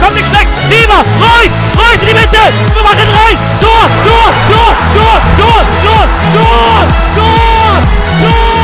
kommt 0.00 0.16
nichts 0.16 0.32
weg. 0.32 0.46
Sieber, 0.68 1.02
Reus, 1.20 1.52
Reus 1.76 2.00
in 2.02 2.08
die 2.08 2.18
Mitte. 2.20 2.42
Wir 2.74 2.82
machen 2.82 3.08
rein. 3.20 3.36
Tor, 3.60 3.84
Tor, 4.06 4.30
Tor, 4.50 4.72
Tor, 4.96 5.18
Tor, 5.38 5.62
Tor, 5.84 6.06
Tor, 6.34 6.84
Tor, 7.16 7.76
Tor, 8.20 8.60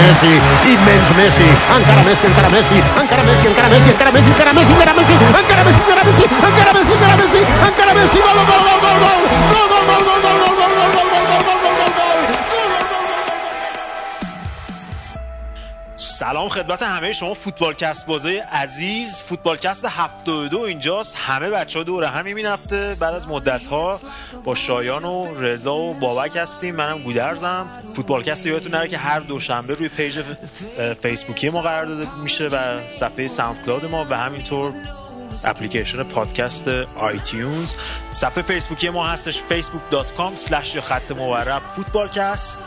Messi, 0.00 0.32
immens 0.64 1.08
Messi, 1.16 1.48
encara 1.76 2.02
Messi, 2.02 2.26
encara 2.26 2.48
Messi, 2.48 2.76
encara 3.00 3.22
Messi, 3.22 3.46
encara 3.48 3.70
Messi, 3.70 3.90
encara 3.90 4.12
Messi, 4.12 4.30
encara 4.32 4.52
Messi, 4.52 4.72
encara 4.72 4.92
Messi, 4.92 5.12
encara 5.12 5.62
Messi, 5.64 5.80
encara 5.80 6.04
Messi, 6.04 6.22
encara 6.24 6.72
Messi, 6.72 6.92
encara 6.92 7.16
Messi, 7.20 7.40
encara 7.68 7.92
Messi, 7.94 8.18
gol, 8.18 8.34
gol, 8.34 8.46
gol, 8.46 8.62
gol, 8.64 8.80
gol, 8.80 8.98
gol, 9.00 9.20
gol, 9.52 9.68
gol, 9.68 9.84
gol, 9.84 9.89
سلام 16.40 16.48
خدمت 16.48 16.82
همه 16.82 17.12
شما 17.12 17.34
فوتبالکست 17.34 18.06
بازای 18.06 18.40
عزیز. 18.52 19.22
فوتبالکست 19.22 19.84
72 19.88 20.58
اینجاست. 20.60 21.16
همه 21.16 21.50
بچه 21.50 21.78
ها 21.78 21.82
دور 21.82 22.04
هم 22.04 22.24
این 22.24 22.46
هفته 22.46 22.96
بعد 23.00 23.14
از 23.14 23.28
مدت 23.28 23.66
ها 23.66 24.00
با 24.44 24.54
شایان 24.54 25.04
و 25.04 25.34
رضا 25.40 25.76
و 25.76 25.94
بابک 25.94 26.36
هستیم. 26.36 26.76
منم 26.76 26.98
گودرزم. 26.98 27.66
فوتبالکست 27.94 28.46
یادتون 28.46 28.74
نره 28.74 28.88
که 28.88 28.98
هر 28.98 29.20
دوشنبه 29.20 29.74
روی 29.74 29.88
پیج 29.88 30.22
فیسبوکی 31.02 31.50
ما 31.50 31.62
قرار 31.62 31.86
داده 31.86 32.14
میشه 32.14 32.48
و 32.48 32.88
صفحه 32.90 33.28
SoundCloud 33.28 33.84
ما 33.84 34.06
و 34.10 34.14
همینطور 34.14 34.74
اپلیکیشن 35.44 36.02
پادکست 36.02 36.68
iTunes. 36.96 37.74
صفحه 38.12 38.42
فیسبوکی 38.42 38.90
ما 38.90 39.06
هستش 39.06 39.38
facebook.com 39.50 40.48
slash 40.48 40.74
یا 40.74 40.80
خط 40.80 41.10
مورب 41.10 41.62
فوتبالکست. 41.76 42.62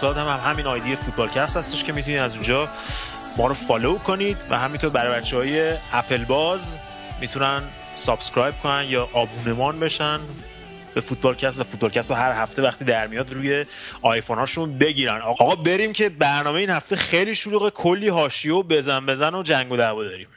Cloud 0.00 0.16
هم, 0.16 0.28
هم 0.28 0.50
همین 0.50 0.66
ID 0.66 0.96
فوتبالکست 0.96 1.56
هستش 1.56 1.84
که 1.84 1.92
می‌تونید 1.92 2.20
از 2.20 2.34
اونجا 2.34 2.68
ما 3.36 3.46
رو 3.46 3.54
follow 3.54 3.98
کنید 3.98 4.36
و 4.50 4.58
همینطور 4.58 4.90
برای 4.90 5.20
بچه 5.20 5.36
های 5.36 5.74
اپل 5.92 6.24
باز 6.24 6.76
می‌تونن 7.20 7.62
subscribe 7.94 8.54
کنن 8.62 8.84
یا 8.88 9.08
آبونمان 9.12 9.80
بشن. 9.80 10.20
به 10.94 11.00
فوتبالکست 11.00 11.60
و 11.60 11.64
فوتبالکست 11.64 12.10
رو 12.10 12.16
هر 12.16 12.32
هفته 12.32 12.62
وقتی 12.62 12.84
در 12.84 13.06
میاد 13.06 13.32
روی 13.32 13.64
آیفون 14.02 14.38
هاشون 14.38 14.78
بگیرن. 14.78 15.20
آقا 15.20 15.56
بریم 15.56 15.92
که 15.92 16.08
برنامه 16.08 16.60
این 16.60 16.70
هفته 16.70 16.96
خیلی 16.96 17.34
شلوغ 17.34 17.68
کلی 17.68 18.08
حاشیه 18.08 18.48
و 18.50 18.62
بزن 18.62 19.06
بزن 19.06 19.34
و 19.34 19.42
جنگ 19.42 19.72
و 19.72 19.76
دعوا 19.76 20.04
داریم. 20.04 20.28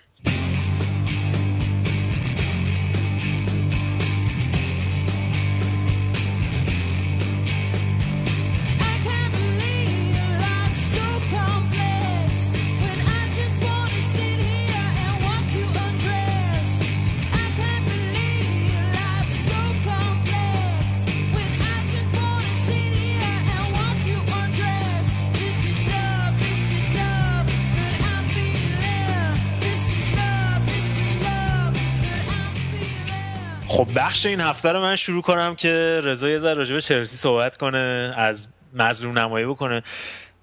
خب 33.74 33.88
بخش 33.96 34.26
این 34.26 34.42
هفته 34.42 34.72
رو 34.72 34.82
من 34.82 34.96
شروع 34.96 35.22
کنم 35.22 35.56
که 35.56 36.02
رضا 36.04 36.30
یه 36.30 36.38
ذره 36.38 36.54
راجع 36.54 36.76
به 36.76 36.82
چلسی 36.82 37.18
صحبت 37.18 37.58
کنه 37.58 38.14
از 38.18 38.48
مظلوم 38.74 39.20
نمایی 39.20 39.46
بکنه. 39.46 39.84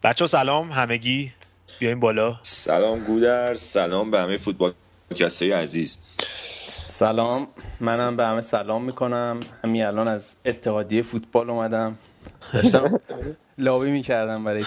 بچه 0.02 0.26
سلام 0.26 0.72
همگی 0.72 1.32
بیاین 1.78 2.00
بالا. 2.00 2.38
سلام 2.42 3.04
گودر 3.04 3.54
سلام 3.54 4.10
به 4.10 4.20
همه 4.20 4.36
فوتبال 4.36 4.72
های 5.40 5.52
عزیز. 5.52 5.98
سلام 6.86 7.46
منم 7.80 8.16
به 8.16 8.26
همه 8.26 8.40
سلام 8.40 8.84
می‌کنم. 8.84 9.40
همین 9.64 9.84
الان 9.84 10.08
از 10.08 10.36
اتحادیه 10.44 11.02
فوتبال 11.02 11.50
اومدم. 11.50 11.98
داشتم 12.52 13.00
لابی 13.58 13.90
می‌کردم 13.90 14.44
برای. 14.44 14.64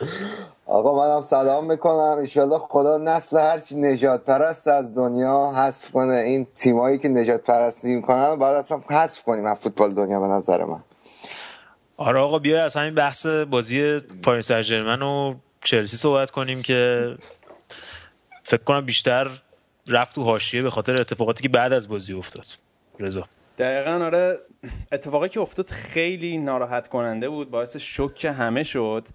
آقا 0.72 0.94
منم 0.96 1.20
سلام 1.20 1.64
می‌کنم. 1.66 2.18
ایشالله 2.20 2.58
خدا 2.58 2.98
نسل 2.98 3.38
هرچی 3.38 3.76
نجات 3.76 4.24
پرست 4.24 4.68
از 4.68 4.94
دنیا 4.94 5.52
حذف 5.56 5.90
کنه. 5.90 6.12
این 6.12 6.46
تیمایی 6.54 6.98
که 6.98 7.08
نجات 7.08 7.40
پرستی 7.40 7.94
می‌کنن 7.94 8.34
باید 8.34 8.56
اصلا 8.56 8.80
حذف 8.90 9.22
کنیم 9.22 9.46
از 9.46 9.60
فوتبال 9.60 9.90
دنیا 9.90 10.20
به 10.20 10.26
نظر 10.26 10.64
من. 10.64 10.84
آره 11.96 12.18
آقا 12.18 12.38
بیا 12.38 12.64
از 12.64 12.76
همین 12.76 12.94
بحث 12.94 13.26
بازی 13.26 14.00
پاریس 14.00 14.52
سن 14.52 15.02
و 15.02 15.34
چلسی 15.64 15.96
صحبت 15.96 16.30
کنیم 16.30 16.62
که 16.62 17.14
فکر 18.42 18.64
کنم 18.64 18.86
بیشتر 18.86 19.30
رفت 19.88 20.14
تو 20.14 20.24
حاشیه 20.24 20.62
به 20.62 20.70
خاطر 20.70 21.00
اتفاقاتی 21.00 21.42
که 21.42 21.48
بعد 21.48 21.72
از 21.72 21.88
بازی 21.88 22.12
افتاد. 22.12 22.46
رضا. 23.00 23.24
دقیقا 23.58 24.04
آره 24.04 24.38
اتفاقی 24.92 25.28
که 25.28 25.40
افتاد 25.40 25.70
خیلی 25.70 26.38
ناراحت 26.38 26.88
کننده 26.88 27.28
بود. 27.28 27.50
باعث 27.50 27.76
شوک 27.76 28.24
همه 28.24 28.62
شد. 28.62 29.08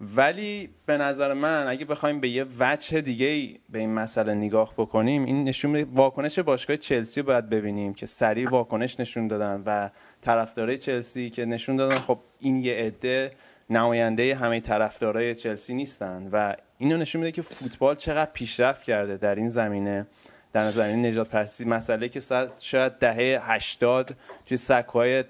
ولی 0.00 0.70
به 0.86 0.96
نظر 0.96 1.32
من 1.32 1.66
اگه 1.66 1.84
بخوایم 1.84 2.20
به 2.20 2.28
یه 2.28 2.46
وجه 2.58 3.00
دیگه 3.00 3.58
به 3.68 3.78
این 3.78 3.94
مسئله 3.94 4.34
نگاه 4.34 4.74
بکنیم 4.76 5.24
این 5.24 5.44
نشون 5.44 5.70
میده 5.70 5.90
واکنش 5.92 6.38
باشگاه 6.38 6.76
چلسی 6.76 7.22
باید 7.22 7.48
ببینیم 7.48 7.94
که 7.94 8.06
سریع 8.06 8.50
واکنش 8.50 9.00
نشون 9.00 9.28
دادن 9.28 9.62
و 9.66 9.88
طرفدارای 10.22 10.78
چلسی 10.78 11.30
که 11.30 11.44
نشون 11.44 11.76
دادن 11.76 11.96
خب 11.96 12.18
این 12.38 12.56
یه 12.56 12.74
عده 12.74 13.32
نماینده 13.70 14.34
همه 14.34 14.60
طرفدارای 14.60 15.34
چلسی 15.34 15.74
نیستن 15.74 16.28
و 16.32 16.54
اینو 16.78 16.96
نشون 16.96 17.20
میده 17.20 17.32
که 17.32 17.42
فوتبال 17.42 17.96
چقدر 17.96 18.30
پیشرفت 18.30 18.82
کرده 18.82 19.16
در 19.16 19.34
این 19.34 19.48
زمینه. 19.48 20.06
در 20.52 20.70
زمینه 20.70 21.08
نجات 21.08 21.28
پرستی 21.28 21.64
مسئله 21.64 22.08
که 22.08 22.20
شاید 22.60 22.92
دهه 22.92 23.52
80 23.52 24.16
توی 24.46 24.56
سکوهای 24.56 25.24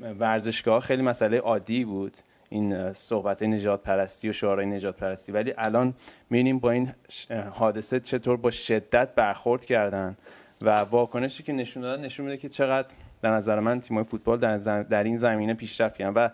ورزشگاه 0.00 0.80
خیلی 0.80 1.02
مسئله 1.02 1.38
عادی 1.38 1.84
بود. 1.84 2.16
این 2.50 2.92
صحبت 2.92 3.42
نجات 3.42 3.82
پرستی 3.82 4.28
و 4.28 4.32
شعارهای 4.32 4.66
نجات 4.66 4.96
پرستی 4.96 5.32
ولی 5.32 5.54
الان 5.58 5.94
می‌بینیم 6.30 6.58
با 6.58 6.70
این 6.70 6.90
حادثه 7.52 8.00
چطور 8.00 8.36
با 8.36 8.50
شدت 8.50 9.14
برخورد 9.14 9.64
کردن 9.64 10.16
و 10.62 10.70
واکنشی 10.80 11.42
که 11.42 11.52
نشون 11.52 11.82
دادن 11.82 12.04
نشون 12.04 12.26
میده 12.26 12.38
که 12.38 12.48
چقدر 12.48 12.88
به 13.20 13.28
نظر 13.28 13.60
من 13.60 13.80
تیمای 13.80 14.04
فوتبال 14.04 14.38
در, 14.38 14.56
زم- 14.56 14.82
در 14.82 15.02
این 15.04 15.16
زمینه 15.16 15.54
پیشرفت 15.54 15.96
کردن 15.96 16.12
و 16.14 16.28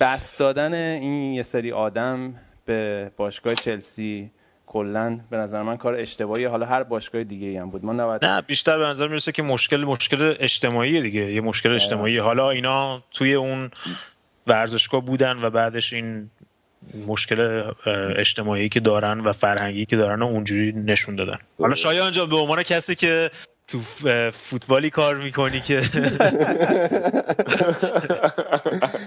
بس 0.00 0.36
دادن 0.36 0.74
این 0.74 1.32
یه 1.32 1.42
سری 1.42 1.72
آدم 1.72 2.34
به 2.64 3.10
باشگاه 3.16 3.54
چلسی 3.54 4.30
کلا 4.66 5.20
به 5.30 5.36
نظر 5.36 5.62
من 5.62 5.76
کار 5.76 5.94
اشتباهی 5.94 6.44
حالا 6.44 6.66
هر 6.66 6.82
باشگاه 6.82 7.24
دیگه 7.24 7.60
هم 7.60 7.70
بود. 7.70 7.84
ما 7.84 7.92
90 7.92 8.24
نه 8.24 8.42
بیشتر 8.42 8.78
به 8.78 8.84
نظر 8.84 9.08
می‌رسه 9.08 9.32
که 9.32 9.42
مشکل 9.42 9.84
مشکل 9.84 10.34
اجتماعی 10.40 11.00
دیگه. 11.02 11.20
یه 11.32 11.40
مشکل 11.40 11.72
اجتماعی. 11.72 12.18
حالا 12.18 12.50
اینا 12.50 13.02
توی 13.10 13.34
اون 13.34 13.70
ورزشگاه 14.46 15.04
بودن 15.04 15.44
و 15.44 15.50
بعدش 15.50 15.92
این 15.92 16.30
مشکل 17.06 17.70
اجتماعی 18.16 18.68
که 18.68 18.80
دارن 18.80 19.20
و 19.20 19.32
فرهنگی 19.32 19.86
که 19.86 19.96
دارن 19.96 20.22
و 20.22 20.26
اونجوری 20.26 20.72
نشون 20.72 21.16
دادن. 21.16 21.38
حالا 21.58 21.74
شایان 21.74 22.12
جان 22.12 22.28
به 22.28 22.36
عنوان 22.36 22.62
کسی 22.62 22.94
که 22.94 23.30
تو 23.68 23.80
فوتبالی 24.30 24.90
کار 24.90 25.16
می‌کنی 25.16 25.60
که 25.60 25.80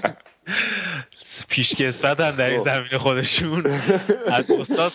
پیشکسوت 1.50 2.20
هم 2.20 2.36
در 2.36 2.50
این 2.50 2.58
زمین 2.58 2.98
خودشون. 2.98 3.66
از 4.28 4.52
استاد 4.52 4.92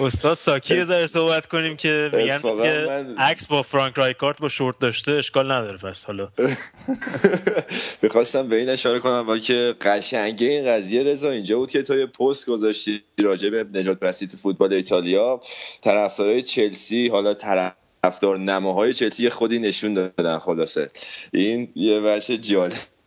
استاد 0.00 0.36
ساکی 0.36 0.76
یه 0.76 0.84
ذره 0.84 1.06
صحبت 1.06 1.46
کنیم 1.46 1.76
که 1.76 2.10
میگن 2.14 2.40
که 2.40 2.88
عکس 3.18 3.46
با 3.46 3.62
فرانک 3.62 3.94
رایکارت 3.94 4.38
با 4.38 4.48
شورت 4.48 4.78
داشته 4.78 5.12
اشکال 5.12 5.52
نداره 5.52 5.78
پس 5.78 6.04
حالا. 6.04 6.28
می‌خواستم 8.02 8.48
به 8.48 8.56
این 8.56 8.68
اشاره 8.68 8.98
کنم 8.98 9.28
ولی 9.28 9.40
که 9.40 9.74
قشنگه 9.80 10.46
این 10.46 10.68
قضیه 10.68 11.02
رضا. 11.02 11.30
اینجا 11.30 11.58
بود 11.58 11.70
که 11.70 11.82
تو 11.82 11.98
یه 11.98 12.06
پست 12.06 12.46
گذاشتی 12.46 13.02
راجع 13.18 13.50
به 13.50 13.66
نجات 13.74 14.00
پرستی 14.00 14.26
تو 14.26 14.36
فوتبال 14.36 14.72
ایتالیا. 14.72 15.40
طرفدارای 15.80 16.42
چلسی 16.42 17.08
حالا 17.08 17.34
طرفدار 17.34 18.38
نماهای 18.38 18.92
چلسی 18.92 19.30
خودی 19.30 19.58
نشون 19.58 19.94
دادن 19.94 20.38
خلاصه. 20.38 20.90
این 21.32 21.72
یه 21.74 22.00
وجه 22.00 22.36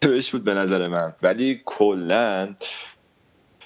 جالبش 0.03 0.31
بود 0.31 0.43
به 0.43 0.53
نظر 0.53 0.87
من. 0.87 1.13
ولی 1.21 1.61
کلا 1.65 2.55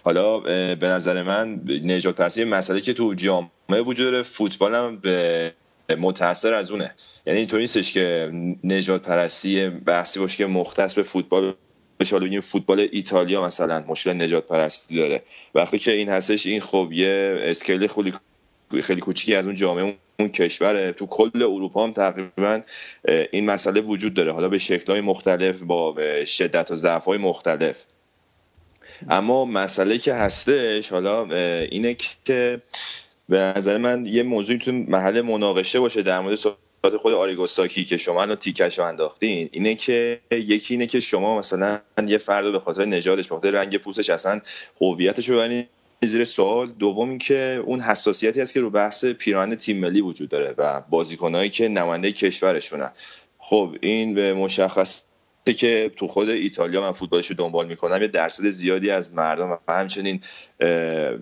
حالا 0.04 0.40
به 0.76 0.88
نظر 0.88 1.24
من 1.24 1.62
نجات 1.84 2.16
پرستی 2.16 2.42
یه 2.42 2.46
مسئله 2.46 2.82
که 2.82 2.94
تو 2.94 3.14
جامعه 3.14 3.82
وجود 3.86 4.06
داره 4.06 4.22
فوتبال 4.22 4.76
هم 4.76 4.98
به 4.98 5.54
متاثر 5.98 6.54
از 6.54 6.72
اونه. 6.72 6.96
یعنی 7.26 7.40
اینطوری 7.40 7.64
نیستش 7.64 7.94
که 7.94 8.32
نجات 8.64 9.02
پرستی 9.02 9.70
بحثی 9.70 10.20
باشه 10.20 10.38
که 10.38 10.46
مختص 10.46 10.94
به 10.94 11.04
فوتبال 11.04 11.54
بشه. 12.00 12.16
حالا 12.16 12.26
بگیم 12.26 12.42
فوتبال 12.42 12.88
ایتالیا 12.92 13.46
مثلا 13.46 13.84
مشکل 13.88 14.14
نجات 14.14 14.48
پرستی 14.48 14.96
داره. 14.96 15.24
وقتی 15.56 15.78
که 15.78 15.92
این 15.92 16.10
هستش 16.10 16.48
این 16.48 16.62
خب 16.62 16.90
یه 16.92 17.38
اسکیل 17.42 17.88
خیلی 17.88 18.14
خیلی 18.82 19.02
کوچیکی 19.02 19.36
از 19.36 19.46
اون 19.46 19.56
جامعه 19.56 19.84
اون- 19.84 20.30
کشوره. 20.30 20.92
تو 20.92 21.06
کل 21.06 21.44
اروپا 21.44 21.84
هم 21.84 21.92
تقریبا 21.92 22.62
این 23.32 23.46
مسئله 23.46 23.82
وجود 23.82 24.14
داره. 24.14 24.32
حالا 24.34 24.50
به 24.50 24.58
شکل‌های 24.58 25.02
مختلف 25.02 25.60
با 25.60 25.96
شدت 26.26 26.72
و 26.72 26.76
ضعف‌های 26.76 27.18
مختلف. 27.18 27.86
اما 29.10 29.46
مسئله 29.46 29.98
که 29.98 30.14
هستش 30.14 30.90
حالا 30.90 31.26
اینه 31.62 31.96
که 32.26 32.62
به 33.30 33.38
نظر 33.38 33.78
من 33.78 34.06
یه 34.06 34.24
موضوعی 34.24 34.60
تو 34.60 34.72
محل 34.72 35.22
مناقشه 35.22 35.80
باشه 35.80 36.02
در 36.02 36.20
مورد 36.20 36.36
صحبت 36.36 36.98
خود 36.98 37.14
آریگوساکی 37.14 37.86
که 37.86 37.98
شما 37.98 38.22
الان 38.22 38.36
تیکش 38.36 38.80
رو 38.80 38.86
انداختین. 38.86 39.50
اینه 39.52 39.76
که 39.76 40.20
یکی 40.32 40.74
اینه 40.74 40.86
که 40.86 41.00
شما 41.00 41.40
مثلا 41.40 41.80
یه 42.08 42.18
فرد 42.18 42.46
رو 42.46 42.52
به 42.52 42.60
خاطر 42.60 42.86
نژادش 42.86 43.28
به 43.28 43.36
خاطر 43.36 43.52
رنگ 43.52 43.78
پوستش 43.78 44.10
اصلا 44.10 44.42
هویتش 44.82 45.30
رو 45.30 45.40
زیر 46.06 46.24
سوال. 46.24 46.72
دوم 46.72 47.10
اینکه 47.10 47.64
اون 47.66 47.80
حساسیتی 47.80 48.42
هست 48.42 48.54
که 48.54 48.62
رو 48.62 48.70
بحث 48.70 49.06
پیراهن 49.06 49.56
تیم 49.56 49.80
ملی 49.80 50.02
وجود 50.02 50.30
داره 50.30 50.56
و 50.58 50.82
بازیکنایی 50.90 51.50
که 51.50 51.68
نماینده 51.68 52.12
کشورشونن. 52.12 52.92
خب 53.38 53.76
این 53.82 54.14
به 54.14 54.34
مشخص 54.34 55.04
که 55.58 55.92
تو 55.96 56.08
خود 56.08 56.30
ایتالیا 56.30 56.82
من 56.82 56.92
فوتبالش 56.92 57.28
رو 57.28 57.36
دنبال 57.36 57.68
می‌کنم. 57.68 58.02
یه 58.02 58.08
درصد 58.08 58.50
زیادی 58.50 58.90
از 58.90 59.14
مردم 59.14 59.52
و 59.52 59.58
همچنین 59.70 60.20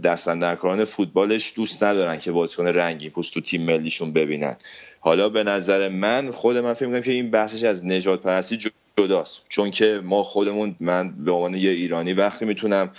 دستندرکاران 0.03 0.83
فوتبالش 0.83 1.53
دوست 1.55 1.83
ندارن 1.83 2.19
که 2.19 2.31
بازیکن 2.31 2.67
رنگین 2.67 3.09
پوست 3.09 3.33
تو 3.33 3.41
تیم 3.41 3.61
ملیشون 3.61 4.13
ببینن. 4.13 4.57
حالا 4.99 5.29
به 5.29 5.43
نظر 5.43 5.89
من 5.89 6.31
خود 6.31 6.57
من 6.57 6.73
فکر 6.73 6.85
می‌کنم 6.85 7.01
که 7.01 7.11
این 7.11 7.31
بحثش 7.31 7.63
از 7.63 7.85
نجات 7.85 8.21
پرستی 8.21 8.57
جداست 8.99 9.43
چون 9.49 9.71
که 9.71 10.01
ما 10.03 10.23
خودمون 10.23 10.75
من 10.79 11.11
به 11.11 11.31
عنوان 11.31 11.53
یه 11.53 11.69
ایرانی 11.69 12.13
وقتی 12.13 12.45
می‌تونم 12.45 12.91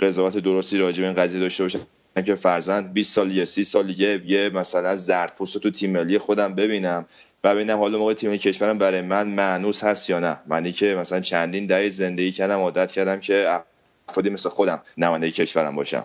قضاوت 0.00 0.38
درستی 0.38 0.78
راجع 0.78 1.00
به 1.00 1.06
این 1.06 1.16
قضیه 1.16 1.40
داشته 1.40 1.62
باشم 1.62 1.80
که 2.26 2.34
فرزند 2.34 2.92
20 2.92 3.14
سال 3.14 3.32
یه 3.32 3.44
30 3.44 3.64
سال 3.64 4.00
یه 4.00 4.50
مثلا 4.54 4.96
زرد 4.96 5.32
پوست 5.38 5.58
تو 5.58 5.70
تیم 5.70 5.90
ملی 5.90 6.18
خودم 6.18 6.54
ببینم 6.54 7.06
و 7.44 7.54
ببینم 7.54 7.78
حالا 7.78 7.98
موقع 7.98 8.14
تیم 8.14 8.36
کشورم 8.36 8.78
برای 8.78 9.00
من 9.00 9.28
معنوس 9.28 9.84
هست 9.84 10.10
یا 10.10 10.20
نه. 10.20 10.40
منی 10.46 10.72
که 10.72 10.94
مثلا 10.94 11.20
چندین 11.20 11.66
دهه 11.66 11.88
زندگی 11.88 12.32
کردم 12.32 12.58
عادت 12.58 12.92
کردم 12.92 13.20
که 13.20 13.60
افرادی 14.08 14.30
مثل 14.30 14.48
خودم 14.48 14.82
نماینده 14.96 15.30
کشورم 15.30 15.76
باشم. 15.76 16.04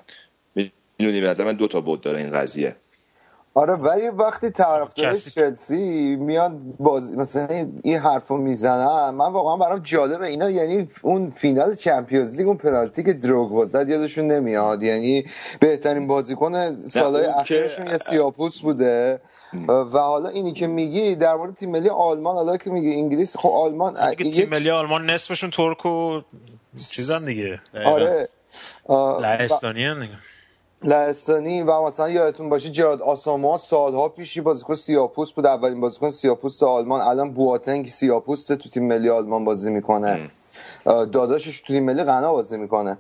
می‌دونی 1.00 1.22
به 1.22 1.28
نظر 1.28 1.44
من 1.44 1.54
دو 1.54 1.68
تا 1.68 1.82
بود 1.82 2.02
داره 2.02 2.20
این 2.20 2.32
قضیه. 2.32 2.76
آره 3.58 3.74
ولی 3.74 4.08
وقتی 4.10 4.50
طرفدار 4.50 5.12
کسی- 5.12 5.32
چلسی 5.32 6.16
میاد 6.16 6.52
بازی 6.80 7.16
مثلا 7.16 7.68
این 7.84 7.98
حرفو 7.98 8.38
می‌زنن 8.38 9.10
من 9.10 9.32
واقعا 9.32 9.56
برام 9.58 9.80
جالبه. 9.80 10.26
اینا 10.26 10.50
یعنی 10.50 10.88
اون 11.02 11.32
فینال 11.32 11.76
Champions 11.76 12.36
League 12.36 12.48
اون 12.48 12.58
پنالتی 12.58 13.04
که 13.04 13.14
دروگبا 13.14 13.64
زد 13.66 13.90
یادشون 13.90 14.28
نمیاد. 14.28 14.84
یعنی 14.84 15.26
بهترین 15.60 16.08
بازیکن 16.08 16.80
سالهای 16.80 17.26
اخیرشون 17.26 17.86
یه 17.88 17.98
سیاپوست 17.98 18.62
بوده. 18.62 19.20
و 19.68 20.00
حالا 20.00 20.30
اینی 20.30 20.54
که 20.54 20.68
میگی 20.68 21.16
در 21.16 21.36
مورد 21.36 21.56
تیم 21.56 21.70
ملی 21.72 21.90
آلمان 21.90 22.36
حالا 22.36 22.58
که 22.58 22.70
میگی 22.70 22.94
انگلیس 22.94 23.38
خب 23.38 23.50
آلمان 23.50 24.16
تیم 24.16 24.50
ملی 24.50 24.70
آلمان 24.70 25.10
نصفشون 25.10 25.50
ترک 25.50 25.86
و 25.86 26.22
چیزن 26.92 27.26
دیگه. 27.26 27.60
آره. 27.86 28.30
آه، 28.86 29.18
و- 29.18 29.22
لهستانی 29.22 29.94
دیگه. 30.02 30.14
لهستانی 30.84 31.62
و 31.62 31.82
مثلا 31.82 32.10
یادتون 32.10 32.50
باشه 32.50 32.70
جرالد 32.70 33.02
آساموا 33.02 33.58
سالها 33.58 34.10
پیش 34.10 34.42
بازیکن 34.42 34.76
سیاپوست 34.76 35.32
بود. 35.32 35.46
اولین 35.46 35.82
بازیکن 35.82 36.10
سیاپوست 36.10 36.64
آلمان. 36.64 37.02
الان 37.02 37.34
بواتنگ 37.34 37.88
سیاپوست 37.88 38.54
تو 38.54 38.70
تیم 38.70 38.88
ملی 38.88 39.10
آلمان 39.10 39.46
بازی 39.46 39.70
می‌کنه. 39.70 40.30
داداشش 40.86 41.62
تو 41.62 41.74
تیم 41.74 41.84
ملی 41.84 42.04
غنا 42.04 42.34
بازی 42.34 42.58
می‌کنه. 42.58 42.98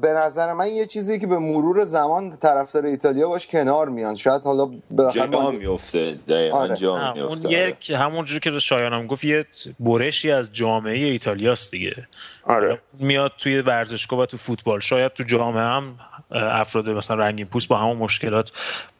به 0.00 0.08
نظر 0.08 0.52
من 0.52 0.68
یه 0.68 0.86
چیزی 0.86 1.18
که 1.18 1.26
به 1.26 1.38
مرور 1.38 1.84
زمان 1.84 2.36
طرفدار 2.36 2.84
ایتالیا 2.84 3.28
باش 3.28 3.46
کنار 3.46 3.88
میان. 3.88 4.14
شاید 4.16 4.42
حالا 4.42 4.70
جا 5.12 5.50
میفته 5.50 6.18
دقیقا 6.28 6.58
آره. 6.58 6.76
جا 6.76 6.98
نه، 6.98 7.20
اون 7.20 7.28
میفته 7.28 7.48
آره. 7.48 7.68
یک 7.68 7.90
همونجوری 7.90 8.40
که 8.40 8.58
شایانم 8.58 9.06
گفت 9.06 9.24
یه 9.24 9.46
برشی 9.80 10.30
از 10.30 10.52
جامعه 10.52 11.06
ایتالیاست 11.06 11.70
دیگه. 11.70 12.08
آره. 12.44 12.80
میاد 13.00 13.32
توی 13.38 13.60
ورزشگاه 13.60 14.20
و 14.20 14.26
تو 14.26 14.36
فوتبال. 14.36 14.80
شاید 14.80 15.12
تو 15.12 15.22
جامعه 15.22 15.62
هم 15.62 15.98
افراد 16.30 16.88
مثلا 16.88 17.16
رنگین 17.16 17.46
پوست 17.46 17.68
با 17.68 17.78
همون 17.78 17.96
مشکلات 17.96 18.52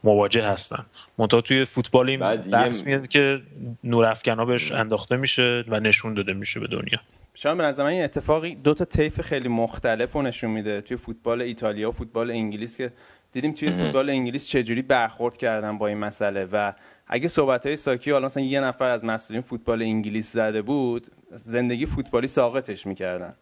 مواجه 0.05 0.43
هستن. 0.49 0.87
منتها 1.19 1.41
توی 1.41 1.65
فوتبال 1.65 2.09
این 2.09 2.21
بحث 2.37 2.83
میاد 2.83 3.09
که 3.09 3.41
نورافکنا 3.85 4.45
بهش 4.45 4.73
انداخته 4.73 5.17
میشه 5.17 5.65
و 5.69 5.81
نشون 5.81 6.15
داده 6.15 6.33
میشه 6.33 6.61
به 6.61 6.67
دنیا. 6.67 6.99
شاید 7.35 7.57
به 7.57 7.63
نظر 7.63 7.83
من 7.83 7.91
این 7.91 8.05
اتفاقی 8.05 8.55
دو 8.55 8.75
تا 8.75 8.85
طیف 8.85 9.21
خیلی 9.21 9.49
مختلف 9.49 10.13
رو 10.13 10.23
نشون 10.23 10.48
میده 10.49 10.81
توی 10.81 10.97
فوتبال 10.97 11.43
ایتالیا 11.43 11.89
و 11.89 11.93
فوتبال 11.93 12.31
انگلیس 12.31 12.77
که 12.77 12.93
دیدیم 13.33 13.53
توی 13.53 13.71
فوتبال 13.71 14.11
انگلیس 14.11 14.47
چجوری 14.47 14.83
برخورد 14.83 15.37
کردن 15.37 15.79
با 15.79 15.87
این 15.87 15.99
مسئله 15.99 16.49
و 16.53 16.73
اگه 17.07 17.29
صحبت 17.29 17.67
های 17.67 17.77
ساکی 17.77 18.11
حالا 18.11 18.27
مثلا 18.27 18.43
یه 18.43 18.61
نفر 18.61 18.89
از 18.89 19.05
مسئولین 19.05 19.43
فوتبال 19.43 19.83
انگلیس 19.83 20.33
زده 20.33 20.63
بود 20.63 21.07
زندگی 21.31 21.87
فوتبالی 21.87 22.27
ساقطش 22.27 22.87
می‌کردن. 22.87 23.35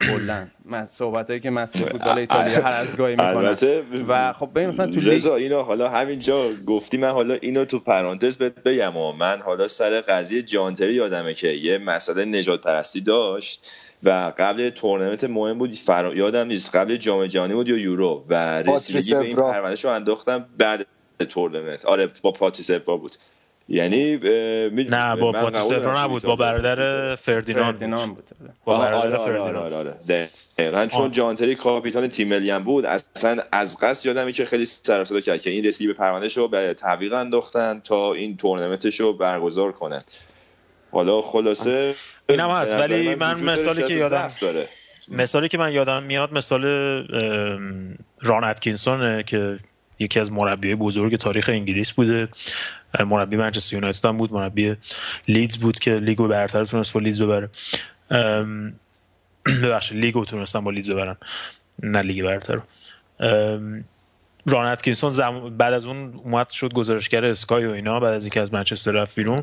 کلا. 0.00 0.46
صحبت 0.90 1.28
هایی 1.28 1.40
که 1.40 1.50
مسئول 1.50 1.88
فوتبال 1.88 2.18
ایتالیا 2.18 2.62
هر 2.62 2.72
از 2.72 2.96
گاهی 2.96 3.12
می‌کنن 3.12 3.36
البته 3.36 3.84
و 4.08 4.32
خب 4.32 4.50
ببین 4.54 4.68
مثلا 4.68 4.86
تو 4.86 5.00
رضا 5.00 5.36
اینو 5.36 5.62
حالا 5.62 5.88
همینجا 5.88 6.48
گفتی 6.66 6.96
من 6.96 7.10
حالا 7.10 7.34
اینو 7.34 7.64
تو 7.64 7.78
پرانتز 7.78 8.36
بهت 8.36 8.54
بگم 8.54 8.96
و 8.96 9.12
من 9.12 9.40
حالا 9.40 9.68
سر 9.68 10.00
قضیه 10.00 10.42
جانتری 10.42 10.94
یادمه 10.94 11.34
که 11.34 11.48
یه 11.48 11.78
مسئله 11.78 12.24
نجات 12.24 12.60
پرستی 12.60 13.00
داشت 13.00 13.70
و 14.02 14.32
قبل 14.38 14.70
تورنمنت 14.70 15.24
مهم 15.24 15.58
بود 15.58 15.74
فرا... 15.74 16.14
یادم 16.14 16.46
نیست 16.46 16.76
قبل 16.76 16.96
جام 16.96 17.26
جهانی 17.26 17.54
بود 17.54 17.68
یا 17.68 17.76
یورو 17.76 18.24
و 18.28 18.62
رسیدگی 18.62 19.14
به 19.14 19.20
این 19.20 19.32
افرا. 19.32 19.52
پروندهش 19.52 19.84
رو 19.84 19.90
انداختم 19.90 20.46
بعد 20.58 20.86
تورنمنت. 21.28 21.84
آره 21.84 22.10
با 22.22 22.32
پاتریس 22.32 22.70
بود. 22.70 23.16
یعنی 23.68 24.16
نه 24.90 25.16
با 25.16 25.50
تو 25.50 25.98
نبود 25.98 26.22
با 26.22 26.36
برادر 26.36 27.14
فردیناند 27.16 27.78
بود. 27.78 28.14
بود 28.14 28.24
با 28.64 28.78
برادر 28.78 29.16
آره، 29.16 29.18
آره، 29.18 29.32
فردیناند. 29.32 29.72
آره، 29.72 29.76
آره. 29.76 30.28
دقیقاً 30.58 30.86
چون. 30.86 31.10
جانتری 31.10 31.54
کاپیتان 31.54 32.08
تیم 32.08 32.28
ملی 32.28 32.50
هم 32.50 32.64
بود 32.64 32.84
اصلا 32.84 33.42
از 33.52 33.78
قصد 33.80 34.06
یادمه 34.06 34.32
که 34.32 34.44
خیلی 34.44 34.66
سر 34.66 35.04
کرد 35.04 35.42
که 35.42 35.50
این 35.50 35.64
رسیدگی 35.64 35.86
به 35.86 35.92
پروندهش 35.94 36.36
رو 36.36 36.48
به 36.48 36.74
تعویق 36.74 37.12
انداختن 37.12 37.80
تا 37.84 38.12
این 38.12 38.36
تورنمنتش 38.36 39.00
رو 39.00 39.12
برگزار 39.12 39.72
کنه. 39.72 40.04
حالا 40.92 41.20
خلاصه 41.20 41.94
اینم 42.28 42.50
هست، 42.50 42.74
ولی 42.74 43.14
من 43.14 43.42
مثالی 43.42 43.82
که 43.82 43.94
یادم- 43.94 44.30
داره. 44.40 44.68
مثالی 45.08 45.48
که 45.48 45.58
من 45.58 45.72
یادم 45.72 46.02
میاد 46.02 46.32
مثال 46.32 46.64
ران 48.20 48.44
اتکینسونه 48.44 49.22
که 49.22 49.58
یکی 49.98 50.20
از 50.20 50.32
مربی 50.32 50.74
بزرگ 50.74 51.16
تاریخ 51.16 51.48
انگلیس 51.48 51.92
بوده. 51.92 52.28
مربی 53.04 53.36
منچستر 53.36 53.74
یونایتد 53.74 54.04
هم 54.04 54.16
بود 54.16 54.32
مربی 54.32 54.76
لیدز 55.28 55.56
بود 55.56 55.78
که 55.78 55.94
لیگو 55.94 56.28
برتر 56.28 56.64
تونست 56.64 56.92
با 56.92 57.00
لیدز 57.00 57.20
ببره. 57.22 57.50
ببخشید 59.62 59.98
لیگو 59.98 60.24
تونستن 60.24 60.64
با 60.64 60.70
لیدز 60.70 60.90
ببرن 60.90 61.16
نه 61.82 62.00
لیگ 62.02 62.24
برتر. 62.24 62.60
ران 64.48 64.66
اتکینسون 64.66 65.10
زم... 65.10 65.56
بعد 65.56 65.72
از 65.72 65.86
اون 65.86 66.20
اومد 66.24 66.50
شد 66.50 66.72
گزارشگر 66.72 67.24
اسکای 67.24 67.66
و 67.66 67.70
اینا 67.70 68.00
بعد 68.00 68.14
از 68.14 68.24
اینکه 68.24 68.40
از 68.40 68.54
منچستر 68.54 68.92
رفت 68.92 69.14
بیرون. 69.14 69.42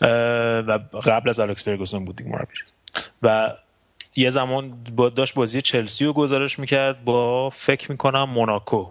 و 0.00 0.78
قبل 1.04 1.28
از 1.28 1.40
الکس 1.40 1.64
فرگوسن 1.64 2.04
بود 2.04 2.16
دیگه 2.16 2.30
مربیش 2.30 2.64
و 3.22 3.52
یه 4.16 4.30
زمان 4.30 4.84
با 4.96 5.08
داشت 5.08 5.34
بازی 5.34 5.62
چلسی 5.62 6.04
رو 6.04 6.12
گزارش 6.12 6.58
می‌کرد 6.58 7.04
با 7.04 7.50
فکر 7.50 7.90
می‌کنم 7.90 8.24
موناکو. 8.24 8.90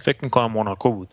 فکر 0.00 0.18
می‌کنم 0.22 0.52
موناکو 0.52 0.92
بود. 0.92 1.08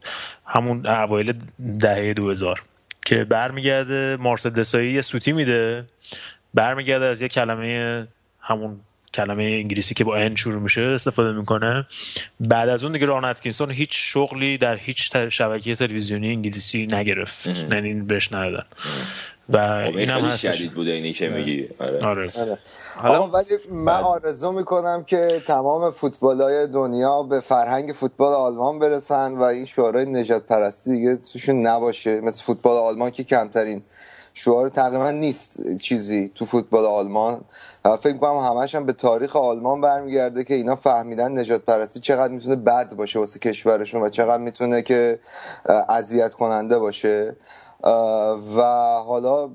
همون 0.45 0.85
اوایل 0.85 1.33
دهه 1.79 2.13
2000 2.13 2.63
که 3.05 3.23
برمیگرده 3.23 4.17
مارسل 4.19 4.49
دسایی 4.49 4.91
یه 4.91 5.01
سوتی 5.01 5.31
میده 5.31 5.85
برمیگرده 6.53 7.05
از 7.05 7.21
یه 7.21 7.27
کلمه 7.27 8.07
همون 8.39 8.79
کلمه 9.13 9.43
انگلیسی 9.43 9.93
که 9.95 10.03
با 10.03 10.15
ان 10.15 10.35
شروع 10.35 10.61
میشه 10.61 10.81
استفاده 10.81 11.31
می‌کنه. 11.31 11.85
بعد 12.39 12.69
از 12.69 12.83
اون 12.83 12.93
دیگه 12.93 13.05
ران 13.05 13.25
اتکینسون 13.25 13.71
هیچ 13.71 13.89
شغلی 13.91 14.57
در 14.57 14.75
هیچ 14.75 15.15
شبکه 15.15 15.75
تلویزیونی 15.75 16.29
انگلیسی 16.29 16.87
نگرفت. 16.91 17.47
یعنی 17.47 17.93
بهش 17.93 18.33
ندادن. 18.33 18.65
و 19.49 19.85
خب 19.85 19.97
این 19.97 20.09
هم 20.09 20.15
خیلی 20.15 20.27
هستش. 20.27 20.57
شدید 20.57 20.73
بوده 20.73 20.91
اینی 20.91 21.13
که 21.13 21.29
میگی. 21.29 21.69
آره. 21.79 22.29
آره. 22.39 22.57
حالا 22.95 23.27
ولی 23.27 23.45
من 23.71 23.93
آرزو 23.93 24.51
می‌کنم 24.51 25.03
که 25.03 25.43
تمام 25.47 25.91
فوتبال 25.91 26.41
های 26.41 26.67
دنیا 26.67 27.23
به 27.23 27.39
فرهنگ 27.39 27.91
فوتبال 27.91 28.33
آلمان 28.33 28.79
برسن 28.79 29.33
و 29.33 29.41
این 29.41 29.65
شعارهای 29.65 30.05
نجات 30.05 30.43
پرستی 30.43 30.91
دیگه 30.91 31.15
توشون 31.15 31.67
نباشه. 31.67 32.21
مثل 32.21 32.43
فوتبال 32.43 32.77
آلمان 32.77 33.11
که 33.11 33.23
کمترین 33.23 33.81
شعار 34.33 34.69
تقریبا 34.69 35.11
نیست 35.11 35.77
چیزی 35.77 36.31
تو 36.35 36.45
فوتبال 36.45 36.85
آلمان. 36.85 37.41
و 37.85 37.97
فکر 37.97 38.17
کنم 38.17 38.35
همش 38.35 38.75
هم 38.75 38.85
به 38.85 38.93
تاریخ 38.93 39.35
آلمان 39.35 39.81
برمیگرده 39.81 40.43
که 40.43 40.53
اینا 40.53 40.75
فهمیدن 40.75 41.39
نجات 41.39 41.61
پرستی 41.65 41.99
چقدر 41.99 42.33
می‌تونه 42.33 42.55
بد 42.55 42.95
باشه 42.95 43.19
واسه 43.19 43.39
کشورشون 43.39 44.01
و 44.01 44.09
چقدر 44.09 44.43
می‌تونه 44.43 44.81
که 44.81 45.19
اذیت 45.89 46.33
کننده 46.33 46.79
باشه. 46.79 47.35
و 48.55 48.61
حالا 49.07 49.49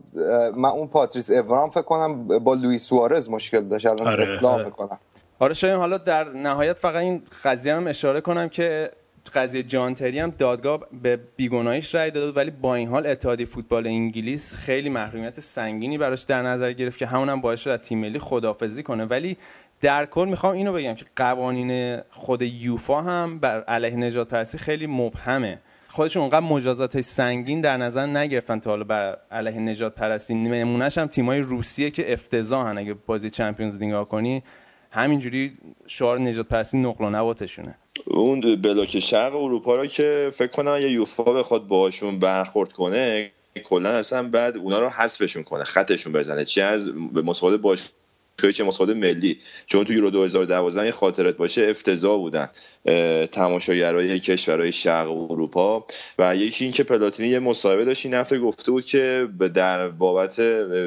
من 0.56 0.68
اون 0.68 0.86
پاتریس 0.88 1.30
اورام 1.30 1.70
فکر 1.70 1.82
کنم 1.82 2.28
با 2.28 2.54
لوئیس 2.54 2.84
سوارز 2.84 3.30
مشکل 3.30 3.60
داشت 3.60 3.86
الان 3.86 4.08
آره، 4.08 4.22
اصلاح 4.22 4.54
آره. 4.54 4.64
می‌کنم. 4.64 4.98
آره 5.38 5.54
شاید 5.54 5.74
حالا 5.78 5.98
در 5.98 6.24
نهایت 6.24 6.76
فقط 6.78 6.96
این 6.96 7.22
قضیه 7.44 7.74
هم 7.74 7.86
اشاره 7.86 8.20
کنم 8.20 8.48
که 8.48 8.90
قضیه 9.34 9.62
جان 9.62 9.94
تری 9.94 10.18
هم 10.18 10.30
دادگاه 10.38 10.80
به 11.02 11.20
بیگناهیش 11.36 11.94
رأی 11.94 12.10
داد 12.10 12.36
ولی 12.36 12.50
با 12.50 12.74
این 12.74 12.88
حال 12.88 13.06
اتحادیه 13.06 13.46
فوتبال 13.46 13.86
انگلیس 13.86 14.54
خیلی 14.54 14.88
محرومیت 14.88 15.40
سنگینی 15.40 15.98
براش 15.98 16.22
در 16.22 16.42
نظر 16.42 16.72
گرفت 16.72 16.98
که 16.98 17.06
همون 17.06 17.28
هم 17.28 17.40
باعث 17.40 17.60
شد 17.60 17.70
از 17.70 17.80
تیم 17.80 17.98
ملی 17.98 18.18
خدافزی 18.18 18.82
کنه. 18.82 19.04
ولی 19.04 19.36
در 19.80 20.06
کل 20.06 20.28
می‌خوام 20.30 20.54
اینو 20.54 20.72
بگم 20.72 20.94
که 20.94 21.04
قوانین 21.16 22.00
خود 22.10 22.42
یوفا 22.42 23.02
هم 23.02 23.38
بر 23.38 23.60
علیه 23.60 23.96
نجات 23.96 24.28
پرستی 24.28 24.58
خیلی 24.58 24.86
مبهمه. 24.86 25.58
خودشون 25.94 26.20
اونقدر 26.20 26.46
مجازات 26.46 27.00
سنگین 27.00 27.60
در 27.60 27.76
نظر 27.76 28.06
نگرفتن 28.06 28.60
تا 28.60 28.70
حالا 28.70 28.84
بر 28.84 29.16
علیه 29.30 29.60
نجات 29.60 29.94
پرستی. 29.94 30.34
نمونهش 30.34 30.98
هم 30.98 31.06
تیمای 31.06 31.40
روسیه 31.40 31.90
که 31.90 32.12
افتضاحن. 32.12 32.78
اگه 32.78 32.94
بازی 33.06 33.30
چمپیونز 33.30 33.78
لیگ 33.78 34.02
کنی 34.02 34.42
همینجوری 34.90 35.52
شعار 35.86 36.18
نجات 36.18 36.48
پرستی 36.48 36.78
نقل 36.78 37.04
و 37.04 37.10
نباتشونه. 37.10 37.78
اون 38.06 38.62
بلاک 38.62 39.00
شرق 39.00 39.36
اروپا 39.36 39.76
رو 39.76 39.86
که 39.86 40.30
فکر 40.34 40.50
کنم 40.50 40.78
یه 40.80 40.90
یوفا 40.90 41.24
بخواد 41.24 41.66
باهاشون 41.66 42.18
برخورد 42.18 42.72
کنه 42.72 43.30
کلا 43.64 43.90
اصلا 43.90 44.28
بعد 44.28 44.56
اونا 44.56 44.80
رو 44.80 44.88
حذفشون 44.88 45.42
کنه 45.42 45.64
خطشون 45.64 46.12
بزنه. 46.12 46.44
چی 46.44 46.60
از 46.60 46.88
به 47.12 47.22
مسابقه 47.22 47.56
باش 47.56 47.90
چه 48.50 48.64
مسابقه 48.64 48.94
ملی. 48.94 49.38
چون 49.66 49.84
تو 49.84 49.92
یورو 49.92 50.10
2012 50.10 50.84
یه 50.86 50.90
خاطرت 50.92 51.36
باشه 51.36 51.62
افتضاح 51.70 52.18
بودن 52.18 52.48
تماشاگرای 53.32 54.18
کشورهای 54.20 54.72
شرق 54.72 55.30
اروپا. 55.30 55.86
و 56.18 56.36
یکی 56.36 56.64
این 56.64 56.72
که 56.72 56.82
پلاتینی 56.82 57.28
یه 57.28 57.38
مصاحبه 57.38 57.84
داشت 57.84 58.06
این 58.06 58.14
هفته 58.14 58.38
گفته 58.38 58.70
بود 58.70 58.84
که 58.84 59.28
در 59.54 59.88
بابت 59.88 60.40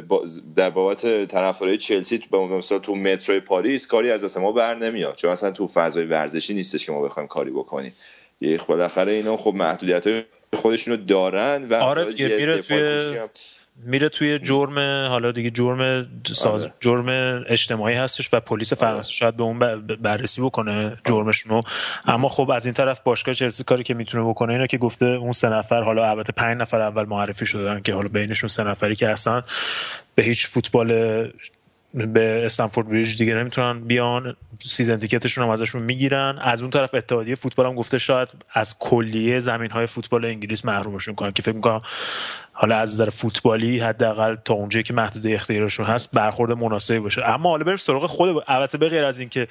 با- 0.07 0.25
در 0.55 0.69
بابت 0.69 1.25
طرفدارای 1.25 1.77
چلسی 1.77 2.23
به 2.31 2.37
مثلا 2.37 2.79
تو 2.79 2.95
مترو 2.95 3.39
پاریس 3.39 3.87
کاری 3.87 4.11
از 4.11 4.23
دست 4.23 4.37
ما 4.37 4.51
بر 4.51 4.75
نمیاد. 4.75 5.15
چون 5.15 5.31
اصلا 5.31 5.51
تو 5.51 5.67
فضای 5.67 6.05
ورزشی 6.05 6.53
نیستش 6.53 6.85
که 6.85 6.91
ما 6.91 7.01
بخوایم 7.01 7.27
کاری 7.27 7.51
بکنیم. 7.51 7.93
یه 8.41 8.59
بالاخره 8.67 9.11
اینا 9.11 9.37
خب 9.37 9.53
محدودیت 9.53 10.25
خودشونو 10.53 10.97
دارن 10.97 11.63
و 11.69 11.73
آره 11.73 12.05
دیگه، 12.05 12.27
توی- 12.61 13.17
میره 13.77 14.09
توی 14.09 14.39
جرم 14.39 14.79
حالا 15.07 15.31
دیگه 15.31 15.49
جرم 15.49 16.07
ساز 16.27 16.63
آره. 16.63 16.73
جرم 16.79 17.43
اجتماعی 17.47 17.95
هستش 17.95 18.29
و 18.33 18.39
پلیس 18.39 18.73
فرانسه 18.73 19.11
شاید 19.11 19.37
به 19.37 19.43
اون 19.43 19.59
بررسی 19.85 20.41
بکنه 20.41 20.97
جرمشون 21.05 21.51
رو. 21.51 21.61
اما 22.05 22.29
خب 22.29 22.51
از 22.51 22.65
این 22.65 22.73
طرف 22.73 22.99
باشگاه 22.99 23.35
چلسی 23.35 23.63
کاری 23.63 23.83
که 23.83 23.93
می‌تونه 23.93 24.29
بکنه 24.29 24.53
اینه 24.53 24.67
که 24.67 24.77
گفته 24.77 25.05
اون 25.05 25.31
سه 25.31 25.49
نفر 25.49 25.81
حالا 25.81 26.09
البته 26.09 26.33
پنج 26.33 26.61
نفر 26.61 26.81
اول 26.81 27.05
معرفی 27.05 27.45
شدن 27.45 27.81
که 27.81 27.93
حالا 27.93 28.07
بینشون 28.07 28.47
سه 28.47 28.63
نفری 28.63 28.95
که 28.95 29.09
اصلا 29.09 29.41
به 30.15 30.23
هیچ 30.23 30.47
فوتبال 30.47 30.87
به 31.93 32.45
استنفورد 32.45 32.89
بریج 32.89 33.17
دیگه 33.17 33.35
نمی‌تونن 33.35 33.79
بیان. 33.79 34.35
season 34.65 34.97
ticket 34.97 35.25
شون 35.25 35.43
هم 35.43 35.49
ازشون 35.49 35.83
می‌گیرن. 35.83 36.37
از 36.41 36.61
اون 36.61 36.71
طرف 36.71 36.95
اتحادیه 36.95 37.35
فوتبال 37.35 37.65
هم 37.65 37.75
گفته 37.75 37.97
شاید 37.97 38.27
از 38.53 38.79
کلیه 38.79 39.39
زمین 39.39 39.71
های 39.71 39.87
فوتبال 39.87 40.25
انگلیس 40.25 40.65
محرومشون 40.65 41.15
کنن 41.15 41.31
که 41.31 41.41
فکر 41.41 41.55
می‌کنم 41.55 41.79
حالا 42.57 42.77
از 42.77 42.93
نظر 42.93 43.09
فوتبالی 43.09 43.79
حداقل 43.79 44.35
تا 44.35 44.53
اونجایی 44.53 44.83
که 44.83 44.93
محدوده 44.93 45.33
اختیارشون 45.33 45.85
هست 45.85 46.11
برخورد 46.13 46.51
مناسبی 46.51 46.99
باشه. 46.99 47.29
اما 47.29 47.49
حالا 47.49 47.63
بریم 47.63 47.77
سراغ 47.77 48.05
خود 48.05 48.43
البته 48.47 48.77
به 48.77 48.89
غیر 48.89 49.05
از 49.05 49.19
اینکه 49.19 49.47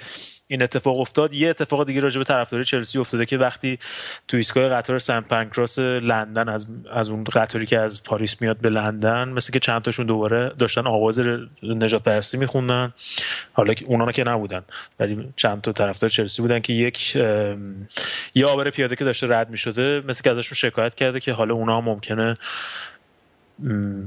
این 0.47 0.63
اتفاق 0.63 1.01
افتاد 1.01 1.35
یه 1.35 1.51
اتفاق 1.51 1.87
دیگه 1.87 2.01
راجع 2.01 2.19
به 2.19 2.25
طرفداری 2.25 2.65
چلسی 2.65 2.99
افتاده 2.99 3.27
که 3.27 3.39
وقتی 3.39 3.79
تو 4.29 4.37
ایستگاه 4.37 4.69
قطار 4.69 4.99
سن 4.99 5.21
پانکراس 5.21 5.79
لندن 5.79 6.49
از 6.49 6.67
از 6.93 7.11
اون 7.11 7.25
قطاری 7.25 7.67
که 7.67 7.79
از 7.79 8.03
پاریس 8.03 8.41
میاد 8.41 8.59
به 8.59 8.71
لندن 8.71 9.29
مثل 9.29 9.53
که 9.53 9.59
چند 9.59 9.83
تاشون 9.83 10.07
دوباره 10.07 10.53
داشتن 10.59 10.87
آواز 10.87 11.21
نجات 11.63 12.03
پرستی 12.03 12.37
میخوندن. 12.37 12.93
حالا 13.53 13.75
که 13.75 13.85
اونا 13.85 14.13
که 14.13 14.25
نبودن 14.25 14.63
ولی 15.01 15.33
چند 15.37 15.61
تا 15.61 15.73
طرفدار 15.73 16.11
چلسی 16.11 16.43
بودن 16.43 16.61
که 16.61 16.73
یک 16.73 17.17
یه 18.35 18.47
عابر 18.47 18.71
پیاده 18.71 18.97
که 18.97 19.05
داشته 19.05 19.27
رد 19.27 19.51
می‌شده 19.51 20.03
مثل 20.09 20.23
که 20.23 20.31
ازشون 20.31 20.57
شکایت 20.57 20.95
کرده 20.95 21.21
که 21.21 21.33
حالا 21.33 21.55
اونا 21.55 21.81
ممکنه 21.81 22.37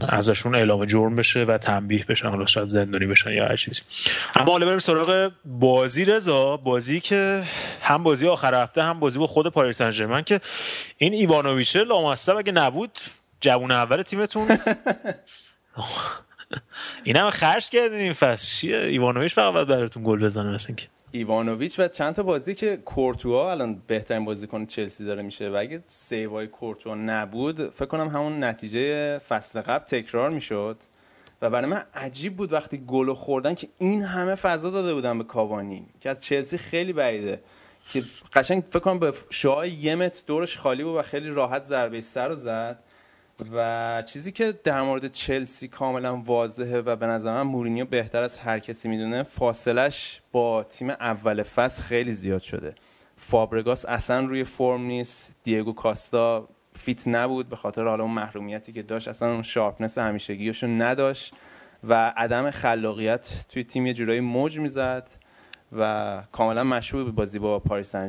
ازشون 0.10 0.56
اعلام 0.56 0.86
جرم 0.86 1.16
بشه 1.16 1.44
و 1.44 1.58
تنبیه 1.58 2.06
بشن 2.06 2.30
حالا 2.30 2.46
شاید 2.46 2.68
زندانی 2.68 3.06
بشن 3.06 3.32
یا 3.32 3.46
هر 3.46 3.56
چیزی. 3.56 3.82
اما 4.36 4.52
حالا 4.52 4.66
بریم 4.66 4.80
سراغ 4.80 5.32
بازی 5.46 6.06
رضا. 6.06 6.58
بازی 6.58 7.00
که 7.00 7.44
هم 7.82 8.04
بازی 8.04 8.28
آخر 8.28 8.64
هفته 8.64 8.84
هم 8.84 9.00
بازی 9.00 9.20
با 9.20 9.28
خود 9.28 9.48
پاریس 9.48 9.78
سن 9.82 10.24
که 10.24 10.40
این 10.98 11.14
ایوانوویچ 11.14 11.76
لامصب 11.76 12.38
اگه 12.38 12.52
نبود 12.52 13.00
جوون 13.42 13.72
اول 13.72 14.02
تیمتون. 14.02 14.48
این 17.04 17.16
هم 17.16 17.30
خرج 17.30 17.70
کردین 17.70 18.00
این 18.00 18.14
فصل. 18.14 18.48
چیه؟ 18.48 18.78
ایوانوویچ 18.78 19.34
فقط 19.34 19.54
باید 19.54 19.68
براتون 19.68 20.04
گل 20.04 20.26
بزنه 20.26 20.54
مثل 20.54 20.66
اینکه. 20.70 20.88
ایوانوویچ 21.12 21.80
و 21.80 21.88
چند 21.88 22.16
تا 22.16 22.24
بازی 22.24 22.56
که 22.56 22.78
کورتوا 22.78 23.52
الان 23.52 23.82
بهترین 23.88 24.26
بازیکن 24.26 24.66
چلسی 24.66 25.06
داره 25.06 25.22
میشه 25.22 25.50
و 25.50 25.56
اگه 25.56 25.82
سیوای 25.86 26.48
کورتوا 26.48 26.96
نبود 26.96 27.70
فکر 27.70 27.86
کنم 27.86 28.08
همون 28.08 28.44
نتیجه 28.44 29.18
فصل 29.18 29.62
قبل 29.62 29.86
تکرار 29.86 30.30
می‌شد. 30.30 30.78
و 31.42 31.50
برای 31.50 31.70
من 31.70 31.84
عجیب 31.94 32.36
بود 32.36 32.54
وقتی 32.54 32.78
گل 32.88 33.14
خوردن 33.14 33.56
که 33.56 33.68
این 33.78 34.04
همه 34.04 34.36
فضا 34.36 34.70
داده 34.70 34.94
بودن 34.94 35.18
به 35.18 35.24
کاوانی 35.24 35.86
که 36.02 36.10
از 36.10 36.24
چلسی 36.24 36.58
خیلی 36.58 36.94
بعیده. 36.94 37.42
که 37.90 38.04
قشنگ 38.34 38.64
فکر 38.70 38.80
کنم 38.80 39.00
به 39.00 39.14
شعاع 39.30 39.70
یه 39.70 39.96
متر 39.96 40.24
دورش 40.28 40.58
خالی 40.58 40.84
بود 40.84 40.96
و 40.96 41.02
خیلی 41.02 41.30
راحت 41.30 41.64
ضربه 41.64 42.02
سر 42.02 42.28
رو 42.28 42.36
زد. 42.36 42.80
و 43.54 44.04
چیزی 44.06 44.32
که 44.32 44.54
در 44.64 44.82
مورد 44.82 45.12
چلسی 45.12 45.68
کاملا 45.68 46.18
واضحه 46.18 46.82
و 46.82 46.96
به 46.96 47.06
نظر 47.06 47.34
من 47.34 47.42
مورینیو 47.42 47.86
بهتر 47.86 48.24
از 48.24 48.38
هر 48.38 48.60
کسی 48.60 48.90
می‌دونه 48.90 49.24
فاصلش 49.24 50.22
با 50.32 50.64
تیم 50.64 50.90
اول 50.90 51.44
فصل 51.44 51.84
خیلی 51.84 52.14
زیاد 52.14 52.42
شده. 52.42 52.76
فابرگاس 53.18 53.86
اصلا 53.86 54.26
روی 54.26 54.44
فرم 54.44 54.82
نیست 54.82 55.36
دیگو 55.44 55.74
کاستا 55.74 56.48
fit 56.74 57.08
نبود 57.08 57.50
به 57.50 57.56
خاطر 57.56 57.84
حالا 57.84 58.04
اون 58.04 58.14
محرومیتی 58.14 58.74
که 58.74 58.84
داشت 58.84 59.08
اصلا 59.08 59.32
اون 59.32 59.42
sharpness 59.42 59.98
همیشگیشو 59.98 60.68
نداشت 60.68 61.34
و 61.84 62.14
عدم 62.18 62.52
خلاقیت 62.52 63.46
توی 63.50 63.64
تیم 63.64 63.88
یه 63.88 63.94
جورایی 63.94 64.20
موج 64.20 64.60
می‌زد 64.60 65.10
و 65.78 66.24
کاملا 66.32 66.64
مشهود 66.64 67.04
به 67.04 67.12
بازی 67.12 67.40
با 67.40 67.60
پاریس 67.60 67.90
سن 67.90 68.08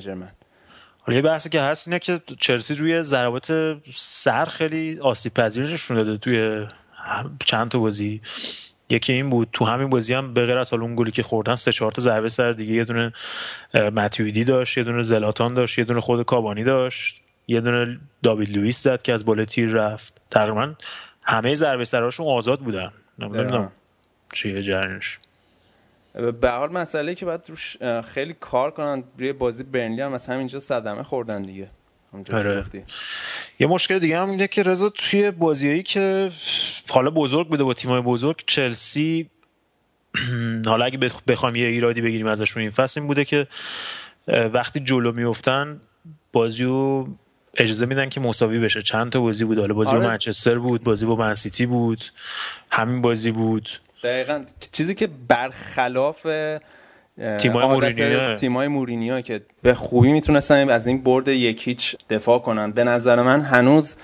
حالا 1.09 1.17
یه 1.17 1.23
بحثی 1.23 1.49
که 1.49 1.61
هست 1.61 1.89
اینه 1.89 1.99
که 1.99 2.21
چلسی 2.41 2.75
روی 2.75 3.03
ضربات 3.03 3.77
سر 3.95 4.45
خیلی 4.45 4.99
آسیب 5.01 5.35
پذیر 5.35 5.65
نشون 5.65 5.97
داده 5.97 6.17
توی 6.17 6.67
چند 7.45 7.71
تا 7.71 7.79
بازی. 7.79 8.21
یکی 8.91 9.13
این 9.13 9.31
بود 9.31 9.49
تو 9.53 9.65
همین 9.65 9.91
بازی 9.91 10.15
هم 10.15 10.35
به 10.35 10.47
غیر 10.47 10.59
از 10.59 10.71
حالا 10.71 10.83
اون 10.83 10.97
گلی 10.97 11.11
که 11.11 11.23
خوردن 11.23 11.57
سه 11.57 11.73
چهار 11.73 11.93
تا 11.93 12.03
ضربه 12.03 12.29
سر 12.29 12.53
دیگه. 12.53 12.73
یه 12.73 12.85
دونه 12.85 13.13
اه، 13.75 13.91
متیویدی 13.91 14.45
داشت 14.45 14.79
یه 14.79 14.85
دونه 14.85 15.03
زلاتان 15.03 15.55
داشت 15.55 15.79
یه 15.79 15.85
دونه 15.85 16.01
خود 16.01 16.23
کابانی 16.23 16.65
داشت. 16.65 17.21
یه 17.47 17.61
دونه 17.61 18.01
داوید 18.23 18.57
لوئیس 18.57 18.83
زد 18.83 19.03
که 19.03 19.13
از 19.13 19.25
بالا 19.25 19.45
تیر 19.45 19.71
رفت. 19.71 20.15
تقریبا 20.31 20.75
همه 21.25 21.55
ضربه 21.55 21.85
سرهاشون 21.85 22.27
آزاد 22.27 22.61
بودن. 22.61 22.93
نمی‌دونم 23.19 23.73
چیه 24.33 24.63
جریانش. 24.63 25.19
به 26.41 26.51
حال 26.51 26.73
مسئله 26.73 27.15
که 27.15 27.25
باید 27.27 27.41
روش 27.49 27.77
خیلی 28.03 28.35
کار 28.41 28.71
کنن 28.71 29.05
روی 29.19 29.33
بازی 29.33 29.63
برنلی 29.63 30.01
هم 30.01 30.13
از 30.13 30.27
همینجا 30.27 30.59
صدمه 30.61 31.03
خوردن 31.03 31.43
دیگه. 31.43 31.69
آره. 32.33 32.65
یه 33.59 33.67
مشکل 33.67 33.99
دیگه 33.99 34.19
هم 34.19 34.31
اینه 34.31 34.47
که 34.47 34.63
رضا 34.63 34.89
توی 34.91 35.31
بازیایی 35.31 35.83
که 35.83 36.31
حالا 36.89 37.11
بزرگ 37.11 37.49
بوده 37.49 37.65
با 37.65 37.75
تیمای 37.75 38.01
بزرگ 38.01 38.43
چلسی 38.47 39.31
حالا 40.67 40.85
اگه 40.85 41.09
بخ- 41.09 41.23
بخوایم 41.29 41.57
یه 41.57 41.67
ایرادی 41.67 42.01
بگیریم 42.01 42.27
ازشون 42.27 42.61
این 42.63 42.71
فصل 42.71 43.01
این 43.01 43.07
بوده 43.07 43.25
که 43.25 43.47
وقتی 44.29 44.81
جلو 44.81 45.13
میفتن 45.13 45.81
بازیو 46.33 47.07
اجازه 47.57 47.87
میدن 47.87 48.09
که 48.09 48.21
مساوی 48.21 48.59
بشه. 48.59 48.83
چند 48.83 49.13
تا 49.13 49.21
بازی 49.21 49.45
بود. 49.45 49.59
حالا 49.59 49.75
بازی 49.75 49.91
آره. 49.91 50.01
با 50.01 50.07
منچستر 50.07 50.59
بود 50.59 50.85
بازی 50.85 51.07
با 51.07 51.17
منسیتی 51.17 51.67
بود 51.67 52.05
همین 52.71 53.03
بازی 53.03 53.31
بود. 53.31 53.69
دقیقا 54.05 54.45
چیزی 54.73 54.95
که 54.95 55.09
برخلاف 55.29 56.27
تیمای 57.39 57.67
مورینیو. 57.67 58.35
تیمای 58.35 58.69
مورینیو 58.69 59.21
که 59.21 59.41
به 59.63 59.75
خوبی 59.75 60.13
می‌تونستن 60.13 60.71
از 60.71 60.87
این 60.87 61.03
برد 61.03 61.29
یک 61.29 61.69
هیچ 61.69 61.97
دفاع 62.11 62.39
کنن 62.39 62.73
به 62.73 62.85
نظر 62.85 63.23
من 63.23 63.41
هنوز 63.41 63.95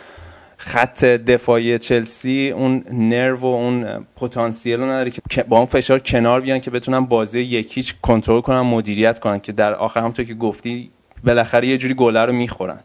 خط 0.57 1.05
دفاعی 1.05 1.79
چلسی 1.79 2.53
اون 2.57 2.85
نرو 2.93 3.39
و 3.39 3.47
اون 3.47 4.07
پتانسیل 4.17 4.81
رو 4.81 4.87
نداره 4.87 5.13
که 5.31 5.43
با 5.43 5.57
اون 5.57 5.67
فشار 5.67 5.99
کنار 5.99 6.41
بیان 6.41 6.61
که 6.61 6.71
بتونن 6.71 7.05
بازی 7.05 7.41
یک 7.41 7.77
هیچ 7.77 7.95
کنترل 8.03 8.41
کنن 8.41 8.61
مدیریت 8.61 9.19
کنن 9.19 9.41
که 9.41 9.53
در 9.53 9.75
آخر 9.75 10.01
همونطور 10.01 10.25
که 10.25 10.35
گفتی 10.35 10.91
بالاخره 11.25 11.69
یه 11.69 11.79
جوری 11.79 11.95
گله 11.95 12.21
رو 12.21 12.33
می‌خورن. 12.33 12.81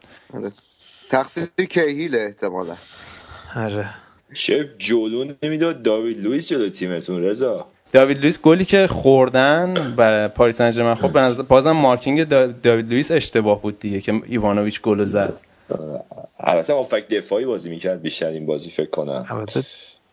تقصیر 1.09 1.47
کیهیله 1.69 2.19
احتمالا 2.19 2.75
آره 3.55 3.89
چه 4.33 4.69
جلو 4.77 5.25
نمی‌داد 5.43 5.81
داوید 5.81 6.19
لوئیس 6.23 6.47
جلو 6.47 6.69
تیمتون 6.69 7.23
رضا. 7.23 7.67
داوید 7.93 8.17
لوئیس 8.17 8.41
گلی 8.41 8.65
که 8.65 8.87
خوردن 8.87 9.93
برای 9.97 10.27
پاریس 10.27 10.57
سن 10.57 10.71
ژرمن 10.71 10.95
خب 10.95 11.41
بازم 11.47 11.71
marking 11.71 12.23
دا- 12.23 12.53
داوید 12.63 12.89
لوئیس 12.89 13.11
اشتباه 13.11 13.61
بود 13.61 13.79
دیگه 13.79 14.01
که 14.01 14.21
ایوانوویچ 14.25 14.81
گل 14.81 15.03
زد. 15.05 15.39
البته 16.39 16.73
هافبک 16.73 17.07
دفاعی 17.07 17.45
بازی 17.45 17.69
می‌کرد 17.69 18.01
بیشتر 18.01 18.29
این 18.29 18.45
بازی 18.45 18.69
فکر 18.69 18.89
کنم. 18.89 19.25
البته 19.29 19.63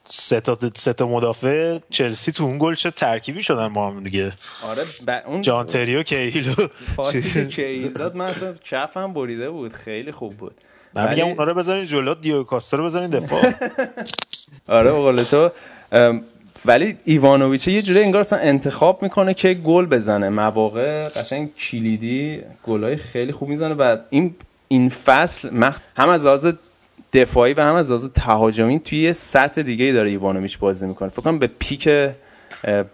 سه 0.04 0.40
تا 0.40 0.58
سه 0.76 0.92
تا 0.92 1.08
مدافع 1.08 1.78
چلسی 1.90 2.32
تو 2.32 2.44
اون 2.44 2.58
گل 2.58 2.75
چه 2.75 2.90
ترکیبی 2.90 3.42
شدن 3.42 3.73
با 3.73 3.90
هم 3.90 4.02
دیگه. 4.04 4.32
آره 4.62 4.85
ب... 5.06 5.11
اون 5.26 5.42
جان 5.42 5.66
تری 5.66 6.02
و 6.02 6.08
کیهیلو. 6.08 6.52
پاسی 6.96 7.46
کیهیل 7.57 7.93
داد 7.92 8.16
من 8.16 8.25
اصلا 8.25 8.54
کفم 8.64 9.12
بریده 9.12 9.50
بود 9.50 9.73
خیلی 9.73 10.12
خوب 10.12 10.37
بود. 10.37 10.54
من 10.97 11.11
میگم 11.11 11.26
اونا 11.26 11.45
رو 11.45 11.55
بزنید 11.55 11.85
جلو 11.85 12.15
دیگو 12.14 12.43
کاستا 12.43 12.76
رو 12.76 12.85
بزنید 12.85 13.11
دفاع. 13.11 13.41
آره 14.79 14.93
به 14.93 14.99
قول 14.99 15.23
تو 15.23 15.50
ولی 16.67 16.97
ایوانوویچ 17.05 17.69
یه 17.69 17.83
جوری 17.83 18.03
انگار 18.03 18.21
اصلا 18.21 18.38
انتخاب 18.38 19.03
می‌کنه 19.03 19.35
که 19.35 19.55
گل 19.55 19.87
بزنه. 19.87 20.29
مواقع 20.29 21.09
قشنگ 21.09 21.55
کلیدی 21.57 22.41
گلای 22.67 22.97
خیلی 22.97 23.33
خوب 23.33 23.49
می‌زنه 23.49 23.75
و 23.75 23.97
این 24.11 24.35
این 24.69 24.88
فصل 24.88 25.55
مخ... 25.55 25.79
هم 25.97 26.09
از 26.09 26.25
لحاظ 26.25 26.47
دفاعی 27.12 27.55
و 27.55 27.61
هم 27.61 27.75
از 27.75 27.91
لحاظ 27.91 28.07
تهاجمی 28.15 28.81
توی 28.81 28.99
یه 28.99 29.12
سطح 29.12 29.62
دیگه 29.62 29.85
ای 29.85 29.93
داره 29.93 30.11
ایوانوویچ 30.11 30.59
بازی 30.59 30.87
می‌کنه. 30.87 31.09
فکر 31.09 31.23
کنم 31.23 31.38
به 31.38 31.50
peak 31.59 31.88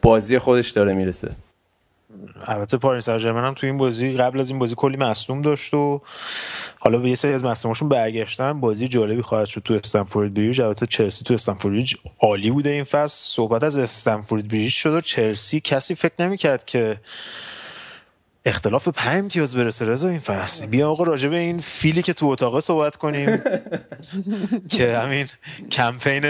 بازی 0.03 0.39
خودش 0.39 0.71
داره 0.71 0.95
می‌رسه. 0.95 1.31
البته 2.47 2.77
پاریس 2.77 3.05
سن 3.05 3.37
هم 3.37 3.55
تو 3.55 3.67
این 3.67 3.79
بازی 3.79 4.17
قبل 4.17 4.41
از 4.41 4.51
این 4.51 4.59
بازی 4.59 4.75
کلی 4.75 4.97
مصدوم 4.97 5.43
داشت 5.43 5.75
و 5.75 6.03
حالا 6.79 6.99
به 6.99 7.09
یه 7.09 7.15
سری 7.15 7.33
از 7.33 7.45
مصدوماشون 7.45 7.89
برگشتن 7.89 8.61
بازی 8.61 8.89
جالبی 8.89 9.23
خواهد 9.23 9.47
شد 9.47 9.63
تو 9.65 9.75
استنفورد 9.75 10.35
بریج. 10.35 10.61
البته 10.61 10.87
چلسی 10.87 11.25
تو 11.25 11.35
استنفورد 11.35 11.75
بریج 11.75 11.95
عالی 12.21 12.51
بوده 12.51 12.71
این 12.71 12.85
فصل. 12.85 13.17
صحبت 13.35 13.65
از 13.65 13.79
استنفورد 13.79 14.49
بریج 14.49 14.73
شد 14.73 14.93
و 14.93 15.01
چلسی 15.01 15.61
کسی 15.61 15.95
فکر 15.95 16.15
نمی‌کرد 16.19 16.65
که 16.65 17.01
اختلاف 18.45 18.89
پنج 18.89 19.19
امتیاز 19.19 19.55
برسه. 19.55 19.85
رضا 19.85 20.09
این 20.09 20.21
فصل. 20.21 20.67
بیا 20.67 20.91
آقا 20.91 21.05
راجع 21.05 21.29
به 21.29 21.37
این 21.37 21.61
فیلی 21.61 22.03
که 22.03 22.13
تو 22.13 22.27
اتاقه 22.27 22.61
صحبت 22.61 22.97
کنیم. 22.97 23.43
که 24.77 24.99
همین 24.99 25.27
کمپین 25.71 26.25